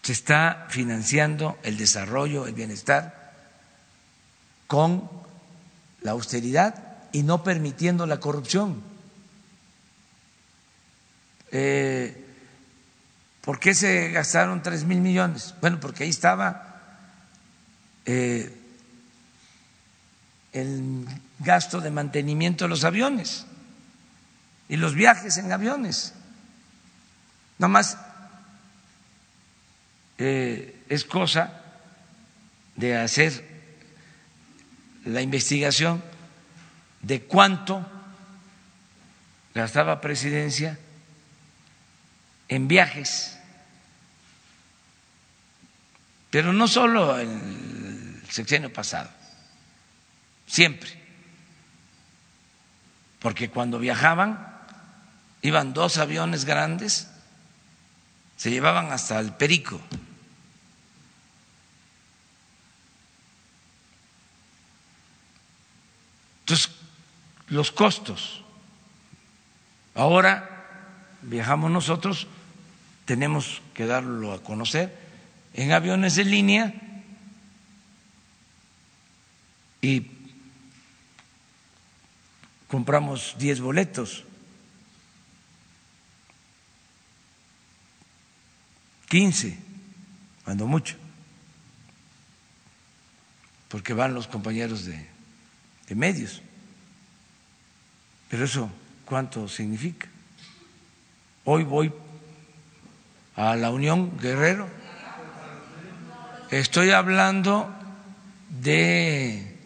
se 0.08 0.14
está 0.14 0.64
financiando 0.70 1.58
el 1.62 1.76
desarrollo, 1.76 2.46
el 2.46 2.54
bienestar 2.54 3.30
con 4.66 5.06
la 6.00 6.12
austeridad 6.12 6.96
y 7.12 7.24
no 7.24 7.44
permitiendo 7.44 8.06
la 8.06 8.18
corrupción. 8.18 8.82
Eh, 11.52 12.24
¿Por 13.42 13.60
qué 13.60 13.74
se 13.74 14.10
gastaron 14.10 14.62
tres 14.62 14.84
mil 14.84 15.02
millones? 15.02 15.54
Bueno, 15.60 15.78
porque 15.78 16.04
ahí 16.04 16.08
estaba 16.08 16.80
eh, 18.06 18.50
el 20.54 21.06
gasto 21.38 21.82
de 21.82 21.90
mantenimiento 21.90 22.64
de 22.64 22.70
los 22.70 22.84
aviones 22.84 23.44
y 24.70 24.76
los 24.78 24.94
viajes 24.94 25.36
en 25.36 25.52
aviones. 25.52 26.14
Nada 27.58 27.68
más 27.68 27.98
eh, 30.18 30.84
es 30.88 31.04
cosa 31.04 31.62
de 32.76 32.96
hacer 32.96 33.44
la 35.04 35.22
investigación 35.22 36.02
de 37.02 37.22
cuánto 37.22 37.86
gastaba 39.54 40.00
presidencia 40.00 40.78
en 42.48 42.68
viajes, 42.68 43.38
pero 46.30 46.52
no 46.52 46.68
solo 46.68 47.18
en 47.18 48.22
el 48.24 48.30
sexenio 48.30 48.72
pasado, 48.72 49.10
siempre, 50.46 50.90
porque 53.18 53.50
cuando 53.50 53.78
viajaban 53.78 54.48
iban 55.42 55.72
dos 55.72 55.98
aviones 55.98 56.44
grandes, 56.44 57.08
se 58.36 58.50
llevaban 58.50 58.92
hasta 58.92 59.18
el 59.18 59.32
Perico. 59.32 59.80
Entonces, 66.48 66.70
los 67.48 67.70
costos. 67.70 68.42
Ahora 69.94 70.66
viajamos 71.20 71.70
nosotros, 71.70 72.26
tenemos 73.04 73.60
que 73.74 73.84
darlo 73.84 74.32
a 74.32 74.42
conocer 74.42 74.96
en 75.52 75.72
aviones 75.72 76.16
de 76.16 76.24
línea 76.24 76.74
y 79.82 80.06
compramos 82.66 83.34
10 83.38 83.60
boletos 83.60 84.24
15, 89.10 89.58
cuando 90.44 90.66
mucho, 90.66 90.96
porque 93.68 93.92
van 93.92 94.14
los 94.14 94.26
compañeros 94.26 94.86
de, 94.86 95.17
de 95.88 95.94
medios. 95.94 96.42
Pero 98.28 98.44
eso, 98.44 98.70
¿cuánto 99.04 99.48
significa? 99.48 100.06
Hoy 101.44 101.64
voy 101.64 101.92
a 103.36 103.56
la 103.56 103.70
Unión 103.70 104.18
Guerrero. 104.18 104.68
Estoy 106.50 106.90
hablando 106.90 107.72
de... 108.48 109.56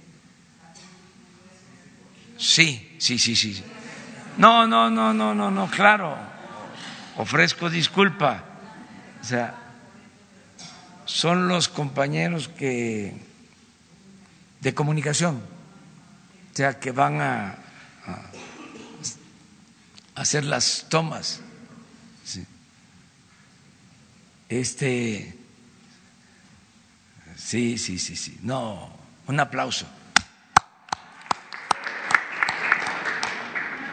Sí, 2.39 2.97
sí, 2.99 3.18
sí, 3.18 3.37
sí. 3.37 3.62
No, 4.37 4.66
no, 4.66 4.91
no, 4.91 5.12
no, 5.12 5.35
no, 5.35 5.51
no, 5.51 5.70
claro. 5.70 6.16
Ofrezco 7.16 7.70
disculpa. 7.70 8.45
O 9.20 9.25
sea, 9.25 9.55
son 11.05 11.49
los 11.49 11.68
compañeros 11.68 12.49
que 12.49 13.14
de 14.61 14.75
comunicación, 14.75 15.43
o 16.53 16.57
sea, 16.57 16.78
que 16.78 16.92
van 16.92 17.20
a, 17.20 17.57
a 18.07 18.30
hacer 20.14 20.44
las 20.44 20.86
tomas. 20.88 21.40
Este, 24.48 25.34
sí, 27.36 27.78
sí, 27.78 27.98
sí, 27.98 28.16
sí. 28.16 28.38
No, 28.42 28.94
un 29.26 29.40
aplauso. 29.40 29.86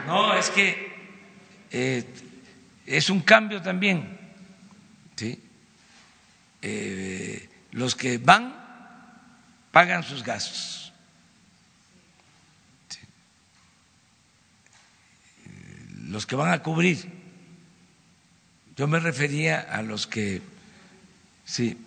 No, 0.06 0.34
es 0.34 0.50
que 0.50 0.90
eh, 1.72 2.04
es 2.86 3.10
un 3.10 3.22
cambio 3.22 3.62
también 3.62 4.20
eh, 6.62 7.50
los 7.72 7.96
que 7.96 8.18
van 8.18 8.54
pagan 9.72 10.04
sus 10.04 10.24
gastos. 10.24 10.79
Los 16.10 16.26
que 16.26 16.36
van 16.36 16.52
a 16.52 16.62
cubrir. 16.62 17.10
Yo 18.76 18.88
me 18.88 19.00
refería 19.00 19.60
a 19.60 19.82
los 19.82 20.08
que 20.08 20.42
sí, 21.46 21.78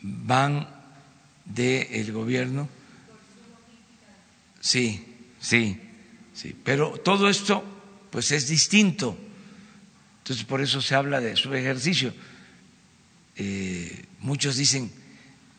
van 0.00 0.68
del 1.44 2.12
gobierno. 2.12 2.68
Sí, 4.60 5.04
sí, 5.40 5.80
Sí, 6.34 6.56
pero 6.64 6.98
todo 6.98 7.28
esto 7.28 7.62
pues 8.10 8.32
es 8.32 8.48
distinto. 8.48 9.16
Entonces 10.18 10.44
por 10.44 10.60
eso 10.60 10.80
se 10.80 10.94
habla 10.94 11.20
de 11.20 11.36
su 11.36 11.52
ejercicio. 11.54 12.14
Eh, 13.36 14.04
muchos 14.20 14.56
dicen, 14.56 14.90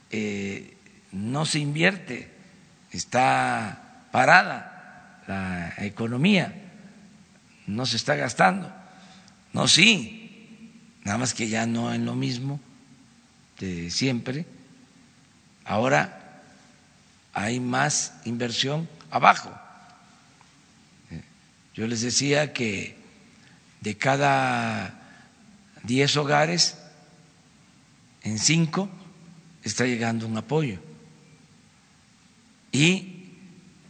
eh, 0.09 0.75
no 1.11 1.45
se 1.45 1.59
invierte, 1.59 2.29
está 2.91 4.07
parada 4.11 5.23
la 5.27 5.85
economía, 5.85 6.62
no 7.67 7.85
se 7.85 7.97
está 7.97 8.15
gastando. 8.15 8.71
No, 9.53 9.67
sí, 9.67 10.71
nada 11.03 11.17
más 11.17 11.33
que 11.33 11.47
ya 11.47 11.65
no 11.65 11.93
en 11.93 12.05
lo 12.05 12.15
mismo 12.15 12.59
de 13.59 13.91
siempre. 13.91 14.45
Ahora 15.65 16.41
hay 17.33 17.59
más 17.59 18.13
inversión 18.25 18.87
abajo. 19.11 19.51
Yo 21.73 21.87
les 21.87 22.01
decía 22.01 22.53
que 22.53 22.95
de 23.81 23.97
cada 23.97 24.93
diez 25.83 26.15
hogares, 26.17 26.77
en 28.21 28.39
cinco 28.39 28.89
está 29.63 29.85
llegando 29.85 30.27
un 30.27 30.37
apoyo. 30.37 30.79
Y 32.71 33.29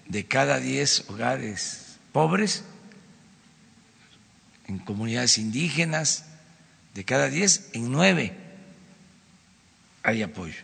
de 0.08 0.26
cada 0.26 0.60
diez 0.60 1.06
hogares 1.10 1.98
pobres, 2.12 2.64
en 4.68 4.80
comunidades 4.80 5.38
indígenas, 5.38 6.26
de 6.94 7.04
cada 7.06 7.30
diez, 7.30 7.70
en 7.74 7.92
nueve 7.92 8.34
hay 10.04 10.22
apoyo. 10.22 10.60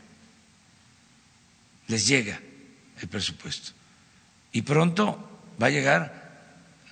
Les 1.87 2.07
llega 2.07 2.39
el 3.01 3.07
presupuesto. 3.07 3.71
Y 4.51 4.61
pronto 4.61 5.41
va 5.61 5.67
a 5.67 5.71
llegar 5.71 6.19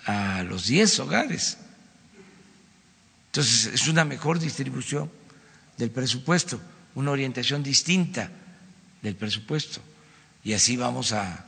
a 0.06 0.44
los 0.44 0.68
diez 0.68 1.00
hogares. 1.00 1.58
Entonces 3.28 3.74
es 3.74 3.88
una 3.88 4.06
mejor 4.06 4.40
distribución 4.40 5.12
del 5.78 5.92
presupuesto, 5.92 6.60
una 6.96 7.12
orientación 7.12 7.62
distinta 7.62 8.32
del 9.02 9.16
presupuesto. 9.16 9.82
Y 10.44 10.54
así 10.54 10.78
vamos 10.78 11.12
a, 11.12 11.44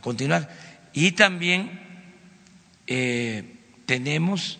continuar. 0.00 0.50
Y 0.92 1.12
también 1.12 1.80
eh, 2.86 3.58
tenemos 3.86 4.58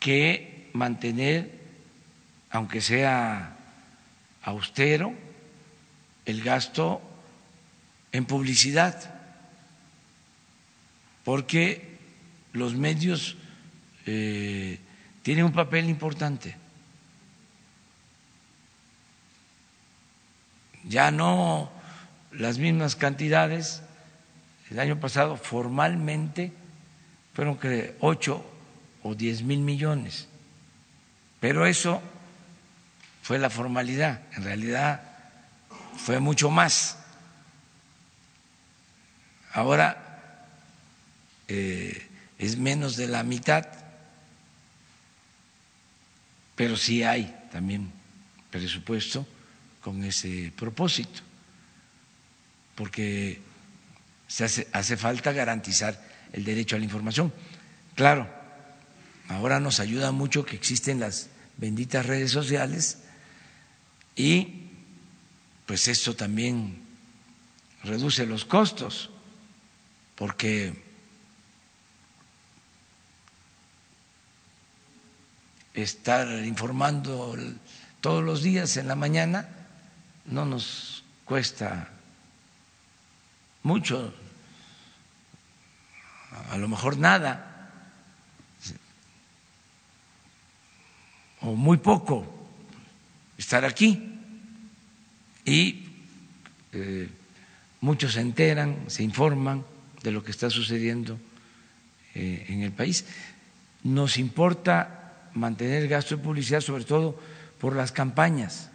que 0.00 0.70
mantener, 0.72 1.60
aunque 2.50 2.80
sea 2.80 3.56
austero, 4.42 5.14
el 6.24 6.42
gasto 6.42 7.00
en 8.10 8.24
publicidad, 8.24 9.14
porque 11.22 11.98
los 12.52 12.74
medios 12.74 13.36
eh, 14.06 14.80
tienen 15.22 15.44
un 15.44 15.52
papel 15.52 15.88
importante. 15.88 16.56
ya 20.84 21.10
no 21.10 21.70
las 22.32 22.58
mismas 22.58 22.96
cantidades. 22.96 23.82
El 24.70 24.80
año 24.80 25.00
pasado 25.00 25.36
formalmente 25.36 26.52
fueron 27.34 27.56
que 27.58 27.96
ocho 28.00 28.44
o 29.02 29.14
diez 29.14 29.42
mil 29.42 29.60
millones, 29.60 30.28
pero 31.40 31.66
eso 31.66 32.02
fue 33.22 33.38
la 33.38 33.50
formalidad, 33.50 34.22
en 34.36 34.44
realidad 34.44 35.02
fue 35.96 36.20
mucho 36.20 36.50
más. 36.50 36.96
Ahora 39.52 40.46
eh, 41.48 42.08
es 42.38 42.56
menos 42.56 42.96
de 42.96 43.08
la 43.08 43.22
mitad, 43.22 43.66
pero 46.56 46.76
sí 46.76 47.02
hay 47.02 47.48
también 47.52 47.92
presupuesto 48.50 49.26
con 49.80 50.04
ese 50.04 50.52
propósito, 50.56 51.20
porque 52.74 53.40
se 54.28 54.44
hace, 54.44 54.68
hace 54.72 54.96
falta 54.96 55.32
garantizar 55.32 56.00
el 56.32 56.44
derecho 56.44 56.76
a 56.76 56.78
la 56.78 56.84
información. 56.84 57.32
Claro, 57.94 58.39
ahora 59.30 59.60
nos 59.60 59.78
ayuda 59.78 60.10
mucho 60.10 60.44
que 60.44 60.56
existen 60.56 60.98
las 60.98 61.28
benditas 61.56 62.04
redes 62.04 62.32
sociales 62.32 62.98
y 64.16 64.66
pues 65.66 65.86
esto 65.86 66.16
también 66.16 66.82
reduce 67.84 68.26
los 68.26 68.44
costos, 68.44 69.08
porque 70.16 70.74
estar 75.74 76.44
informando 76.44 77.38
todos 78.00 78.24
los 78.24 78.42
días 78.42 78.76
en 78.76 78.88
la 78.88 78.96
mañana 78.96 79.48
no 80.26 80.44
nos 80.44 81.04
cuesta 81.24 81.88
mucho, 83.62 84.12
a 86.50 86.58
lo 86.58 86.66
mejor 86.66 86.98
nada, 86.98 87.49
o 91.42 91.54
muy 91.54 91.78
poco 91.78 92.26
estar 93.38 93.64
aquí. 93.64 94.18
Y 95.44 95.84
eh, 96.72 97.08
muchos 97.80 98.14
se 98.14 98.20
enteran, 98.20 98.84
se 98.88 99.02
informan 99.02 99.64
de 100.02 100.10
lo 100.10 100.22
que 100.22 100.30
está 100.30 100.50
sucediendo 100.50 101.18
eh, 102.14 102.46
en 102.48 102.62
el 102.62 102.72
país. 102.72 103.04
Nos 103.84 104.18
importa 104.18 105.28
mantener 105.34 105.82
el 105.82 105.88
gasto 105.88 106.16
de 106.16 106.22
publicidad, 106.22 106.60
sobre 106.60 106.84
todo 106.84 107.18
por 107.58 107.74
las 107.76 107.92
campañas 107.92 108.70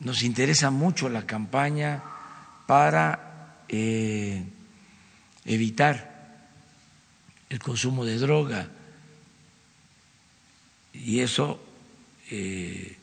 nos 0.00 0.22
interesa 0.22 0.70
mucho 0.70 1.08
la 1.08 1.26
campaña 1.26 2.02
para 2.66 3.62
eh, 3.68 4.44
evitar 5.44 6.14
el 7.48 7.58
consumo 7.60 8.04
de 8.04 8.18
droga 8.18 8.68
y 11.04 11.20
eso 11.20 11.62
eh, 12.30 12.96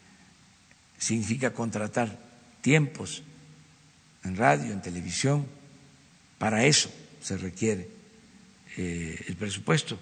significa 0.98 1.54
contratar 1.54 2.18
tiempos 2.62 3.24
en 4.24 4.38
radio, 4.38 4.72
en 4.72 4.82
televisión, 4.82 5.46
para 6.38 6.66
eso 6.66 6.92
se 7.22 7.38
requiere 7.38 7.90
eh, 8.78 9.24
el 9.28 9.36
presupuesto, 9.36 10.00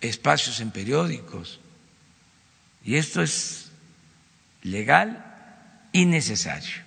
espacios 0.00 0.60
en 0.60 0.70
periódicos, 0.70 1.60
y 2.84 2.96
esto 2.96 3.22
es 3.22 3.70
legal 4.62 5.88
innecesario. 5.92 6.82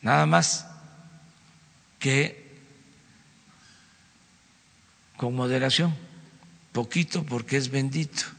nada 0.00 0.26
más 0.26 0.66
que 1.98 2.48
con 5.16 5.34
moderación, 5.34 5.94
poquito 6.72 7.26
porque 7.26 7.56
es 7.56 7.68
bendito. 7.68 8.37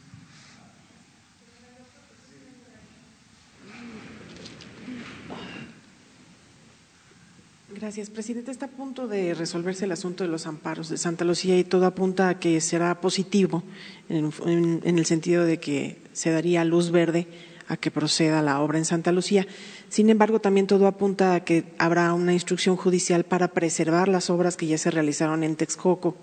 Gracias, 7.80 8.10
presidente. 8.10 8.50
Está 8.50 8.66
a 8.66 8.68
punto 8.68 9.08
de 9.08 9.32
resolverse 9.32 9.86
el 9.86 9.92
asunto 9.92 10.22
de 10.22 10.28
los 10.28 10.46
amparos 10.46 10.90
de 10.90 10.98
Santa 10.98 11.24
Lucía 11.24 11.56
y 11.56 11.64
todo 11.64 11.86
apunta 11.86 12.28
a 12.28 12.38
que 12.38 12.60
será 12.60 13.00
positivo 13.00 13.62
en, 14.10 14.82
el 14.84 15.06
sentido 15.06 15.46
de 15.46 15.58
que 15.58 15.96
se 16.12 16.30
daría 16.30 16.62
luz 16.66 16.90
verde 16.90 17.26
a 17.68 17.78
que 17.78 17.90
proceda 17.90 18.42
la 18.42 18.60
obra 18.60 18.76
en 18.76 18.84
Santa 18.84 19.12
Lucía. 19.12 19.46
Sin 19.88 20.10
embargo, 20.10 20.42
también 20.42 20.66
todo 20.66 20.86
apunta 20.86 21.34
a 21.34 21.42
que 21.42 21.72
habrá 21.78 22.12
una 22.12 22.34
instrucción 22.34 22.76
judicial 22.76 23.24
para 23.24 23.48
preservar 23.48 24.08
las 24.08 24.28
obras 24.28 24.58
que 24.58 24.66
ya 24.66 24.76
se 24.76 24.90
realizaron 24.90 25.42
en 25.42 25.56
Texcoco 25.56 26.18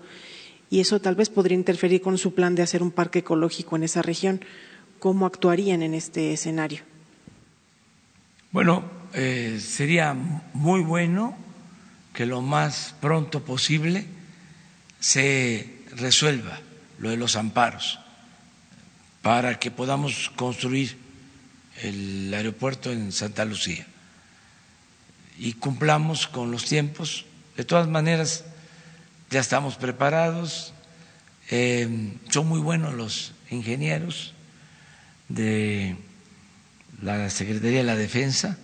y 0.70 0.78
eso 0.78 1.00
tal 1.00 1.16
vez 1.16 1.28
podría 1.28 1.58
interferir 1.58 2.02
con 2.02 2.18
su 2.18 2.34
plan 2.34 2.54
de 2.54 2.62
hacer 2.62 2.84
un 2.84 2.92
parque 2.92 3.18
ecológico 3.18 3.74
en 3.74 3.82
esa 3.82 4.00
región. 4.00 4.44
¿Cómo 5.00 5.26
actuarían 5.26 5.82
en 5.82 5.94
este 5.94 6.32
escenario? 6.32 6.82
Bueno, 8.52 8.84
eh, 9.12 9.58
sería 9.60 10.14
muy 10.54 10.82
bueno 10.82 11.47
que 12.18 12.26
lo 12.26 12.42
más 12.42 12.96
pronto 13.00 13.44
posible 13.44 14.04
se 14.98 15.84
resuelva 15.94 16.58
lo 16.98 17.10
de 17.10 17.16
los 17.16 17.36
amparos 17.36 18.00
para 19.22 19.60
que 19.60 19.70
podamos 19.70 20.28
construir 20.34 20.96
el 21.80 22.34
aeropuerto 22.34 22.90
en 22.90 23.12
Santa 23.12 23.44
Lucía 23.44 23.86
y 25.38 25.52
cumplamos 25.52 26.26
con 26.26 26.50
los 26.50 26.64
tiempos. 26.64 27.24
De 27.56 27.64
todas 27.64 27.86
maneras, 27.86 28.42
ya 29.30 29.38
estamos 29.38 29.76
preparados, 29.76 30.74
eh, 31.50 32.16
son 32.30 32.48
muy 32.48 32.58
buenos 32.58 32.94
los 32.94 33.32
ingenieros 33.48 34.34
de 35.28 35.94
la 37.00 37.30
Secretaría 37.30 37.78
de 37.78 37.84
la 37.84 37.94
Defensa, 37.94 38.58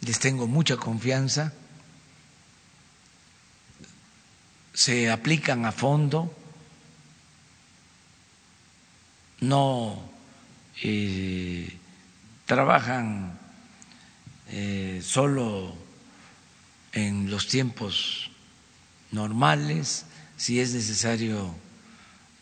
les 0.00 0.18
tengo 0.18 0.46
mucha 0.46 0.78
confianza. 0.78 1.52
Se 4.74 5.08
aplican 5.08 5.64
a 5.64 5.72
fondo, 5.72 6.34
no 9.40 10.02
eh, 10.82 11.78
trabajan 12.44 13.38
eh, 14.48 15.00
solo 15.02 15.76
en 16.92 17.30
los 17.30 17.46
tiempos 17.46 18.30
normales, 19.12 20.06
si 20.36 20.58
es 20.58 20.74
necesario, 20.74 21.54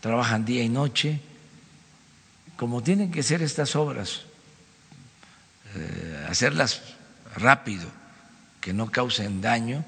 trabajan 0.01 0.47
día 0.47 0.63
y 0.63 0.71
noche, 0.71 1.21
como 2.57 2.83
tienen 2.83 3.13
que 3.13 3.23
ser 3.23 3.43
estas 3.43 3.77
obras, 3.77 4.23
eh, 5.75 6.27
hacerlas 6.31 6.81
rápido, 7.37 7.91
que 8.63 8.73
no 8.73 8.91
causen 8.91 9.43
daño, 9.43 9.85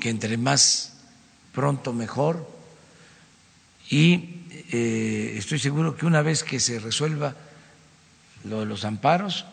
que 0.00 0.10
entre 0.10 0.36
más 0.36 0.94
pronto 1.52 1.92
mejor, 1.92 2.48
y 3.88 4.42
eh, 4.72 5.34
estoy 5.36 5.58
seguro 5.58 5.96
que 5.96 6.06
una 6.06 6.22
vez 6.22 6.42
que 6.42 6.60
se 6.60 6.78
resuelva 6.78 7.34
lo 8.44 8.60
de 8.60 8.66
los 8.66 8.84
amparos, 8.84 9.44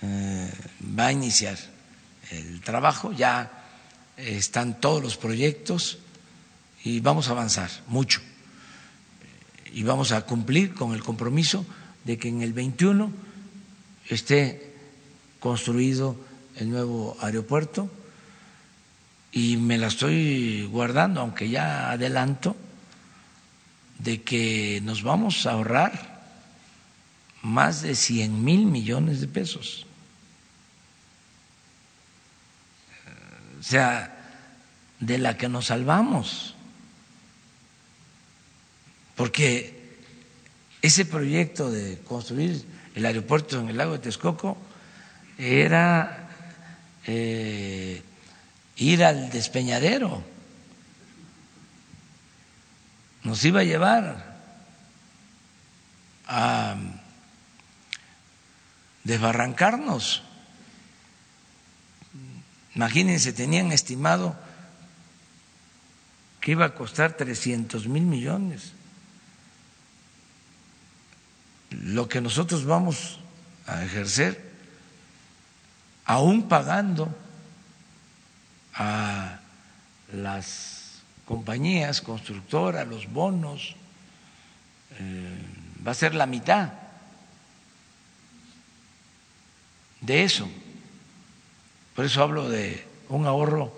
va 0.00 1.06
a 1.06 1.12
iniciar 1.12 1.58
el 2.30 2.60
trabajo, 2.60 3.12
ya 3.12 3.50
están 4.16 4.80
todos 4.80 5.02
los 5.02 5.16
proyectos 5.16 5.98
y 6.84 7.00
vamos 7.00 7.28
a 7.28 7.32
avanzar 7.32 7.70
mucho. 7.86 8.20
Y 9.72 9.82
vamos 9.82 10.12
a 10.12 10.22
cumplir 10.22 10.74
con 10.74 10.94
el 10.94 11.02
compromiso 11.02 11.66
de 12.04 12.18
que 12.18 12.28
en 12.28 12.42
el 12.42 12.52
21 12.52 13.12
esté 14.08 14.74
construido 15.40 16.16
el 16.56 16.70
nuevo 16.70 17.16
aeropuerto 17.20 17.90
y 19.32 19.56
me 19.56 19.78
la 19.78 19.88
estoy 19.88 20.66
guardando, 20.66 21.20
aunque 21.20 21.48
ya 21.48 21.90
adelanto, 21.90 22.56
de 23.98 24.22
que 24.22 24.80
nos 24.82 25.02
vamos 25.02 25.46
a 25.46 25.52
ahorrar 25.52 26.18
más 27.42 27.82
de 27.82 27.94
100 27.94 28.44
mil 28.44 28.66
millones 28.66 29.20
de 29.20 29.28
pesos. 29.28 29.84
o 33.58 33.62
sea, 33.62 34.14
de 35.00 35.18
la 35.18 35.36
que 35.36 35.48
nos 35.48 35.66
salvamos. 35.66 36.54
Porque 39.16 39.98
ese 40.80 41.04
proyecto 41.04 41.70
de 41.70 41.98
construir 41.98 42.64
el 42.94 43.04
aeropuerto 43.04 43.60
en 43.60 43.68
el 43.68 43.76
lago 43.76 43.92
de 43.92 43.98
Texcoco 43.98 44.56
era 45.38 46.28
eh, 47.06 48.02
ir 48.78 49.04
al 49.04 49.30
despeñadero, 49.30 50.22
nos 53.24 53.44
iba 53.44 53.60
a 53.60 53.64
llevar 53.64 54.38
a 56.26 56.76
desbarrancarnos. 59.02 60.22
Imagínense, 62.74 63.32
tenían 63.32 63.72
estimado 63.72 64.36
que 66.40 66.52
iba 66.52 66.66
a 66.66 66.74
costar 66.74 67.14
300 67.14 67.88
mil 67.88 68.04
millones. 68.04 68.72
Lo 71.70 72.08
que 72.08 72.20
nosotros 72.20 72.64
vamos 72.64 73.18
a 73.66 73.82
ejercer, 73.84 74.54
aún 76.04 76.48
pagando 76.48 77.12
a 78.78 79.40
las 80.12 81.02
compañías 81.26 82.00
constructoras, 82.00 82.86
los 82.86 83.12
bonos, 83.12 83.74
eh, 84.98 85.38
va 85.86 85.90
a 85.90 85.94
ser 85.94 86.14
la 86.14 86.26
mitad 86.26 86.72
de 90.00 90.22
eso. 90.22 90.48
Por 91.94 92.04
eso 92.04 92.22
hablo 92.22 92.48
de 92.48 92.86
un 93.08 93.26
ahorro 93.26 93.76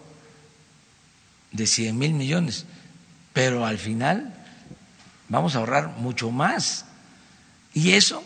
de 1.53 1.67
100 1.67 1.99
mil 1.99 2.13
millones, 2.13 2.67
pero 3.33 3.65
al 3.65 3.79
final 3.79 4.35
vamos 5.29 5.57
a 5.57 5.59
ahorrar 5.59 5.97
mucho 5.97 6.31
más. 6.31 6.85
Y 7.73 7.93
eso 7.93 8.23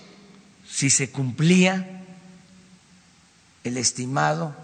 si 0.68 0.90
se 0.90 1.10
cumplía 1.10 2.02
el 3.62 3.76
estimado 3.76 4.63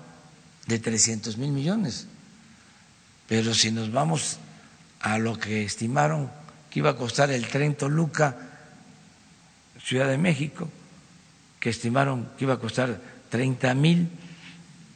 de 0.71 0.79
300 0.79 1.37
mil 1.37 1.51
millones. 1.51 2.07
Pero 3.27 3.55
si 3.55 3.73
nos 3.73 3.91
vamos 3.91 4.39
a 5.01 5.19
lo 5.19 5.39
que 5.39 5.65
estimaron 5.65 6.31
que 6.71 6.79
iba 6.79 6.91
a 6.91 6.97
costar 6.97 7.31
el 7.33 7.49
tren 7.49 7.75
Toluca, 7.75 8.37
Ciudad 9.83 10.09
de 10.09 10.19
México, 10.19 10.71
que 11.59 11.71
estimaron 11.71 12.31
que 12.39 12.45
iba 12.45 12.55
a 12.55 12.59
costar 12.59 13.01
30 13.31 13.75
mil 13.75 14.09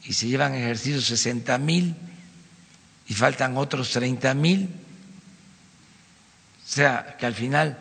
y 0.05 0.13
se 0.13 0.29
llevan 0.29 0.55
ejercicios 0.55 1.07
60 1.07 1.59
mil 1.59 1.97
y 3.09 3.15
faltan 3.15 3.57
otros 3.57 3.91
30 3.91 4.35
mil, 4.35 4.69
o 6.65 6.69
sea 6.69 7.17
que 7.19 7.27
al 7.27 7.35
final 7.35 7.79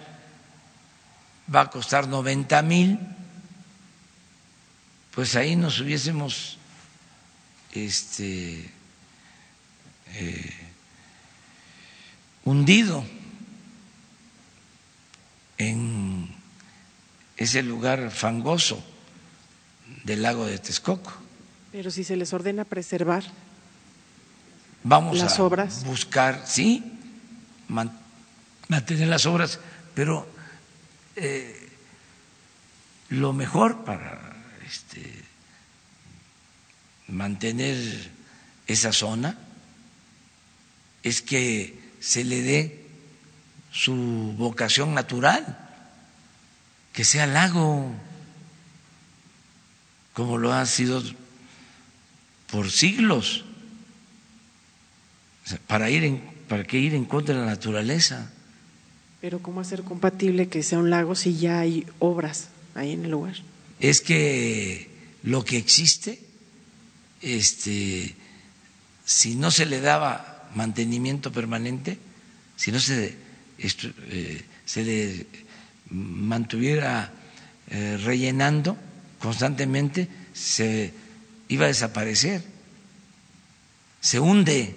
va 1.54 1.62
a 1.62 1.70
costar 1.70 2.08
90 2.08 2.62
mil, 2.64 3.00
pues 5.14 5.36
ahí 5.36 5.56
nos 5.56 5.80
hubiésemos 5.80 6.58
este, 7.74 8.70
eh, 10.14 10.54
hundido 12.46 13.04
en 15.58 16.30
ese 17.38 17.64
lugar 17.64 18.12
fangoso 18.12 18.84
del 20.04 20.22
lago 20.22 20.46
de 20.46 20.58
Texcoco. 20.60 21.14
Pero 21.72 21.90
si 21.92 22.04
se 22.04 22.16
les 22.16 22.34
ordena 22.34 22.66
preservar 22.66 23.24
Vamos 24.86 25.18
las 25.18 25.40
a 25.40 25.44
obras. 25.44 25.86
buscar, 25.86 26.44
sí, 26.46 26.84
man- 27.70 27.98
mantener 28.68 29.08
las 29.08 29.26
obras, 29.26 29.60
pero 29.96 30.28
eh, 31.16 31.70
lo 33.10 33.32
mejor 33.32 33.86
para 33.86 34.36
este, 34.68 35.23
mantener 37.08 37.78
esa 38.68 38.94
zona 38.94 39.38
es 41.04 41.22
que 41.22 41.78
se 42.00 42.24
le 42.24 42.42
dé 42.42 42.86
su 43.72 43.94
vocación 44.38 44.94
natural, 44.94 45.60
que 46.94 47.04
sea 47.04 47.28
lago, 47.28 47.92
como 50.14 50.38
lo 50.38 50.54
ha 50.54 50.66
sido 50.66 51.02
por 52.52 52.70
siglos. 52.70 53.44
O 55.46 55.50
sea, 55.50 55.60
¿Para, 55.68 55.90
ir 55.90 56.04
en, 56.04 56.22
¿Para 56.48 56.64
qué 56.64 56.78
ir 56.78 56.94
en 56.94 57.06
contra 57.06 57.36
de 57.36 57.42
la 57.42 57.48
naturaleza? 57.48 58.32
Pero 59.20 59.40
¿cómo 59.40 59.62
hacer 59.62 59.84
compatible 59.84 60.48
que 60.48 60.64
sea 60.64 60.80
un 60.80 60.90
lago 60.90 61.16
si 61.16 61.38
ya 61.38 61.60
hay 61.60 61.86
obras 62.00 62.50
ahí 62.76 62.92
en 62.92 63.06
el 63.06 63.12
lugar? 63.12 63.36
Es 63.80 64.02
que 64.02 64.90
lo 65.24 65.44
que 65.44 65.58
existe, 65.58 66.22
este, 67.24 68.14
si 69.06 69.36
no 69.36 69.50
se 69.50 69.66
le 69.66 69.80
daba 69.80 70.50
mantenimiento 70.56 71.32
permanente, 71.32 71.98
si 72.56 72.72
no 72.72 72.80
se, 72.80 73.16
eh, 73.58 74.46
se 74.66 74.84
le 74.84 75.26
mantuviera 75.90 77.12
eh, 77.70 77.98
rellenando 78.04 78.78
constantemente, 79.20 80.08
se 80.34 80.94
iba 81.48 81.66
a 81.66 81.70
desaparecer, 81.70 82.44
se 84.02 84.20
hunde. 84.20 84.76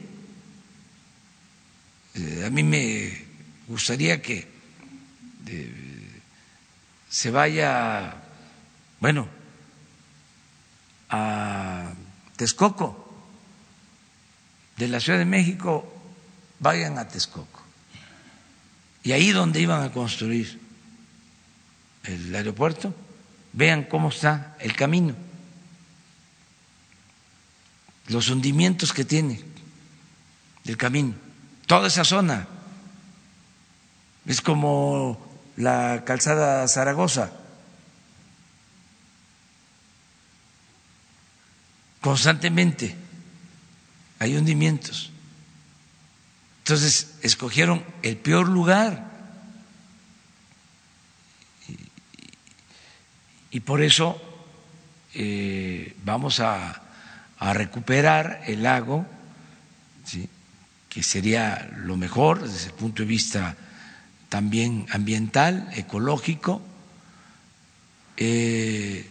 Eh, 2.14 2.44
a 2.46 2.50
mí 2.50 2.62
me 2.62 3.24
gustaría 3.66 4.22
que 4.22 4.54
se 7.08 7.30
vaya, 7.30 8.14
bueno, 9.00 9.28
a 11.08 11.92
Texcoco, 12.36 13.04
de 14.76 14.88
la 14.88 15.00
Ciudad 15.00 15.18
de 15.18 15.24
México, 15.24 15.92
vayan 16.58 16.98
a 16.98 17.08
Texcoco. 17.08 17.62
Y 19.02 19.12
ahí 19.12 19.30
donde 19.30 19.60
iban 19.60 19.82
a 19.82 19.92
construir 19.92 20.60
el 22.04 22.34
aeropuerto, 22.34 22.94
vean 23.52 23.84
cómo 23.84 24.10
está 24.10 24.56
el 24.60 24.76
camino, 24.76 25.14
los 28.08 28.28
hundimientos 28.28 28.92
que 28.92 29.04
tiene 29.04 29.42
del 30.64 30.76
camino, 30.76 31.14
toda 31.66 31.88
esa 31.88 32.04
zona. 32.04 32.46
Es 34.26 34.40
como 34.40 35.24
la 35.56 36.02
calzada 36.04 36.66
Zaragoza. 36.68 37.30
Constantemente 42.06 42.94
hay 44.20 44.36
hundimientos. 44.36 45.10
Entonces 46.58 47.16
escogieron 47.22 47.84
el 48.04 48.16
peor 48.16 48.48
lugar. 48.48 49.10
Y, 53.50 53.58
por 53.58 53.82
eso 53.82 54.22
eh, 55.14 55.96
vamos 56.04 56.38
a, 56.38 56.80
recuperar 57.40 58.44
el 58.46 58.62
lago, 58.62 59.04
que 60.88 61.02
sería 61.02 61.72
lo 61.74 61.96
mejor 61.96 62.40
desde 62.40 62.68
el 62.68 62.74
punto 62.74 63.02
de 63.02 63.08
vista 63.08 63.56
también 64.28 64.86
ambiental, 64.92 65.68
ecológico, 65.72 66.62
eh, 68.16 69.10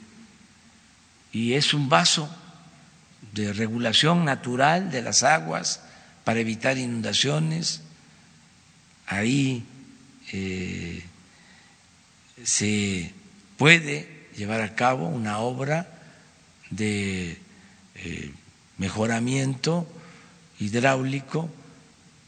y 1.34 1.56
es 1.56 1.74
un 1.74 1.90
vaso 1.90 2.34
de 3.36 3.52
regulación 3.52 4.24
natural 4.24 4.90
de 4.90 5.02
las 5.02 5.24
aguas 5.24 5.82
para 6.24 6.40
evitar 6.40 6.78
inundaciones. 6.78 7.82
Ahí 9.06 9.66
eh, 10.32 11.04
se 12.44 13.14
puede 13.58 14.30
llevar 14.38 14.62
a 14.62 14.74
cabo 14.74 15.08
una 15.10 15.40
obra 15.40 15.88
de 16.70 17.38
eh, 17.96 18.32
mejoramiento 18.78 19.86
hidráulico, 20.60 21.50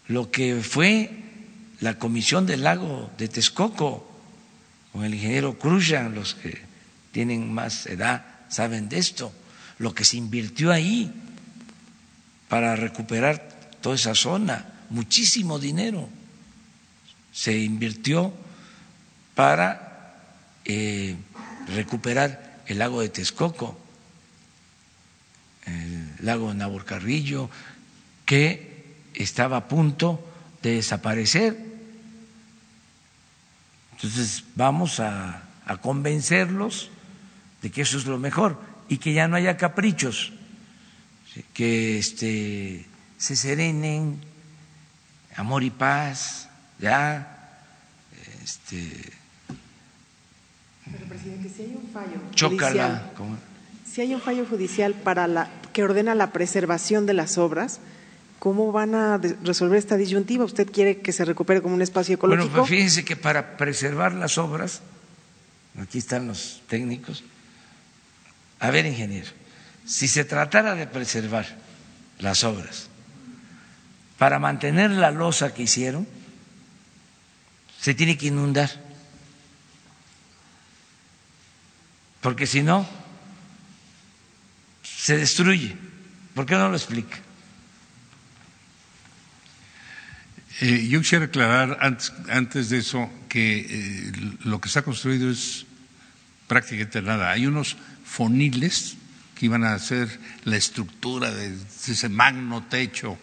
lo 0.07 0.29
que 0.29 0.61
fue 0.61 1.09
la 1.79 1.97
Comisión 1.97 2.45
del 2.45 2.63
Lago 2.63 3.09
de 3.17 3.29
Texcoco, 3.29 4.05
con 4.91 5.05
el 5.05 5.13
ingeniero 5.13 5.57
Cruzan, 5.57 6.15
los 6.15 6.35
que 6.35 6.59
tienen 7.13 7.51
más 7.53 7.85
edad 7.85 8.25
saben 8.49 8.89
de 8.89 8.97
esto, 8.97 9.31
lo 9.79 9.93
que 9.93 10.05
se 10.05 10.17
invirtió 10.17 10.71
ahí 10.71 11.11
para 12.47 12.75
recuperar 12.75 13.49
toda 13.81 13.95
esa 13.95 14.15
zona, 14.15 14.65
muchísimo 14.89 15.59
dinero 15.59 16.09
se 17.37 17.55
invirtió 17.55 18.33
para 19.35 20.17
eh, 20.65 21.15
recuperar 21.67 22.63
el 22.65 22.79
lago 22.79 23.01
de 23.01 23.09
Texcoco, 23.09 23.77
el 25.67 26.25
lago 26.25 26.49
de 26.49 26.55
Naborcarrillo, 26.55 27.51
que 28.25 28.95
estaba 29.13 29.57
a 29.57 29.67
punto 29.67 30.19
de 30.63 30.75
desaparecer. 30.75 31.55
Entonces 33.91 34.43
vamos 34.55 34.99
a, 34.99 35.43
a 35.65 35.77
convencerlos 35.77 36.89
de 37.61 37.69
que 37.69 37.83
eso 37.83 37.99
es 37.99 38.05
lo 38.07 38.17
mejor 38.17 38.59
y 38.89 38.97
que 38.97 39.13
ya 39.13 39.27
no 39.27 39.35
haya 39.35 39.57
caprichos, 39.57 40.33
que 41.53 41.97
este 41.97 42.85
se 43.17 43.35
serenen, 43.35 44.19
amor 45.35 45.63
y 45.63 45.69
paz, 45.69 46.49
ya. 46.79 47.59
Este, 48.43 49.11
Pero, 50.91 51.05
presidente, 51.05 51.49
si 51.49 51.63
hay 51.63 51.75
un 51.75 51.89
fallo 51.91 52.19
judicial, 52.31 53.11
si 53.91 54.01
hay 54.01 54.13
un 54.13 54.21
fallo 54.21 54.45
judicial 54.45 54.93
para 54.93 55.27
la, 55.27 55.49
que 55.73 55.83
ordena 55.83 56.15
la 56.15 56.31
preservación 56.31 57.05
de 57.05 57.13
las 57.13 57.37
obras, 57.37 57.79
¿cómo 58.39 58.71
van 58.71 58.95
a 58.95 59.17
resolver 59.43 59.77
esta 59.77 59.97
disyuntiva? 59.97 60.45
¿Usted 60.45 60.71
quiere 60.71 60.99
que 60.99 61.11
se 61.11 61.25
recupere 61.25 61.61
como 61.61 61.75
un 61.75 61.81
espacio 61.81 62.15
ecológico? 62.15 62.49
Bueno, 62.49 62.61
pues 62.61 62.69
fíjense 62.69 63.03
que 63.03 63.15
para 63.15 63.57
preservar 63.57 64.13
las 64.13 64.37
obras, 64.37 64.81
aquí 65.81 65.97
están 65.97 66.27
los 66.27 66.61
técnicos, 66.67 67.23
a 68.59 68.71
ver, 68.71 68.85
ingeniero, 68.85 69.29
si 69.85 70.07
se 70.07 70.25
tratara 70.25 70.75
de 70.75 70.87
preservar 70.87 71.45
las 72.19 72.43
obras, 72.43 72.89
para 74.17 74.39
mantener 74.39 74.91
la 74.91 75.11
losa 75.11 75.53
que 75.53 75.63
hicieron, 75.63 76.07
se 77.79 77.93
tiene 77.93 78.17
que 78.17 78.27
inundar. 78.27 78.69
Porque 82.21 82.47
si 82.47 82.63
no, 82.63 82.87
se 84.83 85.17
destruye. 85.17 85.75
¿Por 86.33 86.45
qué 86.45 86.55
no 86.55 86.69
lo 86.69 86.75
explica? 86.75 87.17
Eh, 90.59 90.87
yo 90.89 90.99
quisiera 90.99 91.25
aclarar 91.25 91.77
antes, 91.81 92.11
antes 92.29 92.69
de 92.69 92.79
eso 92.79 93.09
que 93.29 93.59
eh, 93.59 94.11
lo 94.43 94.59
que 94.59 94.67
está 94.67 94.81
construido 94.81 95.29
es 95.29 95.65
prácticamente 96.47 97.01
nada. 97.03 97.29
Hay 97.31 97.45
unos 97.45 97.77
foniles 98.07 98.95
que 99.35 99.45
iban 99.45 99.63
a 99.63 99.73
hacer 99.73 100.19
la 100.45 100.57
estructura 100.57 101.31
de 101.31 101.55
ese 101.87 102.09
magno 102.09 102.63
techo 102.63 103.17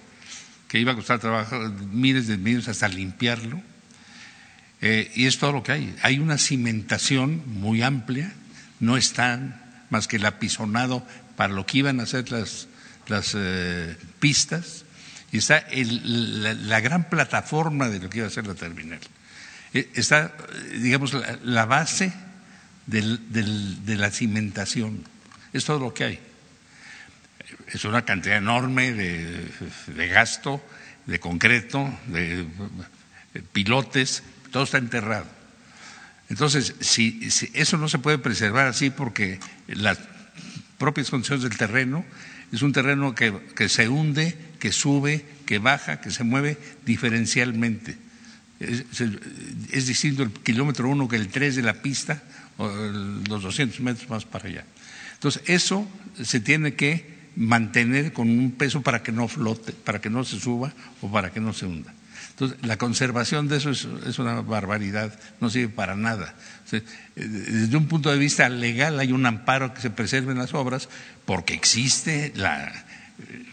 que 0.69 0.79
iba 0.79 0.93
a 0.93 0.95
costar 0.97 1.19
trabajo, 1.19 1.59
miles 1.93 2.27
de 2.27 2.37
millones 2.37 2.69
hasta 2.69 2.89
limpiarlo. 2.89 3.63
Eh, 4.81 5.11
y 5.15 5.27
es 5.27 5.39
todo 5.39 5.53
lo 5.53 5.63
que 5.63 5.73
hay. 5.73 5.97
Hay 6.03 6.19
una 6.19 6.37
cimentación 6.37 7.43
muy 7.47 7.83
amplia, 7.83 8.33
no 8.81 8.97
están 8.97 9.61
más 9.89 10.09
que 10.09 10.17
el 10.17 10.27
apisonado 10.27 11.07
para 11.37 11.53
lo 11.53 11.65
que 11.65 11.79
iban 11.79 12.01
a 12.01 12.03
hacer 12.03 12.31
las, 12.31 12.69
las 13.07 13.35
eh, 13.37 13.97
pistas, 14.21 14.85
y 15.33 15.39
está 15.39 15.65
la, 15.73 16.81
gran 16.81 17.09
plataforma 17.09 17.89
de 17.89 18.01
lo 18.01 18.11
que 18.11 18.19
iba 18.19 18.27
a 18.27 18.31
ser 18.31 18.47
la 18.47 18.55
terminal. 18.55 19.01
Eh, 19.73 19.91
está, 19.95 20.35
digamos, 20.81 21.17
la, 21.43 21.65
base 21.67 22.13
de 22.87 23.97
la 23.97 24.11
cimentación, 24.11 25.05
es 25.53 25.65
todo 25.65 25.79
lo 25.79 25.95
que 25.95 26.05
hay 26.05 26.21
es 27.69 27.85
una 27.85 28.05
cantidad 28.05 28.37
enorme 28.37 28.93
de, 28.93 30.09
gasto, 30.09 30.63
de 31.07 31.19
concreto, 31.19 31.93
de, 32.07 32.47
pilotes, 33.53 34.23
todo 34.51 34.65
está 34.65 34.79
enterrado. 34.79 35.27
Entonces, 36.29 36.75
si, 36.81 37.29
eso 37.53 37.77
no 37.77 37.89
se 37.89 37.99
puede 37.99 38.19
preservar 38.19 38.67
así 38.67 38.91
porque 38.91 39.41
las 39.67 39.99
propias 40.79 41.11
condiciones 41.11 41.43
del 41.43 41.57
terreno 41.57 42.05
es 42.53 42.63
un 42.63 42.73
terreno 42.73 43.15
que, 43.15 43.35
que 43.57 43.69
se 43.69 43.89
hunde, 43.89 44.37
que 44.59 44.73
sube, 44.73 45.25
que 45.47 45.59
baja, 45.59 46.01
que 46.01 46.11
se 46.11 46.25
mueve 46.25 46.59
diferencialmente. 46.85 47.99
Es, 48.61 48.85
es, 49.73 49.87
distinto 49.87 50.23
el 50.23 50.31
kilómetro 50.31 50.89
uno 50.89 51.09
que 51.09 51.17
el 51.17 51.29
tres 51.29 51.57
de 51.57 51.63
la 51.63 51.83
pista, 51.83 52.23
los 52.59 53.43
200 53.43 53.81
metros 53.81 54.09
más 54.09 54.25
para 54.25 54.49
allá. 54.49 54.65
Entonces, 55.15 55.43
eso 55.47 55.87
se 56.23 56.41
tiene 56.41 56.75
que 56.75 57.15
mantener 57.37 58.13
con 58.13 58.29
un 58.29 58.53
peso 58.53 58.83
para 58.83 59.03
que 59.03 59.13
no 59.13 59.29
flote, 59.29 59.73
para 59.73 60.01
que 60.01 60.11
no 60.11 60.25
se 60.25 60.39
suba 60.39 60.73
o 61.01 61.11
para 61.11 61.33
que 61.33 61.41
no 61.41 61.53
se 61.53 61.67
hunda. 61.67 61.93
Entonces, 62.31 62.59
la 62.63 62.77
conservación 62.79 63.47
de 63.47 63.59
eso 63.59 63.71
es, 63.71 64.19
una 64.19 64.41
barbaridad, 64.41 65.17
no 65.41 65.51
sirve 65.51 65.69
para 65.69 65.95
nada. 65.95 66.35
desde 67.15 67.77
un 67.77 67.87
punto 67.87 68.11
de 68.11 68.19
vista 68.19 68.49
legal 68.49 68.99
hay 68.99 69.13
un 69.13 69.25
amparo 69.25 69.73
que 69.73 69.81
se 69.81 69.91
preserven 69.91 70.39
las 70.39 70.53
obras 70.53 70.89
porque 71.27 71.55
existe 71.55 72.33
la 72.35 72.67
eh, 72.67 73.45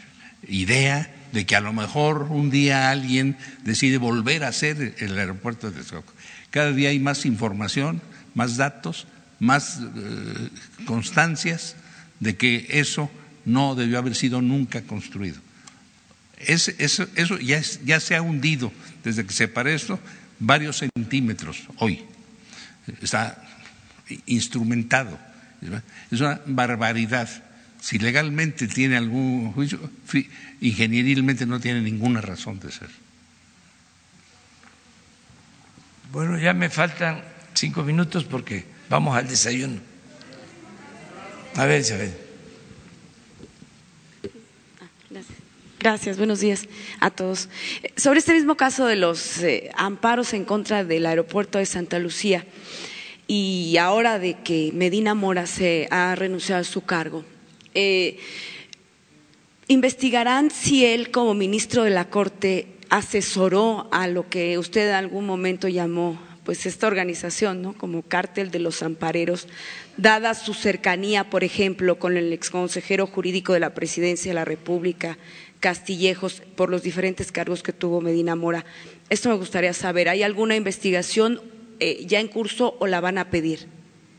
idea 0.47 1.13
de 1.31 1.45
que 1.45 1.55
a 1.55 1.61
lo 1.61 1.73
mejor 1.73 2.23
un 2.31 2.49
día 2.49 2.89
alguien 2.89 3.37
decide 3.63 3.99
volver 3.99 4.43
a 4.43 4.47
hacer 4.47 4.95
el 4.97 5.17
aeropuerto 5.17 5.69
de 5.69 5.77
Texcoco. 5.77 6.13
Cada 6.49 6.71
día 6.71 6.89
hay 6.89 6.99
más 6.99 7.25
información, 7.27 8.01
más 8.33 8.57
datos, 8.57 9.07
más 9.39 9.79
eh, 9.79 10.49
constancias 10.85 11.75
de 12.19 12.37
que 12.37 12.67
eso 12.69 13.09
no 13.45 13.75
debió 13.75 13.97
haber 13.97 14.15
sido 14.15 14.41
nunca 14.41 14.81
construido. 14.83 15.39
eso, 16.37 17.39
ya, 17.39 17.99
se 17.99 18.15
ha 18.15 18.21
hundido 18.21 18.71
desde 19.03 19.25
que 19.25 19.33
se 19.33 19.47
paró 19.47 19.69
esto 19.69 19.99
varios 20.39 20.77
centímetros 20.77 21.63
hoy. 21.77 22.03
Está 23.01 23.41
instrumentado. 24.25 25.19
Es 26.09 26.19
una 26.19 26.41
barbaridad. 26.45 27.29
Si 27.79 27.97
legalmente 27.97 28.67
tiene 28.67 28.97
algún 28.97 29.53
juicio, 29.53 29.79
ingenierilmente 30.61 31.45
no 31.45 31.59
tiene 31.59 31.81
ninguna 31.81 32.21
razón 32.21 32.59
de 32.59 32.71
ser. 32.71 32.89
Bueno, 36.11 36.37
ya 36.37 36.53
me 36.53 36.69
faltan 36.69 37.21
cinco 37.53 37.83
minutos 37.83 38.23
porque 38.23 38.65
vamos 38.89 39.15
al 39.15 39.27
desayuno. 39.27 39.79
A 41.55 41.65
ver, 41.65 41.81
Isabel. 41.81 42.13
Gracias, 45.79 46.17
buenos 46.17 46.39
días 46.39 46.67
a 46.99 47.09
todos. 47.09 47.49
Sobre 47.97 48.19
este 48.19 48.33
mismo 48.33 48.55
caso 48.55 48.85
de 48.85 48.95
los 48.95 49.39
eh, 49.39 49.71
amparos 49.75 50.33
en 50.33 50.45
contra 50.45 50.83
del 50.83 51.07
aeropuerto 51.07 51.57
de 51.57 51.65
Santa 51.65 51.97
Lucía 51.97 52.45
y 53.25 53.77
ahora 53.77 54.19
de 54.19 54.35
que 54.43 54.71
Medina 54.75 55.15
Mora 55.15 55.47
se 55.47 55.87
ha 55.89 56.13
renunciado 56.13 56.61
a 56.61 56.65
su 56.65 56.81
cargo, 56.81 57.25
eh, 57.73 58.19
¿investigarán 59.67 60.51
si 60.51 60.85
él 60.85 61.09
como 61.09 61.33
ministro 61.33 61.83
de 61.83 61.89
la 61.89 62.09
Corte 62.09 62.67
asesoró 62.91 63.89
a 63.91 64.07
lo 64.07 64.29
que 64.29 64.59
usted 64.59 64.89
en 64.89 64.95
algún 64.95 65.25
momento 65.25 65.67
llamó 65.67 66.19
pues 66.43 66.65
esta 66.65 66.87
organización, 66.87 67.61
¿no? 67.61 67.73
como 67.73 68.01
cártel 68.01 68.51
de 68.51 68.59
los 68.59 68.81
ampareros, 68.81 69.47
dada 69.97 70.33
su 70.33 70.53
cercanía, 70.53 71.29
por 71.29 71.43
ejemplo, 71.43 71.99
con 71.99 72.17
el 72.17 72.33
exconsejero 72.33 73.05
jurídico 73.05 73.53
de 73.53 73.59
la 73.59 73.73
Presidencia 73.73 74.31
de 74.31 74.35
la 74.35 74.45
República, 74.45 75.17
Castillejos 75.59 76.41
por 76.55 76.71
los 76.71 76.81
diferentes 76.81 77.31
cargos 77.31 77.61
que 77.61 77.73
tuvo 77.73 78.01
Medina 78.01 78.35
Mora. 78.35 78.65
Esto 79.09 79.29
me 79.29 79.35
gustaría 79.35 79.73
saber, 79.73 80.09
¿hay 80.09 80.23
alguna 80.23 80.55
investigación 80.55 81.39
eh, 81.79 82.03
ya 82.07 82.19
en 82.19 82.27
curso 82.27 82.75
o 82.79 82.87
la 82.87 82.99
van 82.99 83.19
a 83.19 83.29
pedir? 83.29 83.67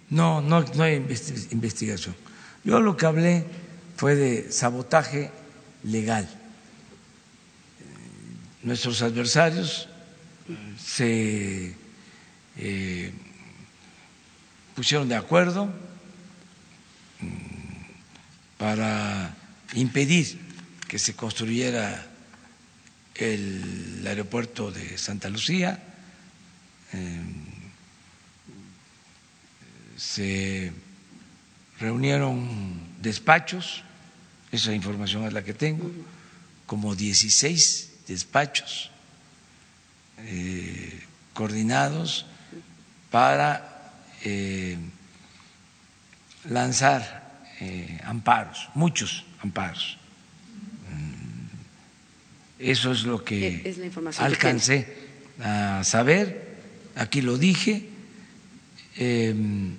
No, 0.09 0.41
no, 0.41 0.61
no 0.61 0.83
hay 0.85 1.05
investigación. 1.51 2.15
Yo 2.63 2.79
lo 2.81 2.97
que 2.97 3.07
hablé 3.07 3.45
fue 3.97 4.15
de 4.15 4.53
sabotaje 4.53 5.31
legal. 5.83 6.29
Nuestros 8.63 9.03
adversarios 9.03 9.89
se 10.79 11.75
eh, 12.65 13.11
pusieron 14.77 15.09
de 15.09 15.17
acuerdo 15.17 15.67
mm, 15.67 15.73
para 18.57 19.35
impedir 19.75 20.39
que 20.87 21.01
se 21.01 21.17
construyera 21.17 22.07
el 23.17 24.05
aeropuerto 24.07 24.71
de 24.71 24.97
Santa 24.97 25.29
Lucía. 25.29 25.83
Em, 26.93 27.35
se 29.97 30.71
reunieron 31.81 32.79
despachos, 33.03 33.83
esa 34.53 34.73
información 34.73 35.25
es 35.25 35.33
la 35.33 35.43
que 35.43 35.55
tengo, 35.55 35.91
como 36.67 36.95
16 36.95 38.07
despachos 38.07 38.93
eh, 40.19 41.03
coordinados 41.35 42.27
para 43.13 43.93
eh, 44.25 44.77
lanzar 46.49 47.47
eh, 47.61 48.01
amparos, 48.05 48.71
muchos 48.75 49.25
amparos. 49.41 49.99
Mm, 50.91 51.47
eso 52.59 52.91
es 52.91 53.05
lo 53.05 53.23
que 53.23 53.63
alcancé 54.19 54.89
a 55.39 55.85
saber, 55.85 56.59
aquí 56.97 57.21
lo 57.21 57.39
dije, 57.39 57.89
em, 58.97 59.77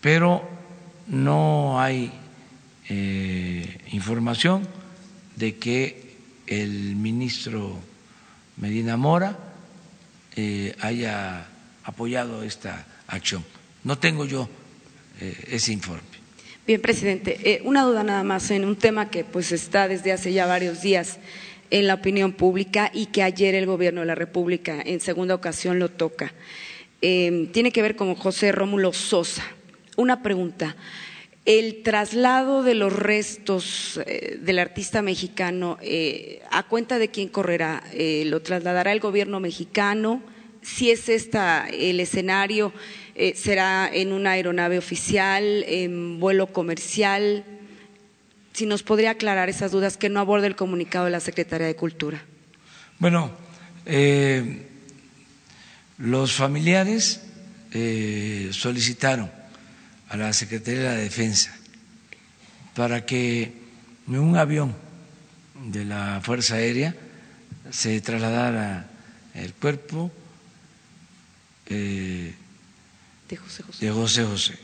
pero 0.00 0.48
no 1.08 1.80
hay 1.80 2.12
información 3.90 4.68
de 5.34 5.56
que 5.56 6.16
el 6.46 6.94
ministro 6.94 7.80
Medina 8.56 8.96
Mora 8.96 9.36
eh, 10.36 10.76
haya 10.80 11.46
apoyado 11.86 12.42
esta 12.42 12.84
acción. 13.06 13.44
No 13.84 13.96
tengo 13.98 14.24
yo 14.24 14.48
eh, 15.20 15.34
ese 15.52 15.72
informe. 15.72 16.02
Bien, 16.66 16.80
presidente, 16.82 17.38
eh, 17.44 17.62
una 17.64 17.84
duda 17.84 18.02
nada 18.02 18.24
más 18.24 18.50
en 18.50 18.64
un 18.64 18.74
tema 18.74 19.08
que 19.08 19.22
pues 19.22 19.52
está 19.52 19.86
desde 19.86 20.12
hace 20.12 20.32
ya 20.32 20.46
varios 20.46 20.82
días 20.82 21.18
en 21.70 21.86
la 21.86 21.94
opinión 21.94 22.32
pública 22.32 22.90
y 22.92 23.06
que 23.06 23.22
ayer 23.22 23.54
el 23.54 23.66
Gobierno 23.66 24.00
de 24.00 24.08
la 24.08 24.16
República 24.16 24.82
en 24.84 25.00
segunda 25.00 25.36
ocasión 25.36 25.78
lo 25.78 25.88
toca. 25.88 26.32
tiene 27.00 27.70
que 27.72 27.82
ver 27.82 27.94
con 27.94 28.16
José 28.16 28.50
Rómulo 28.50 28.92
Sosa. 28.92 29.44
Una 29.96 30.22
pregunta 30.22 30.76
el 31.44 31.84
traslado 31.84 32.64
de 32.64 32.74
los 32.74 32.92
restos 32.92 34.00
eh, 34.04 34.36
del 34.40 34.58
artista 34.58 35.02
mexicano, 35.02 35.78
¿a 36.50 36.62
cuenta 36.64 36.98
de 36.98 37.08
quién 37.08 37.28
correrá? 37.28 37.84
¿Lo 38.24 38.42
trasladará 38.42 38.90
el 38.90 38.98
gobierno 38.98 39.38
mexicano? 39.38 40.20
Si 40.66 40.90
es 40.90 41.08
esta 41.08 41.68
el 41.68 42.00
escenario, 42.00 42.72
¿será 43.36 43.88
en 43.90 44.12
una 44.12 44.32
aeronave 44.32 44.78
oficial, 44.78 45.64
en 45.66 46.18
vuelo 46.18 46.48
comercial? 46.48 47.44
Si 48.52 48.66
nos 48.66 48.82
podría 48.82 49.12
aclarar 49.12 49.48
esas 49.48 49.70
dudas 49.70 49.96
que 49.96 50.08
no 50.08 50.18
aborda 50.18 50.48
el 50.48 50.56
comunicado 50.56 51.04
de 51.04 51.12
la 51.12 51.20
Secretaría 51.20 51.68
de 51.68 51.76
Cultura. 51.76 52.24
Bueno, 52.98 53.30
los 55.98 56.32
familiares 56.32 57.22
solicitaron 58.50 59.30
a 60.08 60.16
la 60.16 60.32
Secretaría 60.32 60.80
de 60.80 60.86
la 60.86 60.94
Defensa 60.96 61.56
para 62.74 63.06
que 63.06 63.52
un 64.08 64.36
avión 64.36 64.74
de 65.64 65.84
la 65.84 66.20
Fuerza 66.24 66.56
Aérea 66.56 66.94
se 67.70 68.00
trasladara 68.00 68.90
el 69.34 69.54
cuerpo 69.54 70.10
eh, 71.66 72.34
de 73.28 73.90
José 73.90 74.24
José. 74.24 74.58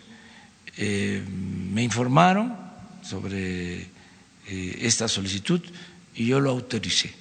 Eh, 0.76 1.22
me 1.28 1.82
informaron 1.82 2.56
sobre 3.02 3.82
eh, 3.82 3.88
esta 4.80 5.08
solicitud 5.08 5.60
y 6.14 6.26
yo 6.26 6.40
lo 6.40 6.50
autoricé, 6.50 7.12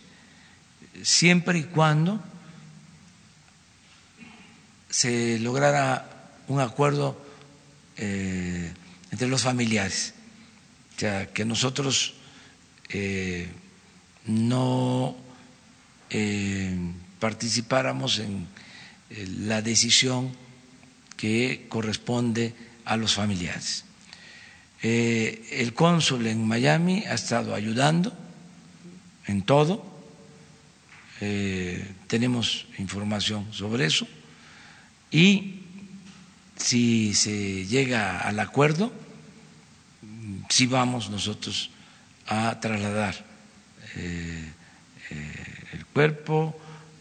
siempre 1.03 1.59
y 1.59 1.63
cuando 1.63 2.21
se 4.89 5.39
lograra 5.39 6.31
un 6.47 6.59
acuerdo 6.59 7.21
eh, 7.97 8.71
entre 9.11 9.27
los 9.27 9.41
familiares. 9.43 10.13
O 10.95 10.99
sea, 10.99 11.31
que 11.33 11.45
nosotros 11.45 12.15
no 14.27 15.15
participáramos 17.19 18.19
en 18.19 18.47
la 19.45 19.61
decisión 19.61 20.31
que 21.17 21.65
corresponde 21.69 22.53
a 22.85 22.97
los 22.97 23.13
familiares. 23.13 23.85
el 24.81 25.73
cónsul 25.75 26.25
en 26.27 26.47
Miami 26.47 27.03
ha 27.05 27.13
estado 27.13 27.53
ayudando 27.53 28.13
en 29.27 29.43
todo, 29.43 29.85
tenemos 32.07 32.65
información 32.79 33.45
sobre 33.53 33.85
eso 33.85 34.07
y 35.11 35.61
si 36.55 37.13
se 37.13 37.65
llega 37.65 38.19
al 38.19 38.39
acuerdo, 38.39 38.91
sí 40.49 40.67
vamos 40.67 41.09
nosotros 41.09 41.71
a 42.27 42.59
trasladar 42.59 43.15
eh, 43.95 44.53
eh, 45.09 45.67
el 45.73 45.85
cuerpo, 45.87 46.57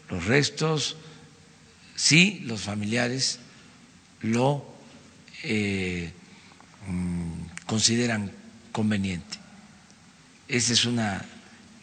los 0.09 0.25
restos, 0.25 0.97
si 2.01 2.39
los 2.45 2.61
familiares 2.61 3.39
lo 4.21 4.65
eh, 5.43 6.11
mm, 6.87 7.65
consideran 7.65 8.31
conveniente. 8.71 9.37
Esa 10.47 10.73
es 10.73 10.85
una 10.85 11.25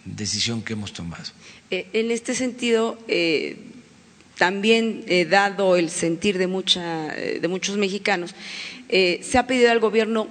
decisión 0.05 0.62
que 0.62 0.73
hemos 0.73 0.93
tomado. 0.93 1.24
en 1.70 2.11
este 2.11 2.35
sentido, 2.35 2.99
también 4.39 5.05
eh, 5.09 5.27
dado 5.27 5.77
el 5.77 5.90
sentir 5.90 6.39
de, 6.39 6.47
mucha, 6.47 7.15
eh, 7.19 7.40
de 7.40 7.49
muchos 7.49 7.77
mexicanos, 7.77 8.35
eh, 8.89 9.20
se 9.23 9.36
ha 9.36 9.47
pedido 9.47 9.70
al 9.70 9.81
gobierno 9.81 10.28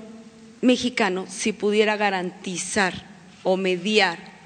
mexicano 0.61 1.27
si 1.29 1.51
pudiera 1.51 1.97
garantizar 1.97 3.05
o 3.43 3.57
mediar 3.57 4.36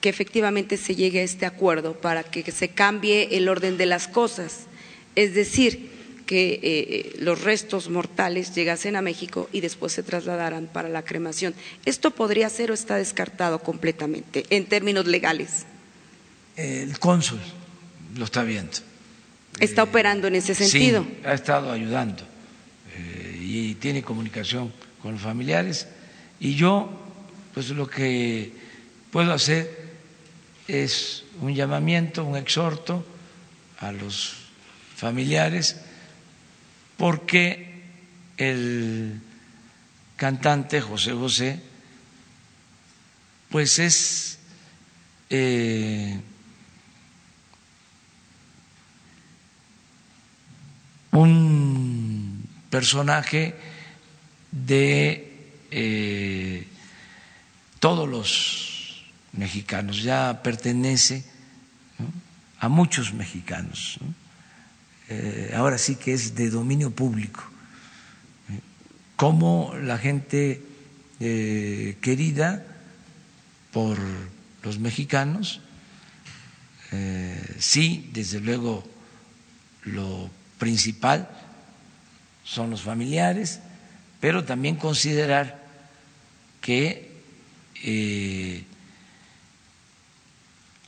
que 0.00 0.08
efectivamente 0.08 0.76
se 0.76 0.94
llegue 0.94 1.20
a 1.20 1.24
este 1.24 1.46
acuerdo 1.46 1.94
para 2.00 2.22
que 2.22 2.50
se 2.50 2.68
cambie 2.68 3.36
el 3.36 3.48
orden 3.48 3.76
de 3.76 3.86
las 3.86 4.08
cosas, 4.08 4.66
es 5.16 5.34
decir, 5.34 5.90
que 6.30 7.16
los 7.18 7.42
restos 7.42 7.88
mortales 7.88 8.54
llegasen 8.54 8.94
a 8.94 9.02
México 9.02 9.48
y 9.52 9.62
después 9.62 9.92
se 9.92 10.04
trasladaran 10.04 10.68
para 10.72 10.88
la 10.88 11.02
cremación. 11.02 11.54
¿Esto 11.84 12.12
podría 12.12 12.48
ser 12.48 12.70
o 12.70 12.74
está 12.74 12.94
descartado 12.94 13.58
completamente 13.58 14.44
en 14.50 14.66
términos 14.66 15.08
legales? 15.08 15.66
El 16.56 16.96
cónsul 17.00 17.40
lo 18.16 18.24
está 18.24 18.44
viendo. 18.44 18.78
¿Está 19.58 19.82
operando 19.82 20.28
en 20.28 20.36
ese 20.36 20.54
sentido? 20.54 21.02
Sí, 21.02 21.26
ha 21.26 21.34
estado 21.34 21.72
ayudando 21.72 22.22
eh, 22.96 23.38
y 23.40 23.74
tiene 23.74 24.02
comunicación 24.02 24.72
con 25.02 25.14
los 25.14 25.22
familiares. 25.22 25.88
Y 26.38 26.54
yo, 26.54 26.90
pues 27.52 27.70
lo 27.70 27.88
que 27.88 28.52
puedo 29.10 29.32
hacer 29.32 29.90
es 30.68 31.24
un 31.40 31.54
llamamiento, 31.54 32.24
un 32.24 32.36
exhorto 32.36 33.04
a 33.80 33.92
los 33.92 34.34
familiares, 34.96 35.80
porque 36.96 37.82
el 38.36 39.20
cantante 40.16 40.80
José 40.80 41.12
José, 41.12 41.60
pues 43.48 43.78
es 43.78 44.38
eh, 45.30 46.20
un 51.12 52.48
personaje 52.70 53.54
de 54.52 55.50
eh, 55.70 56.66
todos 57.80 58.08
los 58.08 58.69
mexicanos, 59.32 60.02
ya 60.02 60.42
pertenece 60.42 61.24
a 62.58 62.68
muchos 62.68 63.12
mexicanos. 63.12 63.98
Eh, 65.08 65.52
ahora 65.56 65.78
sí 65.78 65.96
que 65.96 66.12
es 66.12 66.34
de 66.34 66.50
dominio 66.50 66.90
público. 66.90 67.42
Como 69.16 69.74
la 69.76 69.98
gente 69.98 70.62
eh, 71.20 71.96
querida 72.00 72.64
por 73.72 73.98
los 74.62 74.78
mexicanos. 74.78 75.60
Eh, 76.92 77.56
sí, 77.58 78.10
desde 78.12 78.40
luego, 78.40 78.84
lo 79.84 80.30
principal 80.58 81.28
son 82.44 82.70
los 82.70 82.82
familiares, 82.82 83.60
pero 84.20 84.44
también 84.44 84.76
considerar 84.76 85.62
que 86.60 87.10
eh, 87.82 88.64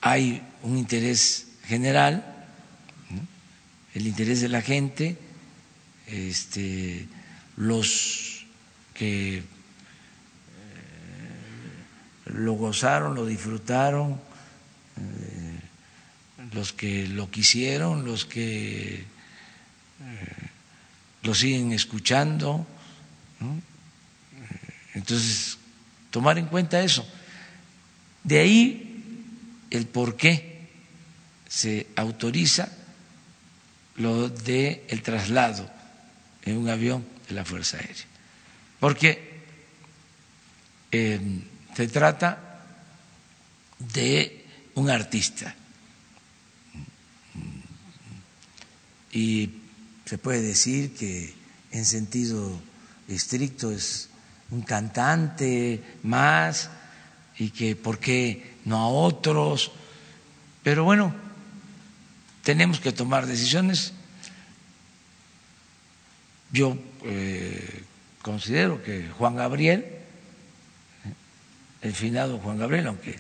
hay 0.03 0.43
un 0.63 0.77
interés 0.77 1.47
general, 1.65 2.27
el 3.95 4.07
interés 4.07 4.41
de 4.41 4.49
la 4.49 4.61
gente, 4.61 5.17
este, 6.09 7.07
los 7.57 8.45
que 8.95 9.39
eh, 9.39 9.43
lo 12.27 12.55
gozaron, 12.55 13.15
lo 13.15 13.25
disfrutaron, 13.27 14.21
eh, 14.97 15.61
los 16.53 16.73
que 16.73 17.07
lo 17.07 17.31
quisieron, 17.31 18.05
los 18.05 18.27
que 18.27 18.95
eh, 18.95 19.07
lo 21.23 21.35
siguen 21.35 21.73
escuchando. 21.73 22.67
Entonces, 24.95 25.59
tomar 26.11 26.39
en 26.39 26.47
cuenta 26.47 26.83
eso. 26.83 27.07
De 28.25 28.41
ahí 28.41 28.92
el 29.73 29.87
por 29.87 30.17
qué 30.17 30.69
se 31.49 31.87
autoriza 31.97 32.69
lo 33.97 34.29
de 34.29 34.85
el 34.89 35.03
traslado 35.03 35.69
en 36.43 36.59
un 36.59 36.69
avión 36.69 37.05
de 37.27 37.35
la 37.35 37.45
Fuerza 37.45 37.79
Aérea. 37.79 38.05
Porque 38.79 39.33
eh, 40.91 41.21
se 41.75 41.89
trata 41.89 42.61
de 43.79 44.45
un 44.75 44.91
artista 44.91 45.55
y 49.11 49.51
se 50.05 50.19
puede 50.19 50.43
decir 50.43 50.95
que 50.95 51.33
en 51.71 51.85
sentido 51.87 52.61
estricto 53.09 53.73
es 53.73 54.11
un 54.51 54.63
cantante 54.63 55.83
más 56.03 56.69
y 57.39 57.51
que 57.51 57.75
por 57.75 57.99
qué 57.99 58.52
no 58.65 58.79
a 58.79 58.89
otros, 58.89 59.73
pero 60.63 60.85
bueno, 60.85 61.15
tenemos 62.43 62.81
que 62.81 62.93
tomar 62.93 63.27
decisiones. 63.27 63.93
Yo 66.53 66.77
eh, 67.05 67.85
considero 68.21 68.83
que 68.83 69.09
Juan 69.09 69.37
Gabriel, 69.37 69.87
el 71.81 71.93
finado 71.93 72.39
Juan 72.39 72.59
Gabriel, 72.59 72.89
aunque 72.89 73.19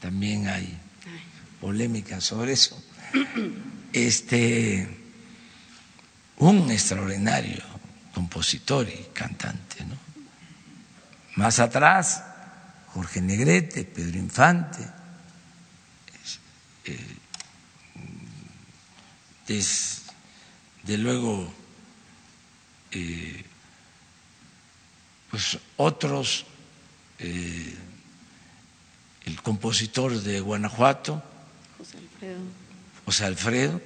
también 0.00 0.48
hay 0.48 0.76
polémica 1.60 2.20
sobre 2.20 2.52
eso, 2.52 2.82
este, 3.92 4.88
un 6.38 6.70
extraordinario 6.70 7.62
compositor 8.14 8.88
y 8.88 9.08
cantante, 9.12 9.84
¿no? 9.84 9.96
Más 11.36 11.60
atrás, 11.60 12.24
Jorge 12.94 13.20
Negrete, 13.20 13.84
Pedro 13.84 14.18
Infante, 14.18 14.86
eh, 16.84 17.16
desde 19.46 20.98
luego 20.98 21.52
eh, 22.92 23.44
pues 25.30 25.58
otros, 25.76 26.44
eh, 27.18 27.74
el 29.26 29.42
compositor 29.42 30.20
de 30.20 30.40
Guanajuato, 30.40 31.22
José 31.78 31.98
Alfredo. 31.98 32.40
José 33.04 33.24
Alfredo, 33.24 33.80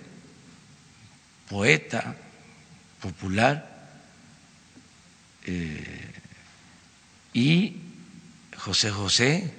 poeta 1.49 2.17
popular, 3.03 3.91
eh, 5.45 6.13
y 7.35 7.77
José 8.65 8.91
José, 8.91 9.53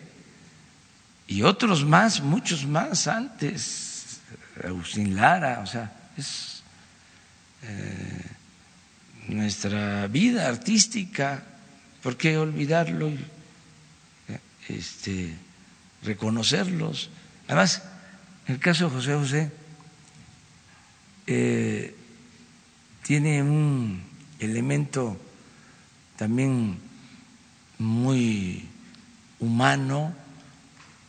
y 1.27 1.43
otros 1.43 1.85
más, 1.85 2.21
muchos 2.21 2.65
más 2.65 3.05
antes, 3.05 4.19
Agustín 4.63 5.15
Lara, 5.15 5.59
o 5.59 5.67
sea, 5.67 5.93
es 6.17 6.63
eh, 7.61 8.21
nuestra 9.27 10.07
vida 10.07 10.47
artística, 10.47 11.43
¿por 12.01 12.17
qué 12.17 12.35
olvidarlo 12.39 13.09
y 13.09 13.19
este, 14.69 15.35
reconocerlos? 16.01 17.11
Además, 17.47 17.83
en 18.47 18.55
el 18.55 18.59
caso 18.59 18.85
de 18.85 18.95
José 18.95 19.13
José, 19.13 19.51
eh, 21.27 21.95
tiene 23.03 23.43
un 23.43 24.01
elemento 24.39 25.15
también 26.17 26.79
muy 27.77 28.69
humano 29.45 30.13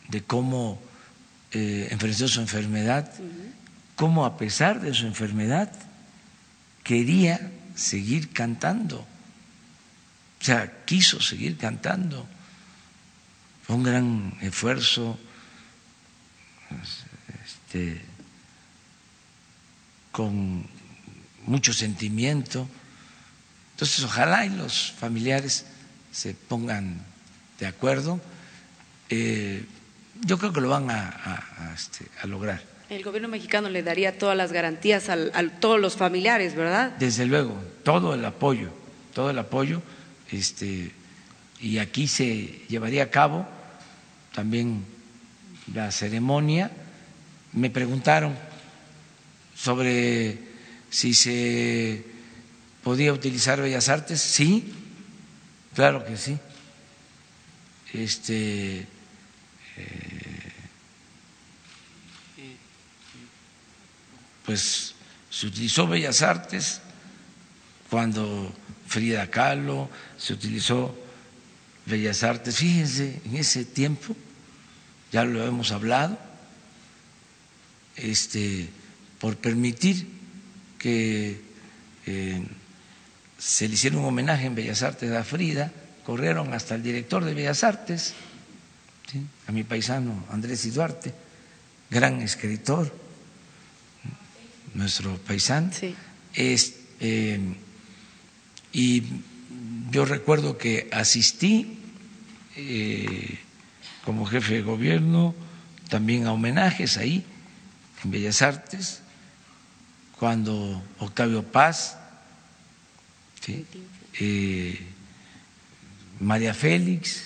de 0.09 0.23
cómo 0.23 0.79
eh, 1.51 1.87
enfrentó 1.91 2.27
su 2.27 2.39
enfermedad, 2.39 3.11
cómo 3.95 4.25
a 4.25 4.37
pesar 4.37 4.79
de 4.79 4.93
su 4.93 5.05
enfermedad 5.05 5.71
quería 6.83 7.51
seguir 7.75 8.31
cantando, 8.31 8.99
o 8.99 10.43
sea, 10.43 10.85
quiso 10.85 11.19
seguir 11.19 11.57
cantando. 11.57 12.27
Fue 13.63 13.75
un 13.75 13.83
gran 13.83 14.37
esfuerzo, 14.41 15.19
este, 17.43 18.01
con 20.11 20.65
mucho 21.45 21.73
sentimiento. 21.73 22.67
Entonces, 23.73 24.03
ojalá 24.05 24.45
y 24.45 24.49
los 24.49 24.93
familiares 24.93 25.65
se 26.11 26.33
pongan 26.33 27.01
de 27.59 27.67
acuerdo. 27.67 28.19
Eh, 29.09 29.65
yo 30.25 30.37
creo 30.37 30.53
que 30.53 30.61
lo 30.61 30.69
van 30.69 30.89
a, 30.89 31.09
a, 31.09 31.69
a, 31.69 31.73
este, 31.73 32.05
a, 32.21 32.27
lograr. 32.27 32.61
El 32.89 33.03
gobierno 33.03 33.27
mexicano 33.27 33.69
le 33.69 33.83
daría 33.83 34.17
todas 34.17 34.35
las 34.35 34.51
garantías 34.51 35.09
a, 35.09 35.13
a, 35.33 35.49
todos 35.59 35.79
los 35.79 35.95
familiares, 35.95 36.55
¿verdad? 36.55 36.91
Desde 36.99 37.25
luego, 37.25 37.55
todo 37.83 38.13
el 38.13 38.23
apoyo, 38.25 38.69
todo 39.13 39.29
el 39.29 39.39
apoyo, 39.39 39.81
este, 40.31 40.91
y 41.59 41.77
aquí 41.77 42.07
se 42.07 42.61
llevaría 42.67 43.03
a 43.03 43.09
cabo 43.09 43.47
también 44.33 44.85
la 45.73 45.91
ceremonia. 45.91 46.71
Me 47.53 47.69
preguntaron 47.69 48.35
sobre 49.55 50.37
si 50.89 51.13
se 51.13 52.03
podía 52.83 53.11
utilizar 53.11 53.61
Bellas 53.61 53.89
Artes, 53.89 54.21
sí, 54.21 54.73
claro 55.73 56.05
que 56.05 56.17
sí. 56.17 56.37
Este, 57.93 58.79
eh, 59.77 60.47
pues 64.45 64.93
se 65.29 65.47
utilizó 65.47 65.87
Bellas 65.87 66.21
Artes 66.21 66.81
cuando 67.89 68.53
Frida 68.87 69.29
Kahlo, 69.29 69.89
se 70.17 70.33
utilizó 70.33 70.97
Bellas 71.85 72.23
Artes, 72.23 72.57
fíjense, 72.57 73.21
en 73.25 73.35
ese 73.37 73.65
tiempo, 73.65 74.15
ya 75.11 75.23
lo 75.23 75.45
hemos 75.45 75.71
hablado, 75.71 76.17
este, 77.95 78.69
por 79.19 79.37
permitir 79.37 80.07
que 80.79 81.41
eh, 82.05 82.43
se 83.37 83.67
le 83.67 83.73
hiciera 83.73 83.97
un 83.97 84.05
homenaje 84.05 84.45
en 84.45 84.55
Bellas 84.55 84.83
Artes 84.83 85.11
a 85.11 85.23
Frida, 85.23 85.71
corrieron 86.07 86.53
hasta 86.53 86.75
el 86.75 86.83
director 86.83 87.25
de 87.25 87.33
Bellas 87.33 87.65
Artes, 87.65 88.13
¿sí? 89.11 89.21
a 89.45 89.51
mi 89.51 89.65
paisano 89.65 90.23
Andrés 90.31 90.65
Iduarte, 90.65 91.13
gran 91.89 92.21
escritor, 92.21 92.95
nuestro 94.73 95.17
paisano. 95.17 95.69
Sí. 95.73 95.93
Es, 96.33 96.75
eh, 97.01 97.37
y 98.71 99.03
yo 99.91 100.05
recuerdo 100.05 100.57
que 100.57 100.87
asistí 100.93 101.77
eh, 102.55 103.39
como 104.05 104.25
jefe 104.25 104.53
de 104.53 104.61
gobierno 104.61 105.35
también 105.89 106.25
a 106.25 106.31
homenajes 106.31 106.95
ahí 106.95 107.25
en 108.05 108.11
Bellas 108.11 108.41
Artes, 108.41 109.01
cuando 110.17 110.81
Octavio 110.99 111.43
Paz, 111.43 111.97
¿sí? 113.41 113.65
eh, 114.21 114.93
María 116.19 116.53
Félix, 116.53 117.25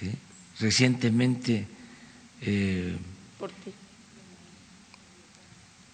¿sí? 0.00 0.12
recientemente 0.60 1.66
eh, 2.40 2.96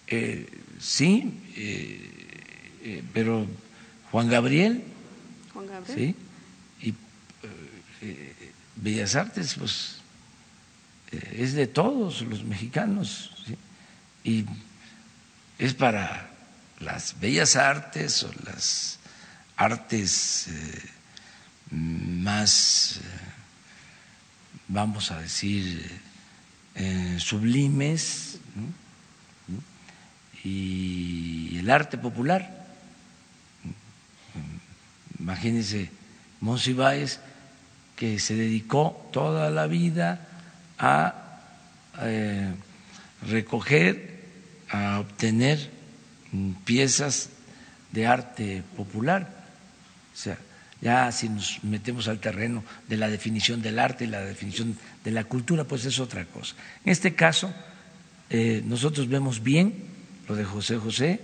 eh, 0.07 0.47
sí, 0.79 1.31
eh, 1.55 3.03
pero 3.13 3.45
Juan 4.11 4.29
Gabriel, 4.29 4.83
Juan 5.53 5.67
Gabriel. 5.67 6.15
¿sí? 6.81 6.89
y 6.89 6.95
Bellas 8.75 9.15
Artes, 9.15 9.55
pues 9.55 9.97
es 11.11 11.53
de 11.53 11.67
todos 11.67 12.21
los 12.21 12.43
mexicanos 12.43 13.31
y 14.23 14.45
es 15.57 15.73
para 15.73 16.31
las 16.79 17.19
bellas 17.19 17.55
artes 17.55 18.23
o 18.23 18.31
las 18.45 18.99
artes 19.57 20.47
más, 21.71 22.99
vamos 24.67 25.11
a 25.11 25.21
decir, 25.21 25.99
sublimes 27.17 28.39
y 30.43 31.57
el 31.59 31.69
arte 31.69 31.97
popular. 31.97 32.67
Imagínense, 35.19 35.89
Monsiváis, 36.39 37.19
que 37.95 38.19
se 38.19 38.35
dedicó 38.35 39.09
toda 39.11 39.49
la 39.49 39.67
vida 39.67 40.25
a 40.77 41.41
eh, 42.01 42.53
recoger, 43.27 44.23
a 44.69 44.99
obtener 44.99 45.69
piezas 46.63 47.29
de 47.91 48.07
arte 48.07 48.63
popular. 48.77 49.27
O 50.13 50.17
sea, 50.17 50.37
ya 50.81 51.11
si 51.11 51.29
nos 51.29 51.63
metemos 51.63 52.07
al 52.07 52.19
terreno 52.19 52.63
de 52.87 52.97
la 52.97 53.09
definición 53.09 53.61
del 53.61 53.79
arte 53.79 54.05
y 54.05 54.07
la 54.07 54.21
definición 54.21 54.77
de 55.03 55.11
la 55.11 55.25
cultura, 55.25 55.65
pues 55.65 55.85
es 55.85 55.99
otra 55.99 56.25
cosa. 56.25 56.55
En 56.85 56.91
este 56.91 57.15
caso, 57.15 57.53
eh, 58.29 58.61
nosotros 58.65 59.07
vemos 59.09 59.43
bien 59.43 59.73
lo 60.27 60.35
de 60.35 60.45
José 60.45 60.77
José, 60.77 61.19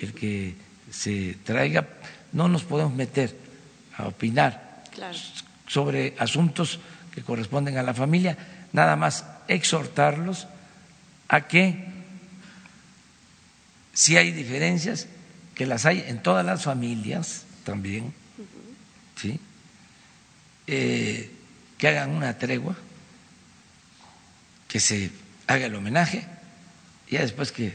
el 0.00 0.14
que 0.14 0.54
se 0.90 1.36
traiga, 1.44 1.88
no 2.32 2.48
nos 2.48 2.64
podemos 2.64 2.94
meter 2.94 3.36
a 3.96 4.06
opinar 4.06 4.82
sobre 5.66 6.14
asuntos 6.18 6.78
que 7.12 7.22
corresponden 7.22 7.78
a 7.78 7.82
la 7.82 7.94
familia, 7.94 8.38
nada 8.72 8.96
más 8.96 9.24
exhortarlos 9.48 10.46
a 11.28 11.46
que 11.46 11.92
si 13.92 14.16
hay 14.16 14.32
diferencias, 14.32 15.06
que 15.54 15.66
las 15.66 15.86
hay 15.86 16.04
en 16.06 16.22
todas 16.22 16.44
las 16.44 16.64
familias 16.64 17.44
también, 17.64 18.12
¿sí? 19.16 19.40
Eh, 20.66 21.30
que 21.78 21.88
hagan 21.88 22.10
una 22.10 22.38
tregua, 22.38 22.76
que 24.68 24.80
se 24.80 25.10
haga 25.46 25.66
el 25.66 25.74
homenaje, 25.74 26.26
y 27.08 27.14
ya 27.14 27.20
después 27.20 27.52
que 27.52 27.74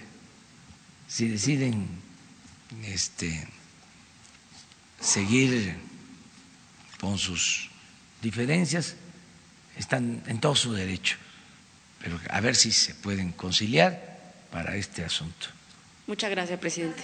si 1.08 1.28
deciden 1.28 1.88
este, 2.84 3.48
seguir 5.00 5.76
con 7.00 7.18
sus 7.18 7.70
diferencias, 8.22 8.96
están 9.78 10.22
en 10.28 10.40
todo 10.40 10.56
su 10.56 10.74
derecho, 10.74 11.18
pero 12.02 12.20
a 12.30 12.42
ver 12.42 12.56
si 12.56 12.72
se 12.72 12.94
pueden 12.96 13.32
conciliar 13.32 14.20
para 14.52 14.76
este 14.76 15.04
asunto. 15.04 15.48
Muchas 16.08 16.32
gracias, 16.32 16.60
presidente. 16.60 17.04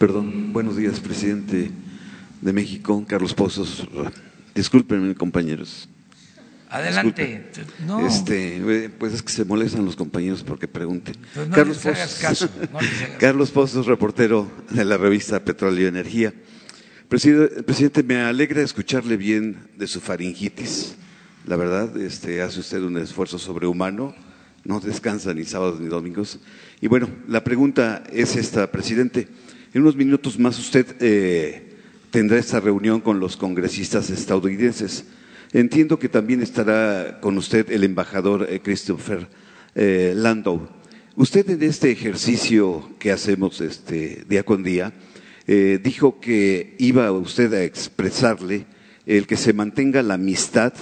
Perdón, 0.00 0.54
buenos 0.54 0.78
días, 0.78 0.98
presidente 0.98 1.70
de 2.40 2.52
México, 2.54 3.04
Carlos 3.06 3.34
Pozos. 3.34 3.86
Discúlpenme, 4.54 5.14
compañeros. 5.14 5.90
Adelante. 6.70 7.50
Este, 8.06 8.90
pues 8.98 9.12
es 9.12 9.22
que 9.22 9.30
se 9.30 9.44
molestan 9.44 9.84
los 9.84 9.96
compañeros 9.96 10.42
porque 10.42 10.66
pregunten. 10.66 11.16
Pues 11.34 11.48
Carlos, 11.50 11.78
Pozos, 11.80 12.48
Carlos 13.18 13.50
Pozos, 13.50 13.84
reportero 13.84 14.50
de 14.70 14.86
la 14.86 14.96
revista 14.96 15.44
Petróleo 15.44 15.84
y 15.84 15.88
Energía. 15.88 16.32
Presidente, 17.10 18.02
me 18.02 18.22
alegra 18.22 18.62
escucharle 18.62 19.18
bien 19.18 19.58
de 19.76 19.86
su 19.86 20.00
faringitis. 20.00 20.94
La 21.46 21.56
verdad, 21.56 21.94
este, 21.98 22.40
hace 22.40 22.60
usted 22.60 22.80
un 22.80 22.96
esfuerzo 22.96 23.38
sobrehumano, 23.38 24.14
no 24.64 24.80
descansa 24.80 25.34
ni 25.34 25.44
sábados 25.44 25.78
ni 25.78 25.88
domingos. 25.88 26.38
Y 26.80 26.86
bueno, 26.86 27.06
la 27.28 27.44
pregunta 27.44 28.02
es 28.10 28.36
esta, 28.36 28.72
presidente. 28.72 29.28
En 29.72 29.82
unos 29.82 29.94
minutos 29.94 30.36
más 30.36 30.58
usted 30.58 30.96
eh, 30.98 31.76
tendrá 32.10 32.38
esta 32.38 32.58
reunión 32.58 33.00
con 33.00 33.20
los 33.20 33.36
congresistas 33.36 34.10
estadounidenses. 34.10 35.04
Entiendo 35.52 35.96
que 35.96 36.08
también 36.08 36.42
estará 36.42 37.20
con 37.20 37.38
usted 37.38 37.70
el 37.70 37.84
embajador 37.84 38.48
eh, 38.50 38.58
Christopher 38.60 39.28
eh, 39.76 40.12
Landau. 40.16 40.68
Usted 41.14 41.48
en 41.50 41.62
este 41.62 41.92
ejercicio 41.92 42.90
que 42.98 43.12
hacemos 43.12 43.60
este, 43.60 44.24
día 44.28 44.42
con 44.42 44.62
día, 44.62 44.92
dijo 45.46 46.20
que 46.20 46.76
iba 46.78 47.10
usted 47.10 47.52
a 47.54 47.64
expresarle 47.64 48.66
el 49.04 49.26
que 49.26 49.36
se 49.36 49.52
mantenga 49.52 50.00
la 50.00 50.14
amistad 50.14 50.72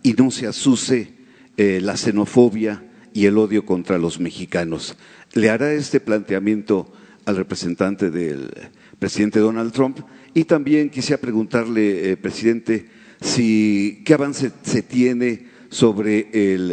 y 0.00 0.12
no 0.12 0.30
se 0.30 0.46
asuse 0.46 1.14
la 1.56 1.96
xenofobia 1.96 2.84
y 3.12 3.26
el 3.26 3.36
odio 3.36 3.66
contra 3.66 3.98
los 3.98 4.20
mexicanos. 4.20 4.96
¿Le 5.32 5.50
hará 5.50 5.72
este 5.72 5.98
planteamiento 5.98 6.92
al 7.24 7.36
representante 7.36 8.10
del 8.10 8.50
presidente 8.98 9.40
Donald 9.40 9.72
Trump? 9.72 10.00
Y 10.34 10.44
también 10.44 10.90
quisiera 10.90 11.20
preguntarle, 11.20 12.16
presidente, 12.16 12.88
si, 13.20 14.02
qué 14.04 14.14
avance 14.14 14.52
se 14.62 14.82
tiene 14.82 15.46
sobre, 15.68 16.28
el, 16.32 16.70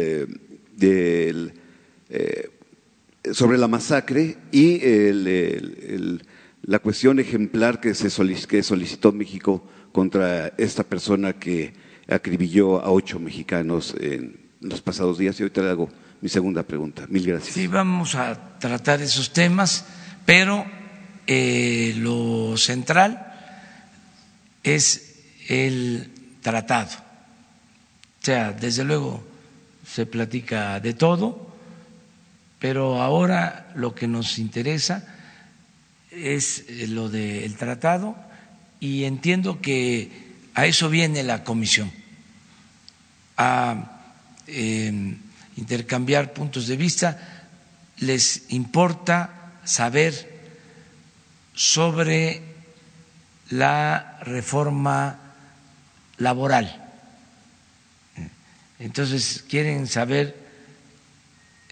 eh, 0.80 1.52
eh, 2.10 2.50
sobre 3.32 3.58
la 3.58 3.68
masacre 3.68 4.36
y 4.52 4.80
la 6.62 6.78
cuestión 6.78 7.18
ejemplar 7.18 7.80
que, 7.80 7.94
se 7.94 8.10
solicitó 8.10 9.12
México 9.12 9.66
contra 9.92 10.48
esta 10.58 10.84
persona 10.84 11.32
que 11.32 11.72
acribilló 12.08 12.82
a 12.82 12.90
ocho 12.90 13.18
mexicanos 13.18 13.94
en 13.98 14.38
los 14.60 14.82
pasados 14.82 15.18
días. 15.18 15.38
Y 15.40 15.44
ahorita 15.44 15.62
le 15.62 15.70
hago 15.70 15.88
mi 16.20 16.28
segunda 16.28 16.62
pregunta. 16.62 17.06
Mil 17.08 17.26
gracias. 17.26 17.54
Sí, 17.54 17.66
vamos 17.66 18.14
a 18.14 18.58
tratar 18.58 19.00
esos 19.00 19.32
temas, 19.32 19.86
pero 20.24 20.64
eh, 21.26 21.94
lo 21.96 22.56
central 22.56 23.26
es 24.62 25.14
el 25.48 26.10
tratado. 26.42 26.90
O 28.20 28.24
sea, 28.24 28.52
desde 28.52 28.84
luego 28.84 29.24
se 29.86 30.06
platica 30.06 30.78
de 30.80 30.94
todo, 30.94 31.54
pero 32.58 33.00
ahora 33.02 33.70
lo 33.74 33.94
que 33.94 34.06
nos 34.06 34.38
interesa 34.38 35.04
es 36.10 36.64
eh, 36.68 36.86
lo 36.88 37.08
del 37.08 37.56
tratado 37.56 38.16
y 38.80 39.04
entiendo 39.04 39.60
que 39.60 40.10
a 40.54 40.66
eso 40.66 40.88
viene 40.90 41.22
la 41.22 41.44
comisión, 41.44 41.90
a 43.36 44.00
em, 44.46 45.16
intercambiar 45.56 46.32
puntos 46.32 46.66
de 46.66 46.76
vista. 46.76 47.46
Les 47.98 48.44
importa 48.50 49.39
saber 49.70 50.12
sobre 51.54 52.42
la 53.50 54.18
reforma 54.22 55.18
laboral. 56.18 56.88
Entonces 58.80 59.44
quieren 59.48 59.86
saber 59.86 60.34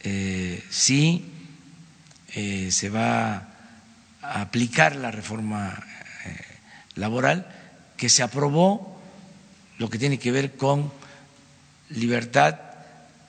eh, 0.04 0.62
si 0.70 1.24
eh, 2.34 2.70
se 2.70 2.88
va 2.88 3.48
a 4.22 4.40
aplicar 4.42 4.94
la 4.94 5.10
reforma 5.10 5.82
eh, 6.24 6.36
laboral 6.94 7.48
que 7.96 8.08
se 8.08 8.22
aprobó, 8.22 9.00
lo 9.78 9.90
que 9.90 9.98
tiene 9.98 10.18
que 10.20 10.30
ver 10.30 10.56
con 10.56 10.92
libertad 11.90 12.60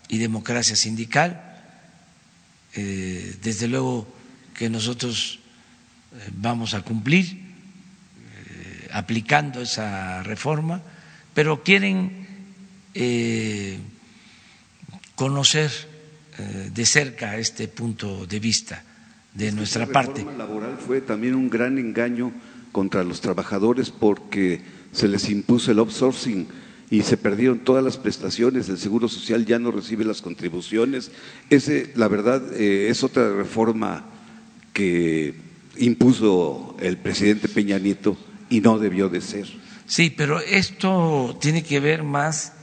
y 0.10 0.20
democracia 0.20 0.76
sindical. 0.76 1.46
desde 2.76 3.68
luego 3.68 4.19
que 4.60 4.70
nosotros 4.70 5.40
vamos 6.36 6.74
a 6.74 6.82
cumplir 6.82 7.48
aplicando 8.92 9.62
esa 9.62 10.22
reforma 10.24 10.84
pero 11.34 11.64
quieren 11.64 12.28
eh, 12.94 13.80
conocer 15.16 15.72
eh, 16.38 16.70
de 16.74 16.86
cerca 16.86 17.38
este 17.38 17.70
punto 17.70 18.26
de 18.26 18.40
vista 18.42 18.84
de 19.34 19.52
nuestra 19.54 19.88
parte. 19.88 20.26
La 20.26 20.32
reforma 20.32 20.38
laboral 20.38 20.78
fue 20.86 21.00
también 21.00 21.36
un 21.36 21.50
gran 21.50 21.78
engaño 21.78 22.34
contra 22.74 23.04
los 23.04 23.22
trabajadores 23.22 23.90
porque 23.90 24.62
se 24.92 25.08
les 25.08 25.30
impuso 25.30 25.72
el 25.72 25.80
outsourcing 25.80 26.48
y 26.90 27.04
se 27.04 27.16
perdieron 27.16 27.60
todas 27.60 27.84
las 27.84 27.98
prestaciones, 27.98 28.68
el 28.68 28.80
Seguro 28.80 29.08
Social 29.08 29.46
ya 29.46 29.60
no 29.60 29.72
recibe 29.72 30.04
las 30.04 30.22
contribuciones. 30.22 31.12
Ese, 31.50 31.94
la 31.96 32.10
verdad, 32.10 32.42
eh, 32.54 32.90
es 32.90 33.04
otra 33.04 33.32
reforma 33.32 34.06
que 34.74 35.36
impuso 35.78 36.76
el 36.80 36.98
presidente 36.98 37.48
Peña 37.48 37.80
Nieto 37.80 38.18
y 38.50 38.62
no 38.62 38.80
debió 38.80 39.10
de 39.10 39.22
ser. 39.22 39.48
Sí, 39.86 40.10
pero 40.10 40.40
esto 40.40 41.38
tiene 41.42 41.64
que 41.64 41.80
ver 41.80 42.04
más 42.04 42.54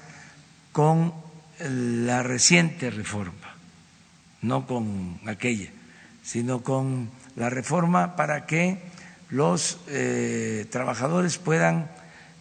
con 0.73 1.13
la 1.59 2.23
reciente 2.23 2.91
reforma, 2.91 3.57
no 4.43 4.67
con 4.67 5.19
aquella, 5.27 5.71
sino 6.23 6.63
con 6.63 7.11
la 7.35 7.51
reforma 7.51 8.15
para 8.17 8.47
que 8.47 8.79
los 9.31 9.79
eh, 9.89 10.67
trabajadores 10.71 11.39
puedan 11.39 11.91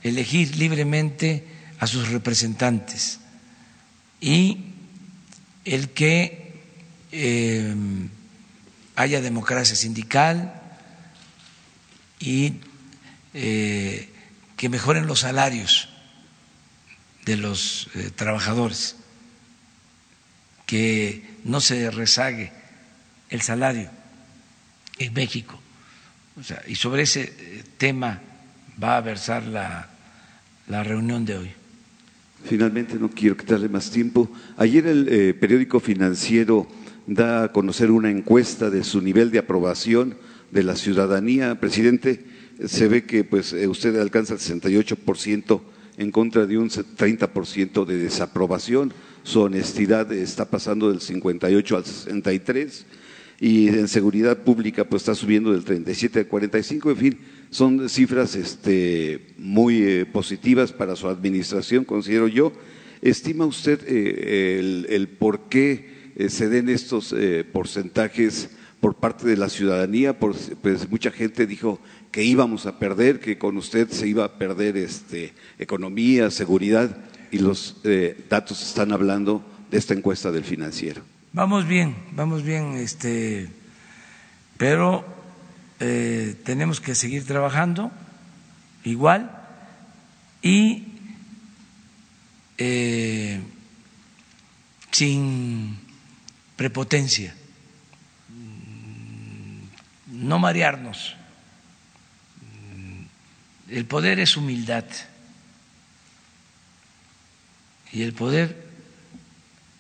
elegir 0.03 0.55
libremente 0.57 1.47
a 1.79 1.87
sus 1.87 2.09
representantes 2.09 3.19
y 4.21 4.73
el 5.65 5.89
que 5.89 6.53
eh, 7.11 7.73
haya 8.95 9.22
democracia 9.22 9.76
sindical 9.76 10.61
y 12.19 12.55
eh, 13.34 14.09
que 14.55 14.69
mejoren 14.69 15.07
los 15.07 15.19
salarios 15.22 15.89
de 17.26 17.38
los 17.38 17.89
eh, 17.95 18.11
trabajadores, 18.15 18.95
que 20.65 21.23
no 21.43 21.59
se 21.59 21.91
rezague 21.91 22.51
el 23.30 23.41
salario 23.41 23.89
en 24.97 25.13
México. 25.13 25.59
y 26.67 26.76
sobre 26.76 27.03
ese 27.03 27.26
tema 27.77 28.22
va 28.81 28.97
a 28.97 29.01
versar 29.01 29.43
la, 29.43 29.89
la 30.67 30.84
reunión 30.84 31.26
de 31.26 31.38
hoy. 31.38 31.51
Finalmente, 32.45 32.95
no 32.95 33.09
quiero 33.09 33.35
quitarle 33.35 33.69
más 33.69 33.89
tiempo. 33.89 34.30
Ayer 34.57 34.85
el 34.85 35.07
eh, 35.09 35.34
periódico 35.34 35.80
financiero 35.80 36.67
da 37.07 37.44
a 37.44 37.52
conocer 37.52 37.91
una 37.91 38.10
encuesta 38.10 38.69
de 38.69 38.84
su 38.84 39.02
nivel 39.02 39.32
de 39.32 39.40
aprobación 39.40 40.15
de 40.52 40.64
la 40.64 40.76
ciudadanía. 40.76 41.60
Presidente, 41.60 42.26
se 42.65 42.88
ve 42.88 43.06
que 43.06 43.23
pues, 43.23 43.53
eh, 43.53 43.68
usted 43.68 43.99
alcanza 43.99 44.34
el 44.34 44.40
68% 44.40 45.61
en 45.98 46.11
contra 46.11 46.45
de 46.45 46.57
un 46.57 46.69
30% 46.69 47.86
de 47.86 47.98
desaprobación. 47.98 48.94
Su 49.23 49.41
honestidad 49.41 50.11
está 50.11 50.45
pasando 50.49 50.90
del 50.90 51.02
58 51.02 51.77
al 51.77 51.86
63 51.86 52.86
y 53.40 53.68
en 53.68 53.88
seguridad 53.88 54.44
pública 54.44 54.86
pues 54.86 55.02
está 55.02 55.15
subiendo 55.15 55.52
del 55.52 55.64
37 55.64 56.19
al 56.19 56.27
45, 56.27 56.91
en 56.91 56.98
fin, 56.98 57.18
son 57.49 57.90
cifras 57.90 58.36
este, 58.36 59.27
muy 59.38 59.84
eh, 59.84 60.06
positivas 60.06 60.72
para 60.72 60.95
su 60.95 61.07
administración, 61.07 61.84
considero 61.84 62.27
yo. 62.27 62.53
¿Estima 63.02 63.45
usted 63.45 63.82
eh, 63.88 64.86
el, 64.90 65.07
por 65.07 65.49
qué 65.49 65.94
eh, 66.15 66.29
se 66.29 66.49
den 66.49 66.69
estos 66.69 67.15
porcentajes 67.51 68.49
por 68.79 68.95
parte 68.95 69.27
de 69.27 69.37
la 69.37 69.49
ciudadanía? 69.49 70.17
pues 70.17 70.89
mucha 70.89 71.11
gente 71.11 71.47
dijo 71.47 71.79
que 72.11 72.23
íbamos 72.23 72.65
a 72.65 72.79
perder, 72.79 73.19
que 73.19 73.37
con 73.37 73.57
usted 73.57 73.89
se 73.89 74.07
iba 74.07 74.25
a 74.25 74.37
perder 74.37 74.77
este, 74.77 75.33
economía, 75.59 76.31
seguridad, 76.31 76.97
y 77.31 77.39
los 77.39 77.81
datos 78.29 78.61
están 78.61 78.91
hablando 78.91 79.43
de 79.69 79.77
esta 79.77 79.93
encuesta 79.93 80.31
del 80.31 80.43
financiero. 80.43 81.01
Vamos 81.33 81.67
bien, 81.67 81.95
vamos 82.13 82.43
bien, 82.43 82.75
este, 82.75 83.49
pero 84.57 85.03
eh, 85.81 86.35
tenemos 86.45 86.79
que 86.79 86.95
seguir 86.95 87.25
trabajando 87.25 87.91
igual 88.85 89.29
y 90.41 90.87
eh, 92.57 93.41
sin 94.91 95.77
prepotencia, 96.56 97.36
no 100.07 100.40
marearnos. 100.40 101.15
El 103.69 103.86
poder 103.86 104.19
es 104.19 104.38
humildad 104.38 104.86
y 107.91 108.03
el 108.03 108.14
poder 108.14 108.65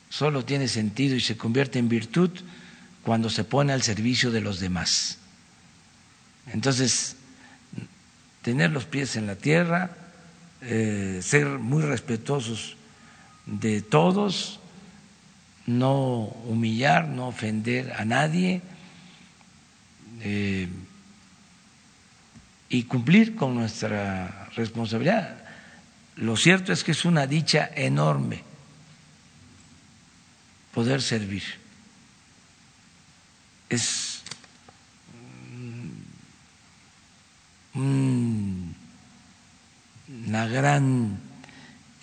solo 0.09 0.45
tiene 0.45 0.67
sentido 0.67 1.15
y 1.15 1.21
se 1.21 1.37
convierte 1.37 1.77
en 1.77 1.89
virtud 1.89 2.31
cuando 3.03 3.29
se 3.29 3.43
pone 3.43 3.73
al 3.73 3.83
servicio 3.83 4.31
de 4.31 4.41
los 4.41 4.59
demás. 4.59 5.19
Entonces, 6.47 7.17
tener 8.41 8.71
los 8.71 8.85
pies 8.85 9.15
en 9.15 9.27
la 9.27 9.35
tierra, 9.35 9.91
eh, 10.61 11.19
ser 11.21 11.45
muy 11.45 11.83
respetuosos 11.83 12.77
de 13.45 13.81
todos, 13.81 14.59
no 15.65 16.35
humillar, 16.45 17.07
no 17.07 17.27
ofender 17.27 17.93
a 17.93 18.05
nadie 18.05 18.61
eh, 20.21 20.67
y 22.69 22.83
cumplir 22.83 23.35
con 23.35 23.55
nuestra 23.55 24.49
responsabilidad. 24.55 25.37
Lo 26.17 26.37
cierto 26.37 26.71
es 26.71 26.83
que 26.83 26.91
es 26.91 27.05
una 27.05 27.27
dicha 27.27 27.69
enorme 27.75 28.43
poder 30.73 31.01
servir. 31.01 31.43
Es 33.69 34.21
una 37.73 38.75
gran 40.47 41.19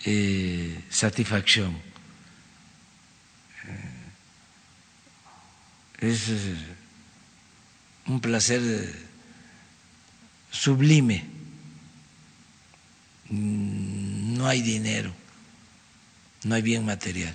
eh, 0.05 0.85
satisfacción. 0.91 1.92
Es 6.03 6.29
un 8.07 8.21
placer 8.21 8.61
sublime. 10.51 11.25
No 13.31 14.47
hay 14.47 14.61
dinero, 14.63 15.15
no 16.45 16.55
hay 16.55 16.63
bien 16.63 16.85
material 16.85 17.35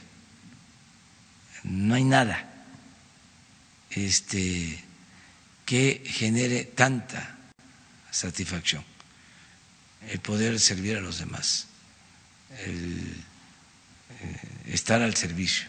no 1.68 1.96
hay 1.96 2.04
nada 2.04 2.46
este, 3.90 4.84
que 5.66 6.04
genere 6.06 6.64
tanta 6.66 7.38
satisfacción, 8.12 8.84
el 10.10 10.20
poder 10.20 10.60
servir 10.60 10.98
a 10.98 11.02
los 11.02 11.20
demás, 11.20 11.68
el 12.66 13.16
eh, 14.22 14.42
estar 14.68 15.02
al 15.02 15.16
servicio 15.16 15.68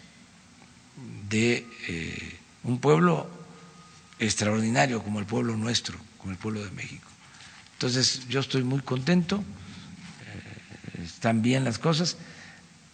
de 1.28 1.66
eh, 1.88 2.36
un 2.68 2.78
pueblo 2.78 3.26
extraordinario 4.18 5.02
como 5.02 5.20
el 5.20 5.26
pueblo 5.26 5.56
nuestro, 5.56 5.98
como 6.18 6.32
el 6.32 6.38
pueblo 6.38 6.62
de 6.62 6.70
México. 6.72 7.08
Entonces 7.72 8.28
yo 8.28 8.40
estoy 8.40 8.62
muy 8.62 8.80
contento, 8.80 9.42
eh, 10.96 11.02
están 11.02 11.40
bien 11.40 11.64
las 11.64 11.78
cosas, 11.78 12.18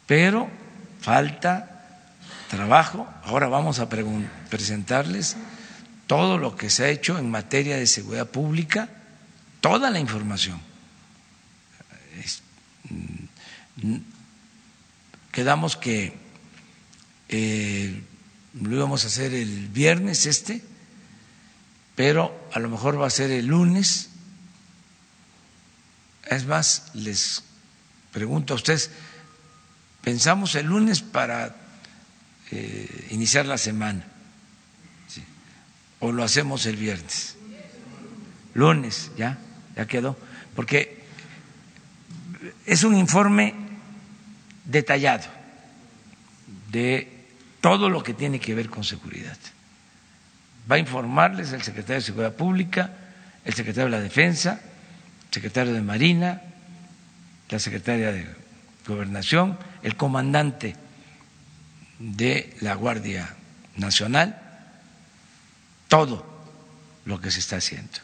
pero 0.06 0.48
falta 1.00 2.06
trabajo. 2.48 3.08
Ahora 3.24 3.48
vamos 3.48 3.80
a 3.80 3.88
presentarles 3.88 5.36
todo 6.06 6.38
lo 6.38 6.54
que 6.54 6.70
se 6.70 6.84
ha 6.84 6.88
hecho 6.88 7.18
en 7.18 7.28
materia 7.30 7.76
de 7.76 7.88
seguridad 7.88 8.28
pública, 8.28 8.88
toda 9.60 9.90
la 9.90 9.98
información. 9.98 10.60
Mm, 13.82 13.96
quedamos 15.32 15.76
que 15.76 16.16
eh, 17.28 18.00
lo 18.60 18.76
íbamos 18.76 19.04
a 19.04 19.08
hacer 19.08 19.34
el 19.34 19.68
viernes 19.68 20.26
este, 20.26 20.62
pero 21.94 22.48
a 22.52 22.58
lo 22.60 22.68
mejor 22.68 23.00
va 23.00 23.06
a 23.06 23.10
ser 23.10 23.30
el 23.30 23.46
lunes. 23.46 24.10
Es 26.26 26.46
más, 26.46 26.90
les 26.94 27.42
pregunto 28.12 28.54
a 28.54 28.56
ustedes, 28.56 28.90
pensamos 30.02 30.54
el 30.54 30.66
lunes 30.66 31.02
para 31.02 31.56
eh, 32.50 33.08
iniciar 33.10 33.46
la 33.46 33.58
semana. 33.58 34.04
O 36.00 36.12
lo 36.12 36.22
hacemos 36.22 36.66
el 36.66 36.76
viernes. 36.76 37.36
Lunes, 38.52 39.10
ya, 39.16 39.38
ya 39.74 39.86
quedó. 39.86 40.18
Porque 40.54 41.02
es 42.66 42.84
un 42.84 42.96
informe 42.96 43.54
detallado 44.64 45.24
de 46.70 47.13
todo 47.64 47.88
lo 47.88 48.02
que 48.02 48.12
tiene 48.12 48.38
que 48.40 48.54
ver 48.54 48.68
con 48.68 48.84
seguridad. 48.84 49.38
Va 50.70 50.76
a 50.76 50.78
informarles 50.78 51.50
el 51.52 51.62
secretario 51.62 51.94
de 51.94 52.02
Seguridad 52.02 52.34
Pública, 52.34 52.90
el 53.42 53.54
secretario 53.54 53.86
de 53.86 53.96
la 53.96 54.02
Defensa, 54.02 54.60
el 55.28 55.32
secretario 55.32 55.72
de 55.72 55.80
Marina, 55.80 56.42
la 57.48 57.58
secretaria 57.58 58.12
de 58.12 58.26
Gobernación, 58.86 59.58
el 59.82 59.96
comandante 59.96 60.76
de 61.98 62.54
la 62.60 62.74
Guardia 62.74 63.34
Nacional 63.78 64.38
todo 65.88 66.26
lo 67.06 67.18
que 67.18 67.30
se 67.30 67.40
está 67.40 67.56
haciendo. 67.56 67.96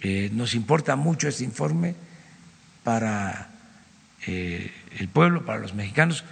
Eh, 0.00 0.28
nos 0.32 0.54
importa 0.54 0.96
mucho 0.96 1.28
este 1.28 1.44
informe 1.44 1.94
para 2.82 3.48
eh, 4.26 4.72
el 4.98 5.06
pueblo, 5.06 5.46
para 5.46 5.60
los 5.60 5.72
mexicanos, 5.72 6.24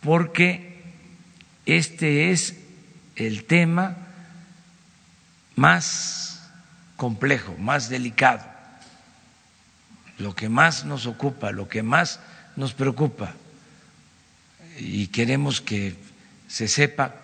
porque 0.00 0.69
este 1.76 2.30
es 2.30 2.56
el 3.16 3.44
tema 3.44 3.96
más 5.56 6.50
complejo, 6.96 7.54
más 7.58 7.88
delicado, 7.88 8.44
lo 10.18 10.34
que 10.34 10.48
más 10.48 10.84
nos 10.84 11.06
ocupa, 11.06 11.50
lo 11.50 11.68
que 11.68 11.82
más 11.82 12.20
nos 12.56 12.74
preocupa. 12.74 13.34
Y 14.78 15.08
queremos 15.08 15.60
que 15.60 15.96
se 16.48 16.68
sepa 16.68 17.14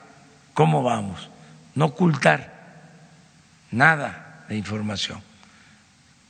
cómo 0.54 0.82
vamos, 0.82 1.30
no 1.74 1.86
ocultar 1.86 2.54
nada 3.70 4.44
de 4.48 4.56
información, 4.56 5.22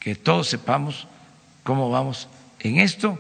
que 0.01 0.15
todos 0.15 0.49
sepamos 0.49 1.07
cómo 1.63 1.91
vamos 1.91 2.29
en 2.61 2.79
esto, 2.79 3.19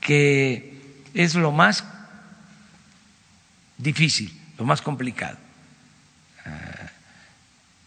que 0.00 1.02
es 1.14 1.34
lo 1.34 1.52
más 1.52 1.84
difícil, 3.78 4.38
lo 4.58 4.64
más 4.64 4.82
complicado. 4.82 5.38
Ah, 6.44 6.90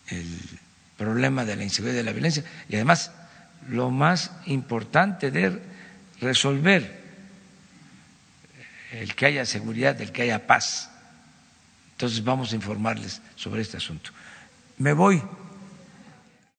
el 0.08 0.28
problema 0.98 1.46
de 1.46 1.56
la 1.56 1.64
inseguridad 1.64 1.96
y 1.96 1.98
de 1.98 2.04
la 2.04 2.12
violencia 2.12 2.44
y 2.68 2.76
además 2.76 3.12
lo 3.70 3.90
más 3.90 4.32
importante 4.46 5.32
de 5.32 5.62
resolver 6.20 7.02
el 8.92 9.16
que 9.16 9.26
haya 9.26 9.46
seguridad, 9.46 10.00
el 10.02 10.12
que 10.12 10.24
haya 10.24 10.46
paz. 10.48 10.90
Entonces 11.94 12.24
vamos 12.24 12.52
a 12.52 12.56
informarles 12.56 13.22
sobre 13.36 13.62
este 13.62 13.78
asunto. 13.78 14.12
Me 14.78 14.94
voy 14.94 15.22